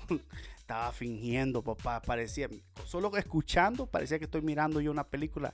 estaba 0.69 0.91
fingiendo, 0.91 1.63
papá, 1.63 1.99
parecía, 1.99 2.47
solo 2.85 3.17
escuchando, 3.17 3.87
parecía 3.87 4.19
que 4.19 4.25
estoy 4.25 4.43
mirando 4.43 4.79
yo 4.79 4.91
una 4.91 5.03
película. 5.03 5.51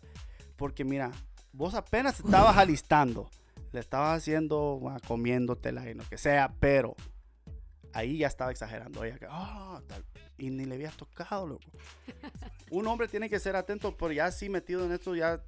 Porque 0.57 0.83
mira, 0.83 1.09
vos 1.53 1.73
apenas 1.73 2.19
estabas 2.19 2.57
alistando, 2.57 3.29
le 3.71 3.79
estabas 3.79 4.17
haciendo, 4.17 4.81
ah, 4.89 4.99
comiéndotela 5.07 5.89
y 5.89 5.93
lo 5.93 6.03
que 6.03 6.17
sea, 6.17 6.53
pero 6.59 6.97
ahí 7.93 8.17
ya 8.17 8.27
estaba 8.27 8.51
exagerando. 8.51 9.05
Ella 9.05 9.17
que, 9.17 9.25
"Ah, 9.29 9.81
tal", 9.87 10.03
y 10.37 10.49
ni 10.49 10.65
le 10.65 10.75
habías 10.75 10.97
tocado, 10.97 11.47
loco. 11.47 11.63
Un 12.69 12.85
hombre 12.85 13.07
tiene 13.07 13.29
que 13.29 13.39
ser 13.39 13.55
atento, 13.55 13.95
pero 13.95 14.11
ya 14.11 14.25
así 14.25 14.49
metido 14.49 14.83
en 14.83 14.91
esto, 14.91 15.15
ya 15.15 15.41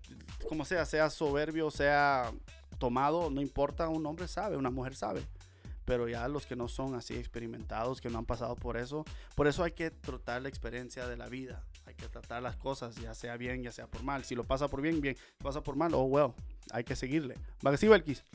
como 0.48 0.64
sea, 0.64 0.86
sea 0.86 1.10
soberbio, 1.10 1.70
sea 1.72 2.32
tomado, 2.78 3.30
no 3.30 3.42
importa, 3.42 3.90
un 3.90 4.06
hombre 4.06 4.30
sabe, 4.30 4.56
una 4.56 4.70
mujer 4.70 4.96
sabe. 4.96 5.28
Pero 5.88 6.10
ya 6.10 6.28
los 6.28 6.46
que 6.46 6.58
no 6.58 6.68
son 6.68 6.96
así 6.96 7.16
experimentados, 7.16 8.02
que 8.02 8.10
no 8.10 8.18
han 8.18 8.26
pasado 8.26 8.58
por 8.58 8.76
eso, 8.76 9.06
por 9.36 9.48
eso 9.48 9.64
hay 9.64 9.72
que 9.72 9.90
tratar 9.90 10.42
la 10.42 10.50
experiencia 10.50 11.08
de 11.08 11.16
la 11.16 11.30
vida. 11.30 11.64
Hay 11.86 11.96
que 11.96 12.10
tratar 12.10 12.44
las 12.44 12.58
cosas, 12.58 12.96
ya 12.98 13.14
sea 13.14 13.38
bien, 13.38 13.64
ya 13.64 13.72
sea 13.72 13.88
por 13.88 14.04
mal. 14.04 14.26
Si 14.26 14.36
lo 14.36 14.44
pasa 14.44 14.68
por 14.68 14.82
bien, 14.82 15.00
bien. 15.00 15.16
Si 15.16 15.44
pasa 15.44 15.64
por 15.64 15.78
mal, 15.78 15.94
oh, 15.94 16.04
well, 16.04 16.34
hay 16.72 16.84
que 16.84 16.98
seguirle. 16.98 17.36
¿Va 17.66 17.72
que 17.72 17.78
sí, 17.78 17.88
Belkis? 17.88 18.26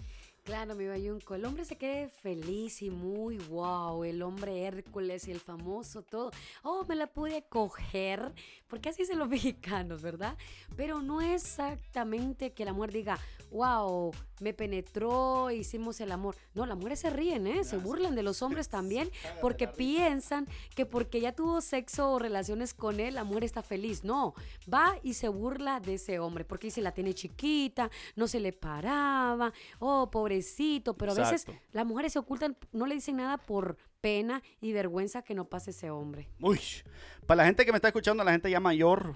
Claro, 0.44 0.74
mi 0.74 0.88
bayunco. 0.88 1.36
El 1.36 1.44
hombre 1.44 1.64
se 1.64 1.76
cree 1.76 2.08
feliz 2.08 2.82
y 2.82 2.90
muy 2.90 3.36
wow. 3.36 4.02
El 4.02 4.22
hombre 4.22 4.64
Hércules 4.64 5.28
y 5.28 5.30
el 5.30 5.38
famoso 5.38 6.02
todo. 6.02 6.32
Oh, 6.64 6.84
me 6.84 6.96
la 6.96 7.06
pude 7.06 7.44
coger. 7.48 8.32
Porque 8.72 8.88
así 8.88 9.04
son 9.04 9.18
los 9.18 9.28
mexicanos, 9.28 10.00
¿verdad? 10.00 10.34
Pero 10.76 11.02
no 11.02 11.20
es 11.20 11.42
exactamente 11.44 12.52
que 12.52 12.64
la 12.64 12.72
mujer 12.72 12.90
diga, 12.90 13.18
wow, 13.50 14.12
me 14.40 14.54
penetró, 14.54 15.50
hicimos 15.50 16.00
el 16.00 16.10
amor. 16.10 16.36
No, 16.54 16.64
las 16.64 16.78
mujeres 16.78 17.00
se 17.00 17.10
ríen, 17.10 17.46
¿eh? 17.46 17.64
Se 17.64 17.76
burlan 17.76 18.14
de 18.14 18.22
los 18.22 18.40
hombres 18.42 18.70
también 18.70 19.10
porque 19.42 19.68
piensan 19.68 20.48
que 20.74 20.86
porque 20.86 21.20
ya 21.20 21.32
tuvo 21.32 21.60
sexo 21.60 22.12
o 22.12 22.18
relaciones 22.18 22.72
con 22.72 22.98
él, 22.98 23.16
la 23.16 23.24
mujer 23.24 23.44
está 23.44 23.60
feliz. 23.60 24.04
No, 24.04 24.32
va 24.72 24.94
y 25.02 25.12
se 25.12 25.28
burla 25.28 25.78
de 25.78 25.94
ese 25.94 26.18
hombre 26.18 26.46
porque 26.46 26.68
dice, 26.68 26.80
la 26.80 26.92
tiene 26.92 27.12
chiquita, 27.12 27.90
no 28.16 28.26
se 28.26 28.40
le 28.40 28.54
paraba, 28.54 29.52
oh, 29.80 30.10
pobrecito. 30.10 30.96
Pero 30.96 31.12
a 31.12 31.16
veces 31.16 31.42
Exacto. 31.42 31.62
las 31.72 31.84
mujeres 31.84 32.14
se 32.14 32.20
ocultan, 32.20 32.56
no 32.72 32.86
le 32.86 32.94
dicen 32.94 33.18
nada 33.18 33.36
por 33.36 33.76
pena 34.02 34.42
y 34.60 34.72
vergüenza 34.72 35.22
que 35.22 35.34
no 35.34 35.46
pase 35.46 35.70
ese 35.70 35.90
hombre. 35.90 36.28
Uy, 36.40 36.60
para 37.26 37.38
la 37.38 37.44
gente 37.46 37.64
que 37.64 37.72
me 37.72 37.78
está 37.78 37.88
escuchando, 37.88 38.22
la 38.22 38.32
gente 38.32 38.50
ya 38.50 38.60
mayor, 38.60 39.14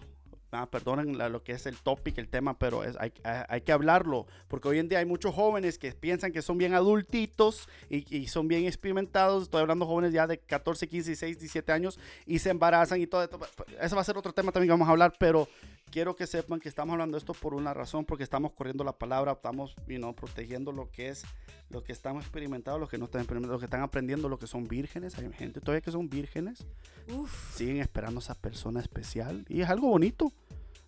ah, 0.56 0.66
perdonen 0.70 1.16
la- 1.18 1.28
lo 1.28 1.42
que 1.44 1.52
es 1.52 1.66
el 1.66 1.76
topic, 1.76 2.18
el 2.18 2.28
tema, 2.28 2.58
pero 2.58 2.82
es, 2.84 2.96
hay, 2.98 3.12
hay- 3.24 3.44
hay 3.48 3.60
que 3.60 3.72
hablarlo, 3.72 4.26
porque 4.48 4.68
hoy 4.68 4.78
en 4.78 4.88
día 4.88 4.98
hay 4.98 5.04
muchos 5.06 5.34
jóvenes 5.34 5.78
que 5.78 5.92
piensan 5.92 6.32
que 6.32 6.42
son 6.42 6.58
bien 6.58 6.74
adultitos 6.74 7.68
y, 7.90 8.16
y 8.16 8.26
son 8.28 8.48
bien 8.48 8.64
experimentados, 8.66 9.44
estoy 9.44 9.60
hablando 9.60 9.84
de 9.84 9.90
jóvenes 9.90 10.12
ya 10.12 10.26
de 10.26 10.38
14, 10.38 10.88
15, 10.88 11.10
16, 11.10 11.38
17 11.38 11.72
años 11.72 11.98
y 12.26 12.38
se 12.38 12.50
embarazan 12.50 13.00
y 13.00 13.06
todo 13.06 13.22
esto. 13.22 13.38
Ese 13.80 13.94
va 13.94 14.00
a 14.00 14.04
ser 14.04 14.16
otro 14.16 14.32
tema 14.32 14.50
también 14.52 14.68
que 14.68 14.72
vamos 14.72 14.88
a 14.88 14.92
hablar, 14.92 15.12
pero 15.18 15.48
quiero 15.90 16.16
que 16.16 16.26
sepan 16.26 16.58
que 16.60 16.68
estamos 16.68 16.92
hablando 16.94 17.16
de 17.16 17.18
esto 17.20 17.32
por 17.34 17.54
una 17.54 17.72
razón, 17.74 18.04
porque 18.04 18.24
estamos 18.24 18.52
corriendo 18.52 18.82
la 18.84 18.92
palabra, 18.92 19.32
estamos 19.32 19.74
you 19.86 19.96
know, 19.98 20.14
protegiendo 20.14 20.72
lo 20.72 20.90
que 20.90 21.08
es, 21.10 21.22
lo 21.70 21.82
que 21.82 21.92
estamos 21.92 22.22
experimentando, 22.24 22.78
los 22.78 22.88
que 22.90 22.98
no 22.98 23.04
están 23.06 23.20
experimentando, 23.20 23.52
los 23.54 23.60
que 23.60 23.66
están 23.66 23.82
aprendiendo, 23.82 24.28
los 24.28 24.38
que 24.38 24.46
son 24.46 24.66
vírgenes, 24.66 25.16
hay 25.18 25.30
gente 25.32 25.60
todavía 25.60 25.80
que 25.80 25.90
son 25.90 26.08
vírgenes 26.08 26.64
Uf, 27.08 27.54
siguen 27.56 27.78
esperando 27.78 28.18
a 28.18 28.22
esa 28.22 28.34
persona 28.34 28.80
especial 28.80 29.44
y 29.48 29.60
es 29.62 29.68
algo 29.68 29.88
bonito. 29.88 30.32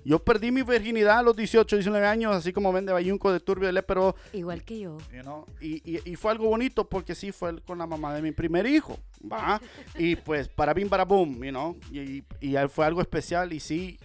Yo 0.08 0.18
perdí 0.24 0.50
mi 0.50 0.62
virginidad 0.62 1.18
a 1.18 1.22
los 1.22 1.36
18, 1.36 1.76
19 1.76 2.06
años, 2.06 2.34
así 2.34 2.50
como 2.50 2.72
vende 2.72 2.94
Bayunco 2.94 3.30
de 3.30 3.40
Turbio 3.40 3.70
de 3.70 3.82
pero 3.82 4.16
igual 4.32 4.64
que 4.64 4.80
yo. 4.80 4.96
you 5.14 5.20
know, 5.20 5.44
y, 5.60 5.82
y- 5.96 6.00
y 6.10 6.16
fue 6.16 6.30
algo 6.32 6.46
bonito 6.48 6.88
porque 6.88 7.14
sí 7.14 7.30
fue 7.30 7.60
con 7.60 7.76
la 7.76 7.86
mamá 7.86 8.14
de 8.14 8.22
mi 8.22 8.32
primer 8.32 8.64
hijo, 8.66 8.98
¿va? 9.30 9.60
Y 9.98 10.16
pues 10.16 10.48
para 10.48 10.72
bim, 10.72 10.88
para 10.88 11.04
boom, 11.04 11.34
you 11.44 11.50
know, 11.50 11.76
y, 11.92 11.98
y, 12.00 12.24
y 12.40 12.56
fue 12.70 12.86
algo 12.86 13.02
especial 13.02 13.52
y 13.52 13.60
sí, 13.60 13.98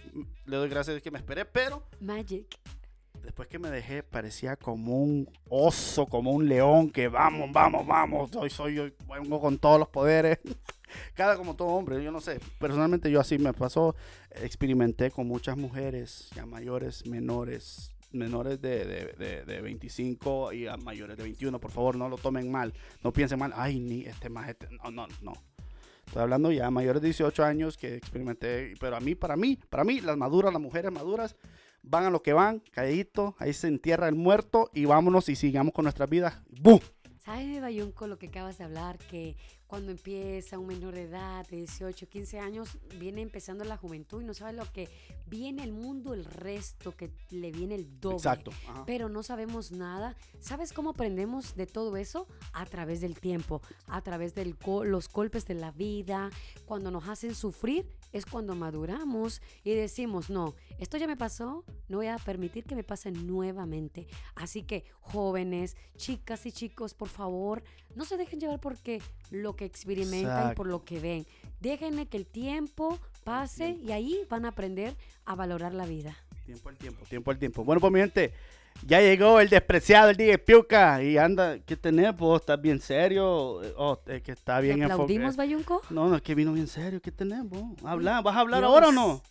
le 0.44 0.56
doy 0.58 0.68
gracias 0.68 0.94
de 0.96 1.00
que 1.00 1.10
me 1.10 1.16
esperé, 1.18 1.46
pero 1.46 1.82
Magic. 2.00 2.54
después 3.22 3.48
que 3.48 3.58
me 3.58 3.70
dejé 3.70 4.02
parecía 4.02 4.56
como 4.56 5.02
un 5.02 5.26
oso, 5.48 6.04
como 6.04 6.32
un 6.32 6.46
león 6.46 6.90
que 6.90 7.08
vamos, 7.08 7.48
vamos, 7.50 7.86
vamos, 7.86 8.30
soy, 8.30 8.50
soy, 8.50 8.74
yo 8.74 8.84
vengo 9.08 9.40
con 9.40 9.56
todos 9.56 9.78
los 9.78 9.88
poderes. 9.88 10.38
Cada 11.14 11.36
como 11.36 11.56
todo 11.56 11.68
hombre, 11.68 12.02
yo 12.02 12.10
no 12.10 12.20
sé, 12.20 12.40
personalmente 12.58 13.10
yo 13.10 13.20
así 13.20 13.38
me 13.38 13.52
pasó, 13.52 13.94
experimenté 14.30 15.10
con 15.10 15.26
muchas 15.26 15.56
mujeres 15.56 16.30
ya 16.34 16.46
mayores, 16.46 17.06
menores, 17.06 17.94
menores 18.12 18.60
de, 18.60 18.84
de, 18.84 19.14
de, 19.18 19.44
de 19.44 19.60
25 19.60 20.52
y 20.52 20.66
a 20.66 20.76
mayores 20.76 21.16
de 21.16 21.22
21, 21.22 21.60
por 21.60 21.70
favor 21.70 21.96
no 21.96 22.08
lo 22.08 22.16
tomen 22.16 22.50
mal, 22.50 22.72
no 23.02 23.12
piensen 23.12 23.38
mal, 23.38 23.52
ay, 23.54 23.80
ni 23.80 24.02
este 24.02 24.28
más, 24.28 24.48
este, 24.48 24.68
no, 24.70 24.90
no, 24.90 25.06
no. 25.22 25.32
Estoy 26.06 26.22
hablando 26.22 26.52
ya 26.52 26.70
mayores 26.70 27.02
de 27.02 27.08
18 27.08 27.44
años 27.44 27.76
que 27.76 27.96
experimenté, 27.96 28.74
pero 28.78 28.96
a 28.96 29.00
mí, 29.00 29.14
para 29.14 29.36
mí, 29.36 29.58
para 29.68 29.84
mí, 29.84 30.00
las 30.00 30.16
maduras, 30.16 30.52
las 30.52 30.62
mujeres 30.62 30.92
maduras, 30.92 31.34
van 31.82 32.04
a 32.04 32.10
lo 32.10 32.22
que 32.22 32.32
van, 32.32 32.60
calladito, 32.70 33.34
ahí 33.38 33.52
se 33.52 33.68
entierra 33.68 34.08
el 34.08 34.14
muerto 34.14 34.70
y 34.74 34.84
vámonos 34.84 35.28
y 35.28 35.36
sigamos 35.36 35.72
con 35.72 35.84
nuestras 35.84 36.08
vidas. 36.08 36.40
¡Bum! 36.60 36.80
¿Sabes, 37.24 37.60
Bayunco, 37.60 38.06
lo 38.06 38.18
que 38.18 38.26
acabas 38.26 38.58
de 38.58 38.64
hablar? 38.64 38.98
Que 38.98 39.36
cuando 39.74 39.90
empieza 39.90 40.56
un 40.56 40.68
menor 40.68 40.94
de 40.94 41.02
edad, 41.02 41.44
de 41.48 41.56
18, 41.56 42.08
15 42.08 42.38
años, 42.38 42.78
viene 42.96 43.22
empezando 43.22 43.64
la 43.64 43.76
juventud 43.76 44.22
y 44.22 44.24
no 44.24 44.32
sabe 44.32 44.52
lo 44.52 44.70
que 44.72 44.88
viene 45.26 45.64
el 45.64 45.72
mundo, 45.72 46.14
el 46.14 46.24
resto, 46.24 46.96
que 46.96 47.10
le 47.30 47.50
viene 47.50 47.74
el 47.74 47.98
doble. 47.98 48.18
Exacto. 48.18 48.52
ajá. 48.68 48.84
Pero 48.86 49.08
no 49.08 49.24
sabemos 49.24 49.72
nada. 49.72 50.14
¿Sabes 50.38 50.72
cómo 50.72 50.90
aprendemos 50.90 51.56
de 51.56 51.66
todo 51.66 51.96
eso? 51.96 52.28
A 52.52 52.66
través 52.66 53.00
del 53.00 53.18
tiempo, 53.18 53.62
a 53.88 54.00
través 54.00 54.36
de 54.36 54.54
los 54.84 55.08
golpes 55.08 55.44
de 55.48 55.54
la 55.54 55.72
vida. 55.72 56.30
Cuando 56.66 56.92
nos 56.92 57.08
hacen 57.08 57.34
sufrir 57.34 57.90
es 58.14 58.24
cuando 58.26 58.54
maduramos 58.54 59.42
y 59.64 59.74
decimos, 59.74 60.30
no, 60.30 60.54
esto 60.78 60.96
ya 60.96 61.08
me 61.08 61.16
pasó, 61.16 61.64
no 61.88 61.96
voy 61.98 62.06
a 62.06 62.16
permitir 62.16 62.64
que 62.64 62.76
me 62.76 62.84
pase 62.84 63.10
nuevamente. 63.10 64.06
Así 64.36 64.62
que 64.62 64.84
jóvenes, 65.00 65.76
chicas 65.96 66.46
y 66.46 66.52
chicos, 66.52 66.94
por 66.94 67.08
favor, 67.08 67.64
no 67.96 68.04
se 68.04 68.16
dejen 68.16 68.38
llevar 68.38 68.60
porque 68.60 69.02
lo 69.30 69.56
que 69.56 69.64
experimentan 69.64 70.52
y 70.52 70.54
por 70.54 70.68
lo 70.68 70.84
que 70.84 71.00
ven. 71.00 71.26
Déjenle 71.60 72.06
que 72.06 72.16
el 72.16 72.26
tiempo 72.26 72.98
pase 73.24 73.70
y 73.82 73.90
ahí 73.90 74.20
van 74.30 74.44
a 74.44 74.50
aprender 74.50 74.96
a 75.24 75.34
valorar 75.34 75.74
la 75.74 75.84
vida. 75.84 76.16
Tiempo 76.46 76.68
al 76.68 76.76
tiempo, 76.76 77.04
tiempo 77.06 77.30
al 77.32 77.38
tiempo. 77.38 77.64
Bueno, 77.64 77.80
pues 77.80 77.92
mi 77.92 77.98
gente, 77.98 78.32
ya 78.82 79.00
llegó 79.00 79.40
el 79.40 79.48
despreciado, 79.48 80.10
el 80.10 80.16
DJ 80.16 80.38
Piuca. 80.38 81.02
Y 81.02 81.16
anda, 81.16 81.58
¿qué 81.60 81.76
tenés 81.76 82.14
vos? 82.16 82.40
¿Estás 82.40 82.60
bien 82.60 82.80
serio? 82.80 83.26
Oh, 83.76 83.98
es 84.06 84.22
que 84.22 84.32
está 84.32 84.60
bien 84.60 84.78
¿Le 84.78 84.84
aplaudimos, 84.84 85.30
enfocado. 85.30 85.36
Bayunco? 85.36 85.82
No, 85.90 86.08
no, 86.08 86.16
es 86.16 86.22
que 86.22 86.34
vino 86.34 86.52
bien 86.52 86.66
serio. 86.66 87.00
¿Qué 87.00 87.10
tenés 87.10 87.48
vos? 87.48 87.64
Habla, 87.84 88.20
¿vas 88.20 88.36
a 88.36 88.40
hablar 88.40 88.60
Dios. 88.60 88.70
ahora 88.70 88.88
o 88.88 88.92
no? 88.92 89.22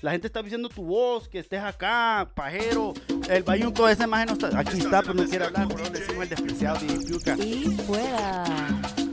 La 0.00 0.12
gente 0.12 0.28
está 0.28 0.42
diciendo 0.42 0.68
tu 0.68 0.84
voz, 0.84 1.28
que 1.28 1.40
estés 1.40 1.60
acá, 1.60 2.28
pajero. 2.34 2.94
El 3.28 3.42
bayunco 3.42 3.88
ese 3.88 4.06
más 4.06 4.26
no 4.26 4.34
está. 4.34 4.56
Aquí 4.56 4.78
está, 4.78 5.02
pero 5.02 5.14
no 5.14 5.24
quiere 5.24 5.46
hablar. 5.46 5.66
Por 5.66 5.90
decimos 5.90 6.22
el 6.22 6.28
despreciado 6.28 6.78
DJ 6.78 6.98
Piuca. 7.06 7.36
Y 7.36 7.64
fuera. 7.84 8.44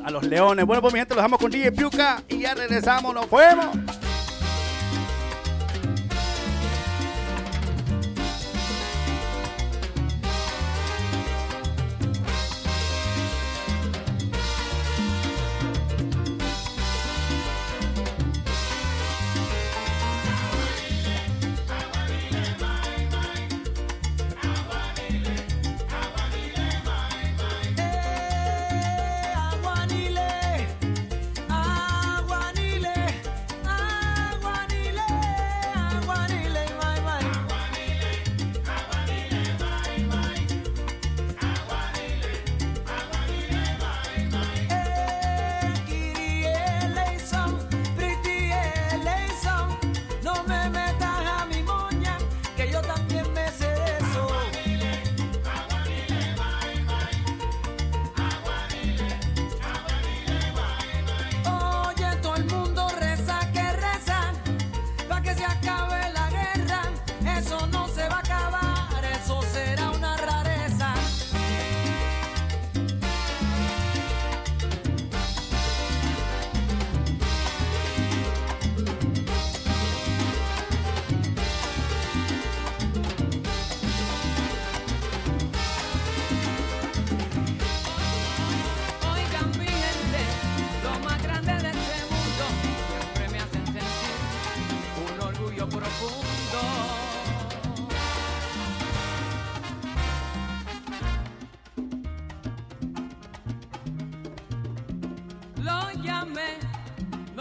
A 0.04 0.12
los 0.12 0.24
leones. 0.26 0.64
Bueno, 0.66 0.82
pues 0.84 0.94
mi 0.94 1.00
gente, 1.00 1.16
lo 1.16 1.22
dejamos 1.22 1.40
con 1.40 1.50
DJ 1.50 1.72
Piuca. 1.72 2.22
Y 2.28 2.42
ya 2.42 2.54
regresamos, 2.54 3.16
nos 3.16 3.26
fuimos. 3.26 3.76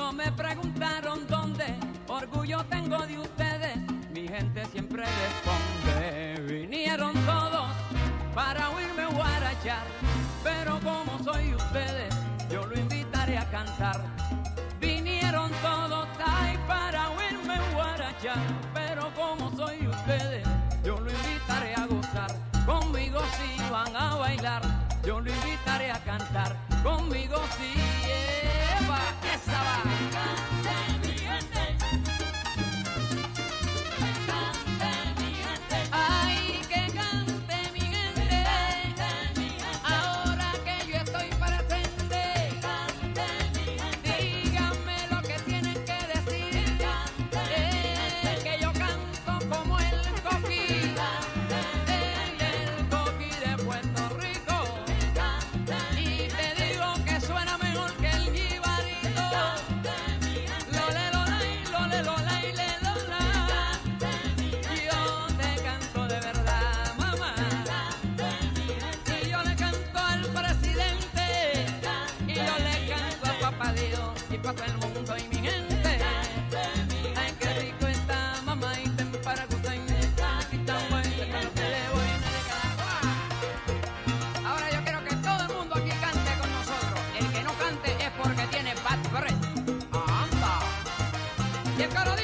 No 0.04 0.12
me 0.12 0.30
preguntaron 0.32 1.26
dónde, 1.28 1.64
orgullo 2.08 2.62
tengo 2.66 2.98
de 3.06 3.18
ustedes, 3.18 3.74
mi 4.12 4.28
gente 4.28 4.66
siempre 4.66 5.02
responde. 5.02 6.42
Vinieron 6.46 7.14
todos 7.24 7.70
para 8.34 8.68
oírme 8.68 9.06
guarachar, 9.06 9.86
pero 10.42 10.78
como 10.80 11.18
soy 11.24 11.54
ustedes, 11.54 12.14
yo 12.50 12.66
lo 12.66 12.78
invitaré 12.78 13.38
a 13.38 13.50
cantar. 13.50 13.98
Vinieron 14.78 15.50
todos 15.62 16.06
ahí 16.22 16.58
para 16.68 17.08
oírme 17.12 17.56
guarachar, 17.72 18.44
pero 18.74 19.10
como 19.14 19.56
soy 19.56 19.88
ustedes, 19.88 20.46
yo 20.84 21.00
lo 21.00 21.10
invitaré 21.10 21.74
a 21.76 21.86
gozar. 21.86 22.30
Conmigo 22.66 23.22
si 23.38 23.70
van 23.70 23.96
a 23.96 24.16
bailar, 24.16 24.62
yo 25.02 25.18
lo 25.18 25.30
invitaré 25.30 25.90
a 25.90 25.98
cantar. 26.04 26.54
Conmigo 26.82 27.40
si 27.56 27.83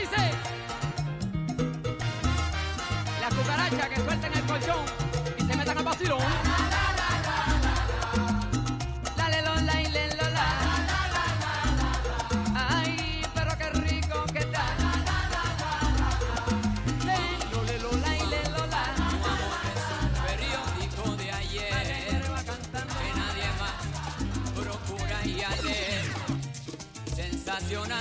dice... 0.01 0.31
La 3.21 3.29
cucaracha 3.29 3.89
que 3.89 3.97
suelten 4.01 4.33
el 4.33 4.43
colchón 4.43 4.85
y 5.39 5.43
se 5.43 5.57
metan 5.57 5.79
a 5.79 5.83
vacilón. 5.83 6.80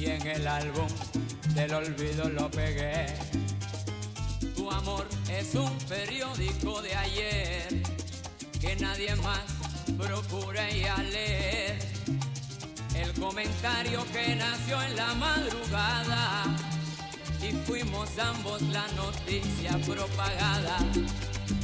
y 0.00 0.06
en 0.06 0.26
el 0.26 0.46
álbum 0.46 0.88
del 1.54 1.74
olvido 1.74 2.26
lo 2.30 2.50
pegué. 2.50 3.04
Tu 4.56 4.70
amor 4.70 5.06
es 5.28 5.54
un 5.54 5.76
periódico 5.80 6.80
de 6.80 6.94
ayer 6.94 7.82
que 8.58 8.76
nadie 8.76 9.14
más 9.16 9.44
procura 9.98 10.70
ir 10.70 10.88
a 10.88 11.02
leer. 11.02 11.78
El 12.94 13.12
comentario 13.20 14.02
que 14.14 14.36
nació 14.36 14.82
en 14.82 14.96
la 14.96 15.14
madrugada 15.14 16.44
y 17.42 17.52
fuimos 17.66 18.18
ambos 18.18 18.62
la 18.62 18.86
noticia 18.96 19.76
propagada 19.86 20.78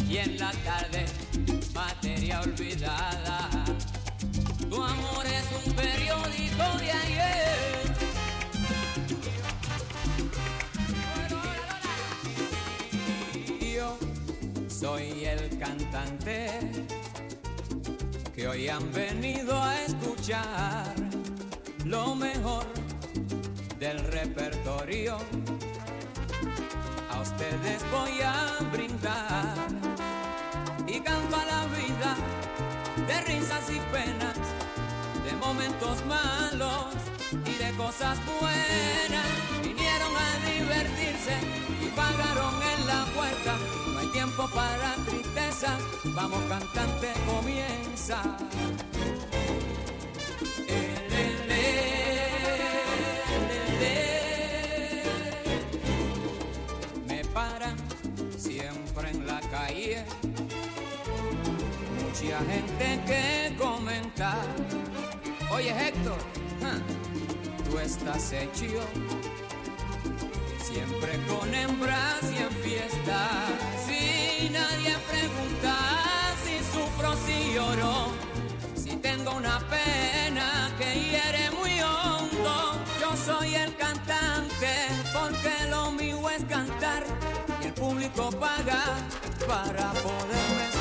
y 0.06 0.18
en 0.18 0.38
la 0.38 0.50
tarde 0.52 1.06
materia 1.72 2.42
olvidada. 2.42 3.48
Tu 4.68 4.82
amor 4.82 5.24
es 5.24 5.66
un 5.66 5.72
periódico 5.72 6.78
de 6.78 6.90
ayer. 6.92 7.85
Soy 14.80 15.24
el 15.24 15.58
cantante 15.58 16.50
que 18.34 18.46
hoy 18.46 18.68
han 18.68 18.92
venido 18.92 19.56
a 19.56 19.80
escuchar 19.82 20.94
lo 21.86 22.14
mejor 22.14 22.66
del 23.78 23.98
repertorio. 24.00 25.16
A 27.10 27.20
ustedes 27.22 27.82
voy 27.90 28.20
a 28.22 28.58
brindar 28.70 29.54
y 30.86 31.00
canto 31.00 31.36
a 31.36 31.44
la 31.46 31.66
vida 31.78 32.14
de 33.06 33.20
risas 33.32 33.70
y 33.70 33.80
penas, 33.90 34.36
de 35.24 35.32
momentos 35.36 36.04
malos 36.04 36.94
y 37.32 37.64
de 37.64 37.70
cosas 37.78 38.18
buenas. 38.26 39.26
Vinieron 39.62 40.12
a 40.14 40.30
divertirse 40.50 41.34
y 41.80 41.88
pagaron 41.96 42.54
en 42.62 42.86
la 42.86 43.04
puerta. 43.14 43.95
Tiempo 44.16 44.48
para 44.48 44.94
tristeza, 45.04 45.76
vamos 46.04 46.42
cantante, 46.48 47.12
comienza. 47.26 48.22
Me 57.06 57.24
paran 57.26 57.76
siempre 58.38 59.10
en 59.10 59.26
la 59.26 59.38
calle. 59.50 60.02
Mucha 62.00 62.38
gente 62.38 63.02
que 63.06 63.54
comentar. 63.58 64.46
Oye 65.50 65.88
Héctor, 65.88 66.16
tú 67.68 67.78
estás 67.78 68.32
hecho 68.32 68.80
siempre 70.64 71.18
con 71.28 71.54
hembras 71.54 72.22
y 72.32 72.38
en 72.38 72.50
fiesta. 72.62 73.65
Nadie 74.76 74.96
pregunta 75.10 75.74
si 76.44 76.58
sufro, 76.58 77.16
si 77.24 77.54
lloro, 77.54 78.12
si 78.74 78.96
tengo 78.96 79.32
una 79.32 79.58
pena 79.70 80.70
que 80.76 81.00
hiere 81.00 81.50
muy 81.52 81.80
hondo. 81.80 82.78
Yo 83.00 83.16
soy 83.16 83.54
el 83.54 83.74
cantante 83.76 84.68
porque 85.14 85.70
lo 85.70 85.92
mío 85.92 86.28
es 86.28 86.44
cantar 86.44 87.04
y 87.62 87.66
el 87.66 87.72
público 87.72 88.28
paga 88.32 88.98
para 89.46 89.92
poderme 89.92 90.75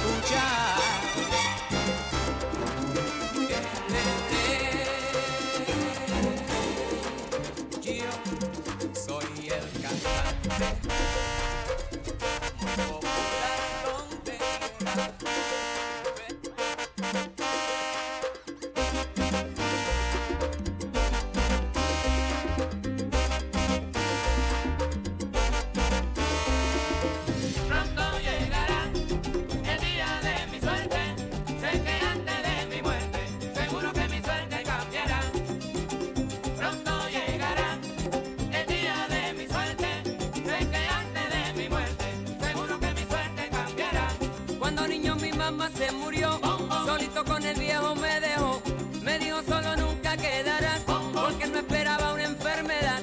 el 47.45 47.59
viejo 47.59 47.95
me 47.95 48.19
dejó. 48.19 48.61
Me 49.03 49.19
dijo 49.19 49.41
solo 49.47 49.75
nunca 49.75 50.17
quedarás, 50.17 50.81
porque 51.13 51.47
no 51.47 51.59
esperaba 51.59 52.13
una 52.13 52.23
enfermedad. 52.23 53.01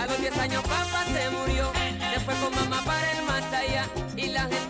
A 0.00 0.06
los 0.06 0.20
10 0.20 0.38
años 0.38 0.62
papá 0.62 1.04
se 1.12 1.30
murió, 1.30 1.72
se 2.12 2.20
fue 2.20 2.34
con 2.34 2.54
mamá 2.54 2.82
para 2.84 3.12
el 3.12 3.24
más 3.24 3.44
allá. 3.52 3.88
Y 4.16 4.28
la 4.28 4.42
gente 4.42 4.67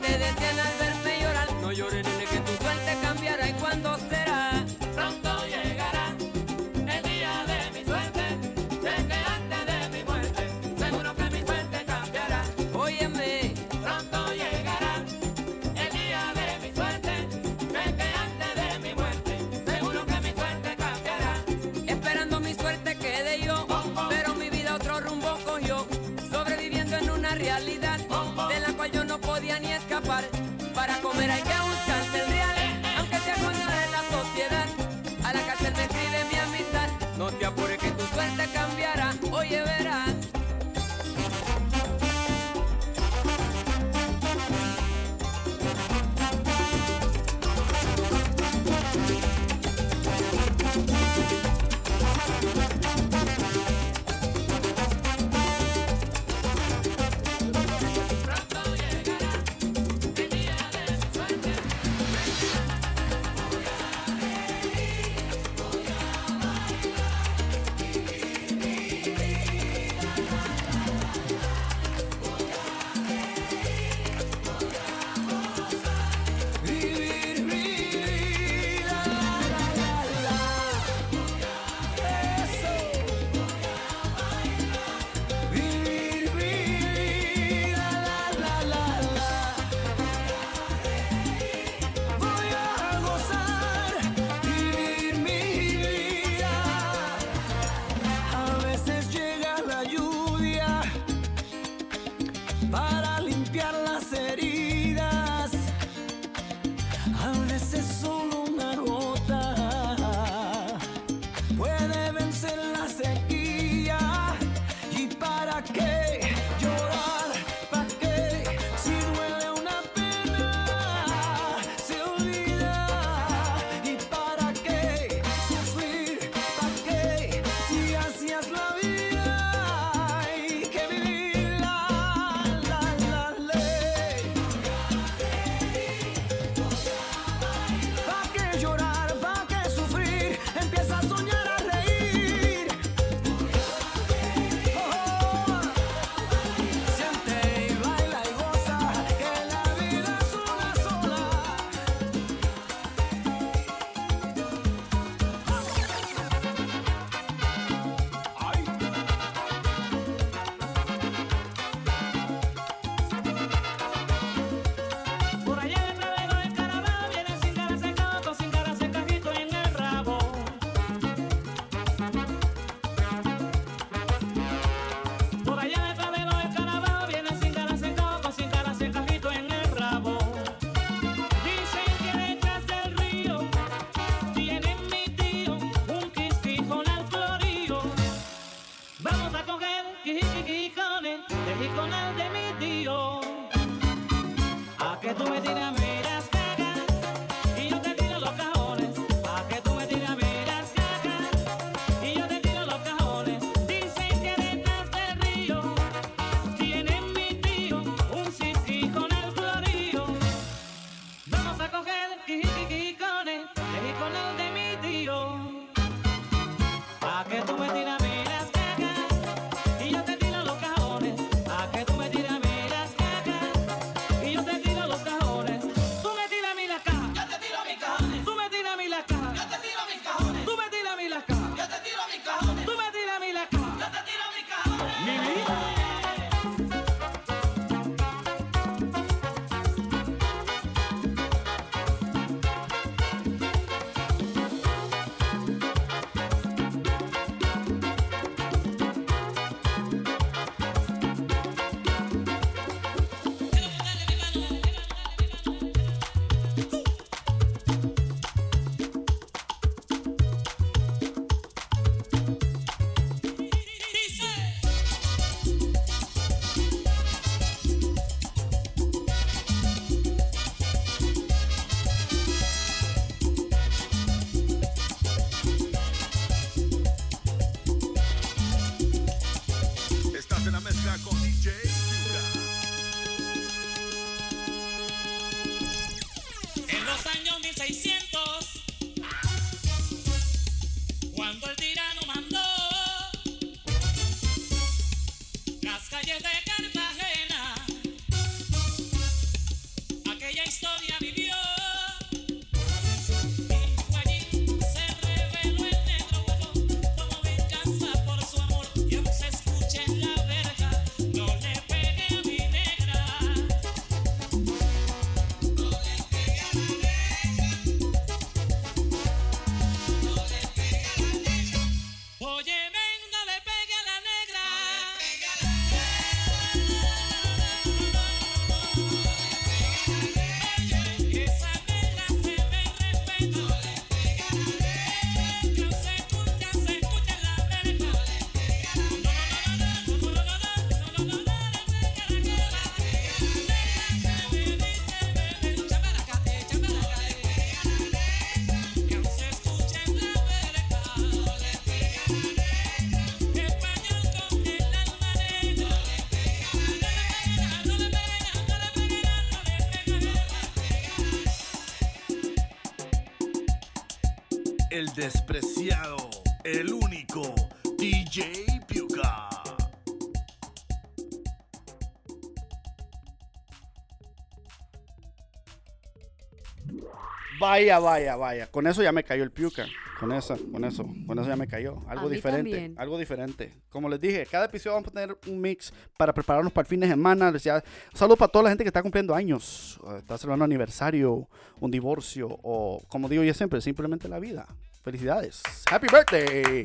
Vaya, 377.59 377.79
vaya, 377.81 378.17
vaya. 378.17 378.47
Con 378.47 378.67
eso 378.69 378.83
ya 378.85 378.93
me 378.93 379.03
cayó 379.03 379.25
el 379.25 379.33
piuca. 379.33 379.67
Con 379.99 380.13
eso, 380.13 380.37
con 380.53 380.65
eso, 380.65 380.87
con 381.07 381.19
eso 381.19 381.29
ya 381.29 381.35
me 381.35 381.49
cayó. 381.49 381.79
Algo 381.89 382.09
mí 382.09 382.15
diferente, 382.15 382.51
también. 382.53 382.75
algo 382.79 382.97
diferente. 382.99 383.53
Como 383.69 383.89
les 383.89 384.01
dije, 384.01 384.25
cada 384.31 384.45
episodio 384.45 384.75
vamos 384.75 384.89
a 384.89 384.93
tener 384.93 385.19
un 385.27 385.41
mix 385.41 385.73
para 385.97 386.13
prepararnos 386.13 386.53
para 386.53 386.63
el 386.65 386.69
fin 386.69 386.79
de 386.81 386.87
semana. 386.87 387.33
Les 387.33 387.43
ya- 387.43 387.57
un 387.93 387.99
saludo 387.99 388.17
para 388.17 388.31
toda 388.31 388.45
la 388.45 388.51
gente 388.51 388.63
que 388.63 388.69
está 388.69 388.81
cumpliendo 388.81 389.13
años, 389.13 389.81
eh, 389.91 389.97
está 389.99 390.17
celebrando 390.17 390.45
aniversario, 390.45 391.29
un 391.59 391.71
divorcio 391.71 392.29
o, 392.31 392.81
como 392.87 393.09
digo 393.09 393.25
yo 393.25 393.35
siempre, 393.35 393.61
simplemente 393.61 394.09
la 394.09 394.21
vida. 394.21 394.47
Felicidades. 394.85 395.43
Happy 395.69 395.89
birthday. 395.93 396.63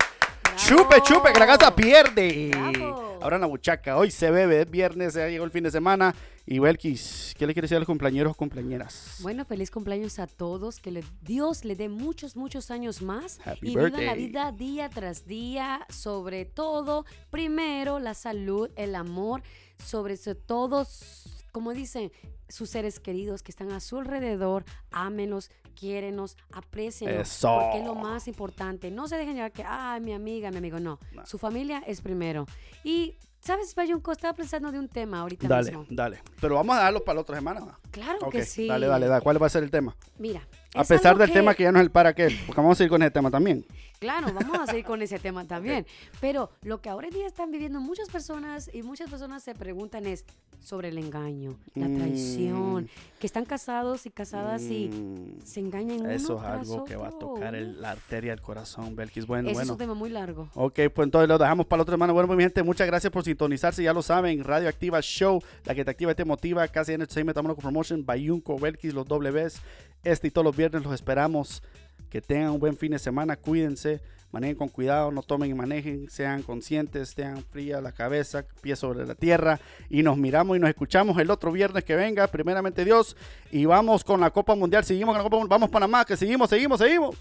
Chupe, 0.58 1.02
chupe, 1.04 1.34
que 1.34 1.40
la 1.40 1.48
casa 1.48 1.76
pierde. 1.76 2.52
Bravo. 2.52 3.20
Ahora 3.22 3.38
en 3.38 3.42
la 3.42 3.48
buchaca. 3.48 3.98
Hoy 3.98 4.12
se 4.12 4.30
bebe, 4.32 4.62
es 4.62 4.70
viernes, 4.70 5.14
ya 5.14 5.28
llegó 5.30 5.46
el 5.46 5.52
fin 5.52 5.64
de 5.64 5.72
semana. 5.72 6.14
Y 6.46 6.60
Belkis, 6.60 7.34
¿qué 7.38 7.48
le 7.48 7.54
quiere 7.54 7.66
decir 7.66 7.78
a 7.78 7.80
los 7.80 7.88
compañeros 7.88 8.32
o 8.34 8.36
compañeras? 8.36 9.16
Bueno, 9.22 9.46
feliz 9.46 9.72
cumpleaños 9.72 10.20
a 10.20 10.28
todos, 10.28 10.80
que 10.80 10.92
le- 10.92 11.04
Dios 11.22 11.64
le 11.64 11.78
dé 11.78 11.88
muchos, 11.88 12.36
muchos 12.36 12.70
años 12.70 13.02
más 13.02 13.40
Happy 13.46 13.60
y 13.68 13.76
vivan 13.76 14.06
la 14.06 14.14
vida 14.14 14.52
día 14.52 14.90
tras 14.90 15.26
día, 15.26 15.86
sobre 15.90 16.44
todo, 16.44 17.06
primero 17.30 18.00
la 18.00 18.14
salud, 18.14 18.70
el 18.76 18.96
amor, 18.96 19.42
sobre 19.82 20.18
so- 20.18 20.36
todo, 20.36 20.86
como 21.54 21.74
dicen, 21.74 22.12
sus 22.50 22.70
seres 22.70 23.00
queridos 23.00 23.42
que 23.42 23.52
están 23.52 23.72
a 23.72 23.80
su 23.80 23.98
alrededor, 24.00 24.66
ámenlos, 24.92 25.50
quiérenos, 25.74 26.38
aprecienos, 26.52 27.28
Eso. 27.28 27.60
porque 27.62 27.80
es 27.80 27.86
lo 27.86 27.96
más 27.96 28.28
importante. 28.28 28.92
No 28.92 29.08
se 29.08 29.18
dejen 29.18 29.36
llevar 29.36 29.52
que, 29.52 29.64
ay, 29.66 30.02
mi 30.02 30.14
amiga, 30.14 30.52
mi 30.52 30.58
amigo, 30.58 30.80
no. 30.80 31.00
No. 31.14 31.26
Su 31.26 31.38
familia 31.38 31.84
es 31.86 32.02
primero. 32.02 32.46
Y, 32.84 33.16
¿sabes, 33.40 33.74
Bayunco? 33.76 34.12
Estaba 34.12 34.34
pensando 34.34 34.72
de 34.72 34.80
un 34.80 34.88
tema 34.88 35.20
ahorita 35.22 35.48
Dale, 35.48 35.72
mismo. 35.72 35.86
dale. 35.90 36.22
Pero 36.40 36.56
vamos 36.56 36.76
a 36.78 36.82
darlo 36.82 37.04
para 37.04 37.16
la 37.16 37.22
otra 37.22 37.36
semana. 37.36 37.80
Claro 37.92 38.30
que 38.30 38.46
sí. 38.46 38.68
Dale, 38.68 38.88
dale, 38.88 39.08
dale. 39.08 39.22
¿Cuál 39.24 39.42
va 39.42 39.48
a 39.48 39.50
ser 39.50 39.64
el 39.64 39.72
tema? 39.72 39.96
Mira. 40.18 40.48
A 40.76 40.82
es 40.82 40.88
pesar 40.88 41.18
del 41.18 41.32
tema 41.32 41.54
que 41.54 41.64
ya 41.64 41.72
no 41.72 41.80
es 41.80 41.84
el 41.86 41.92
para 41.92 42.14
qué, 42.14 42.30
porque 42.48 42.62
vamos 42.62 42.80
a 42.80 42.84
ir 42.84 42.90
con 42.90 43.02
ese 43.02 43.12
tema 43.12 43.30
también. 43.30 43.66
Claro, 44.00 44.34
vamos 44.34 44.60
a 44.60 44.66
seguir 44.68 44.84
con 44.84 45.02
ese 45.02 45.18
tema 45.20 45.46
también. 45.48 45.86
Pero 46.20 46.50
lo 46.64 46.82
que 46.82 46.90
ahora 46.90 47.08
en 47.08 47.14
día 47.14 47.28
están 47.28 47.52
viviendo 47.52 47.80
muchas 47.80 48.10
personas 48.10 48.70
y 48.74 48.82
muchas 48.84 49.10
personas 49.10 49.44
se 49.44 49.54
preguntan 49.56 50.06
es 50.08 50.26
sobre 50.60 50.90
el 50.90 50.98
engaño, 50.98 51.58
la 51.76 51.88
Mm. 51.88 51.98
traición, 51.98 52.90
que 53.20 53.28
están 53.28 53.46
casados 53.46 54.06
y 54.06 54.10
casadas 54.10 54.64
y 54.64 54.88
Mm, 54.90 55.42
se 55.46 55.60
engañan 55.60 56.02
uno 56.02 56.10
Eso 56.10 56.36
es 56.36 56.42
tras 56.42 56.60
algo 56.70 56.86
que 56.86 56.96
va 56.96 57.08
a 57.10 57.12
tocar 57.12 57.54
el- 57.56 57.82
la 57.82 57.92
arteria 57.92 58.32
del 58.32 58.42
corazón, 58.42 58.96
Belkis. 58.96 59.26
Bueno, 59.28 59.50
Ese 59.50 59.52
es 59.52 59.58
bueno. 59.68 59.74
un 59.74 59.78
tema 59.80 59.94
muy 59.94 60.10
largo. 60.10 60.50
Ok, 60.56 60.80
pues 60.94 61.06
entonces 61.06 61.28
lo 61.30 61.38
dejamos 61.38 61.66
para 61.66 61.80
la 61.80 61.84
otra 61.84 61.94
semana. 61.94 62.14
Bueno, 62.14 62.28
pues 62.28 62.38
mi 62.38 62.44
gente, 62.44 62.64
muchas 62.64 62.88
gracias 62.88 63.12
por 63.12 63.24
sintonizarse. 63.24 63.84
Ya 63.84 63.94
lo 63.94 64.02
saben, 64.02 64.44
Radio 64.44 64.68
Activa 64.70 65.02
Show, 65.02 65.42
la 65.66 65.76
que 65.76 65.84
te 65.86 65.92
activa 65.92 66.12
y 66.14 66.16
te 66.16 66.26
motiva. 66.26 66.68
Casi 66.68 66.94
Entertainment, 66.94 67.36
Tamonaco 67.36 67.62
Promotion, 67.62 68.06
Bayunco, 68.06 68.58
Belkis, 68.58 68.94
los 68.94 69.06
Ws. 69.06 69.62
Este 70.04 70.28
y 70.28 70.32
todos 70.32 70.46
los 70.46 70.56
viernes 70.56 70.84
los 70.84 70.94
esperamos. 70.94 71.64
Que 72.10 72.22
tengan 72.22 72.52
un 72.52 72.60
buen 72.60 72.78
fin 72.78 72.92
de 72.92 73.00
semana, 73.00 73.36
cuídense, 73.36 74.00
manejen 74.32 74.56
con 74.56 74.70
cuidado, 74.70 75.12
no 75.12 75.24
tomen 75.24 75.50
y 75.50 75.54
manejen, 75.56 76.10
sean 76.10 76.44
conscientes, 76.44 77.16
tengan 77.16 77.44
fría 77.44 77.82
la 77.82 77.92
cabeza, 77.92 78.46
pies 78.62 78.80
sobre 78.80 79.06
la 79.06 79.16
tierra. 79.16 79.60
Y 79.90 80.04
nos 80.04 80.18
miramos 80.18 80.58
y 80.58 80.60
nos 80.60 80.70
escuchamos 80.70 81.18
el 81.18 81.32
otro 81.32 81.52
viernes 81.52 81.84
que 81.84 81.96
venga, 81.96 82.28
primeramente 82.28 82.86
Dios. 82.86 83.18
Y 83.52 83.66
vamos 83.66 84.04
con 84.04 84.22
la 84.22 84.30
Copa 84.30 84.56
Mundial, 84.56 84.84
seguimos 84.84 85.14
con 85.14 85.20
la 85.20 85.24
Copa 85.24 85.38
Mundial, 85.38 85.60
vamos 85.60 85.70
Panamá, 85.70 86.06
que 86.06 86.16
seguimos, 86.16 86.50
seguimos, 86.50 86.80
seguimos. 86.80 87.16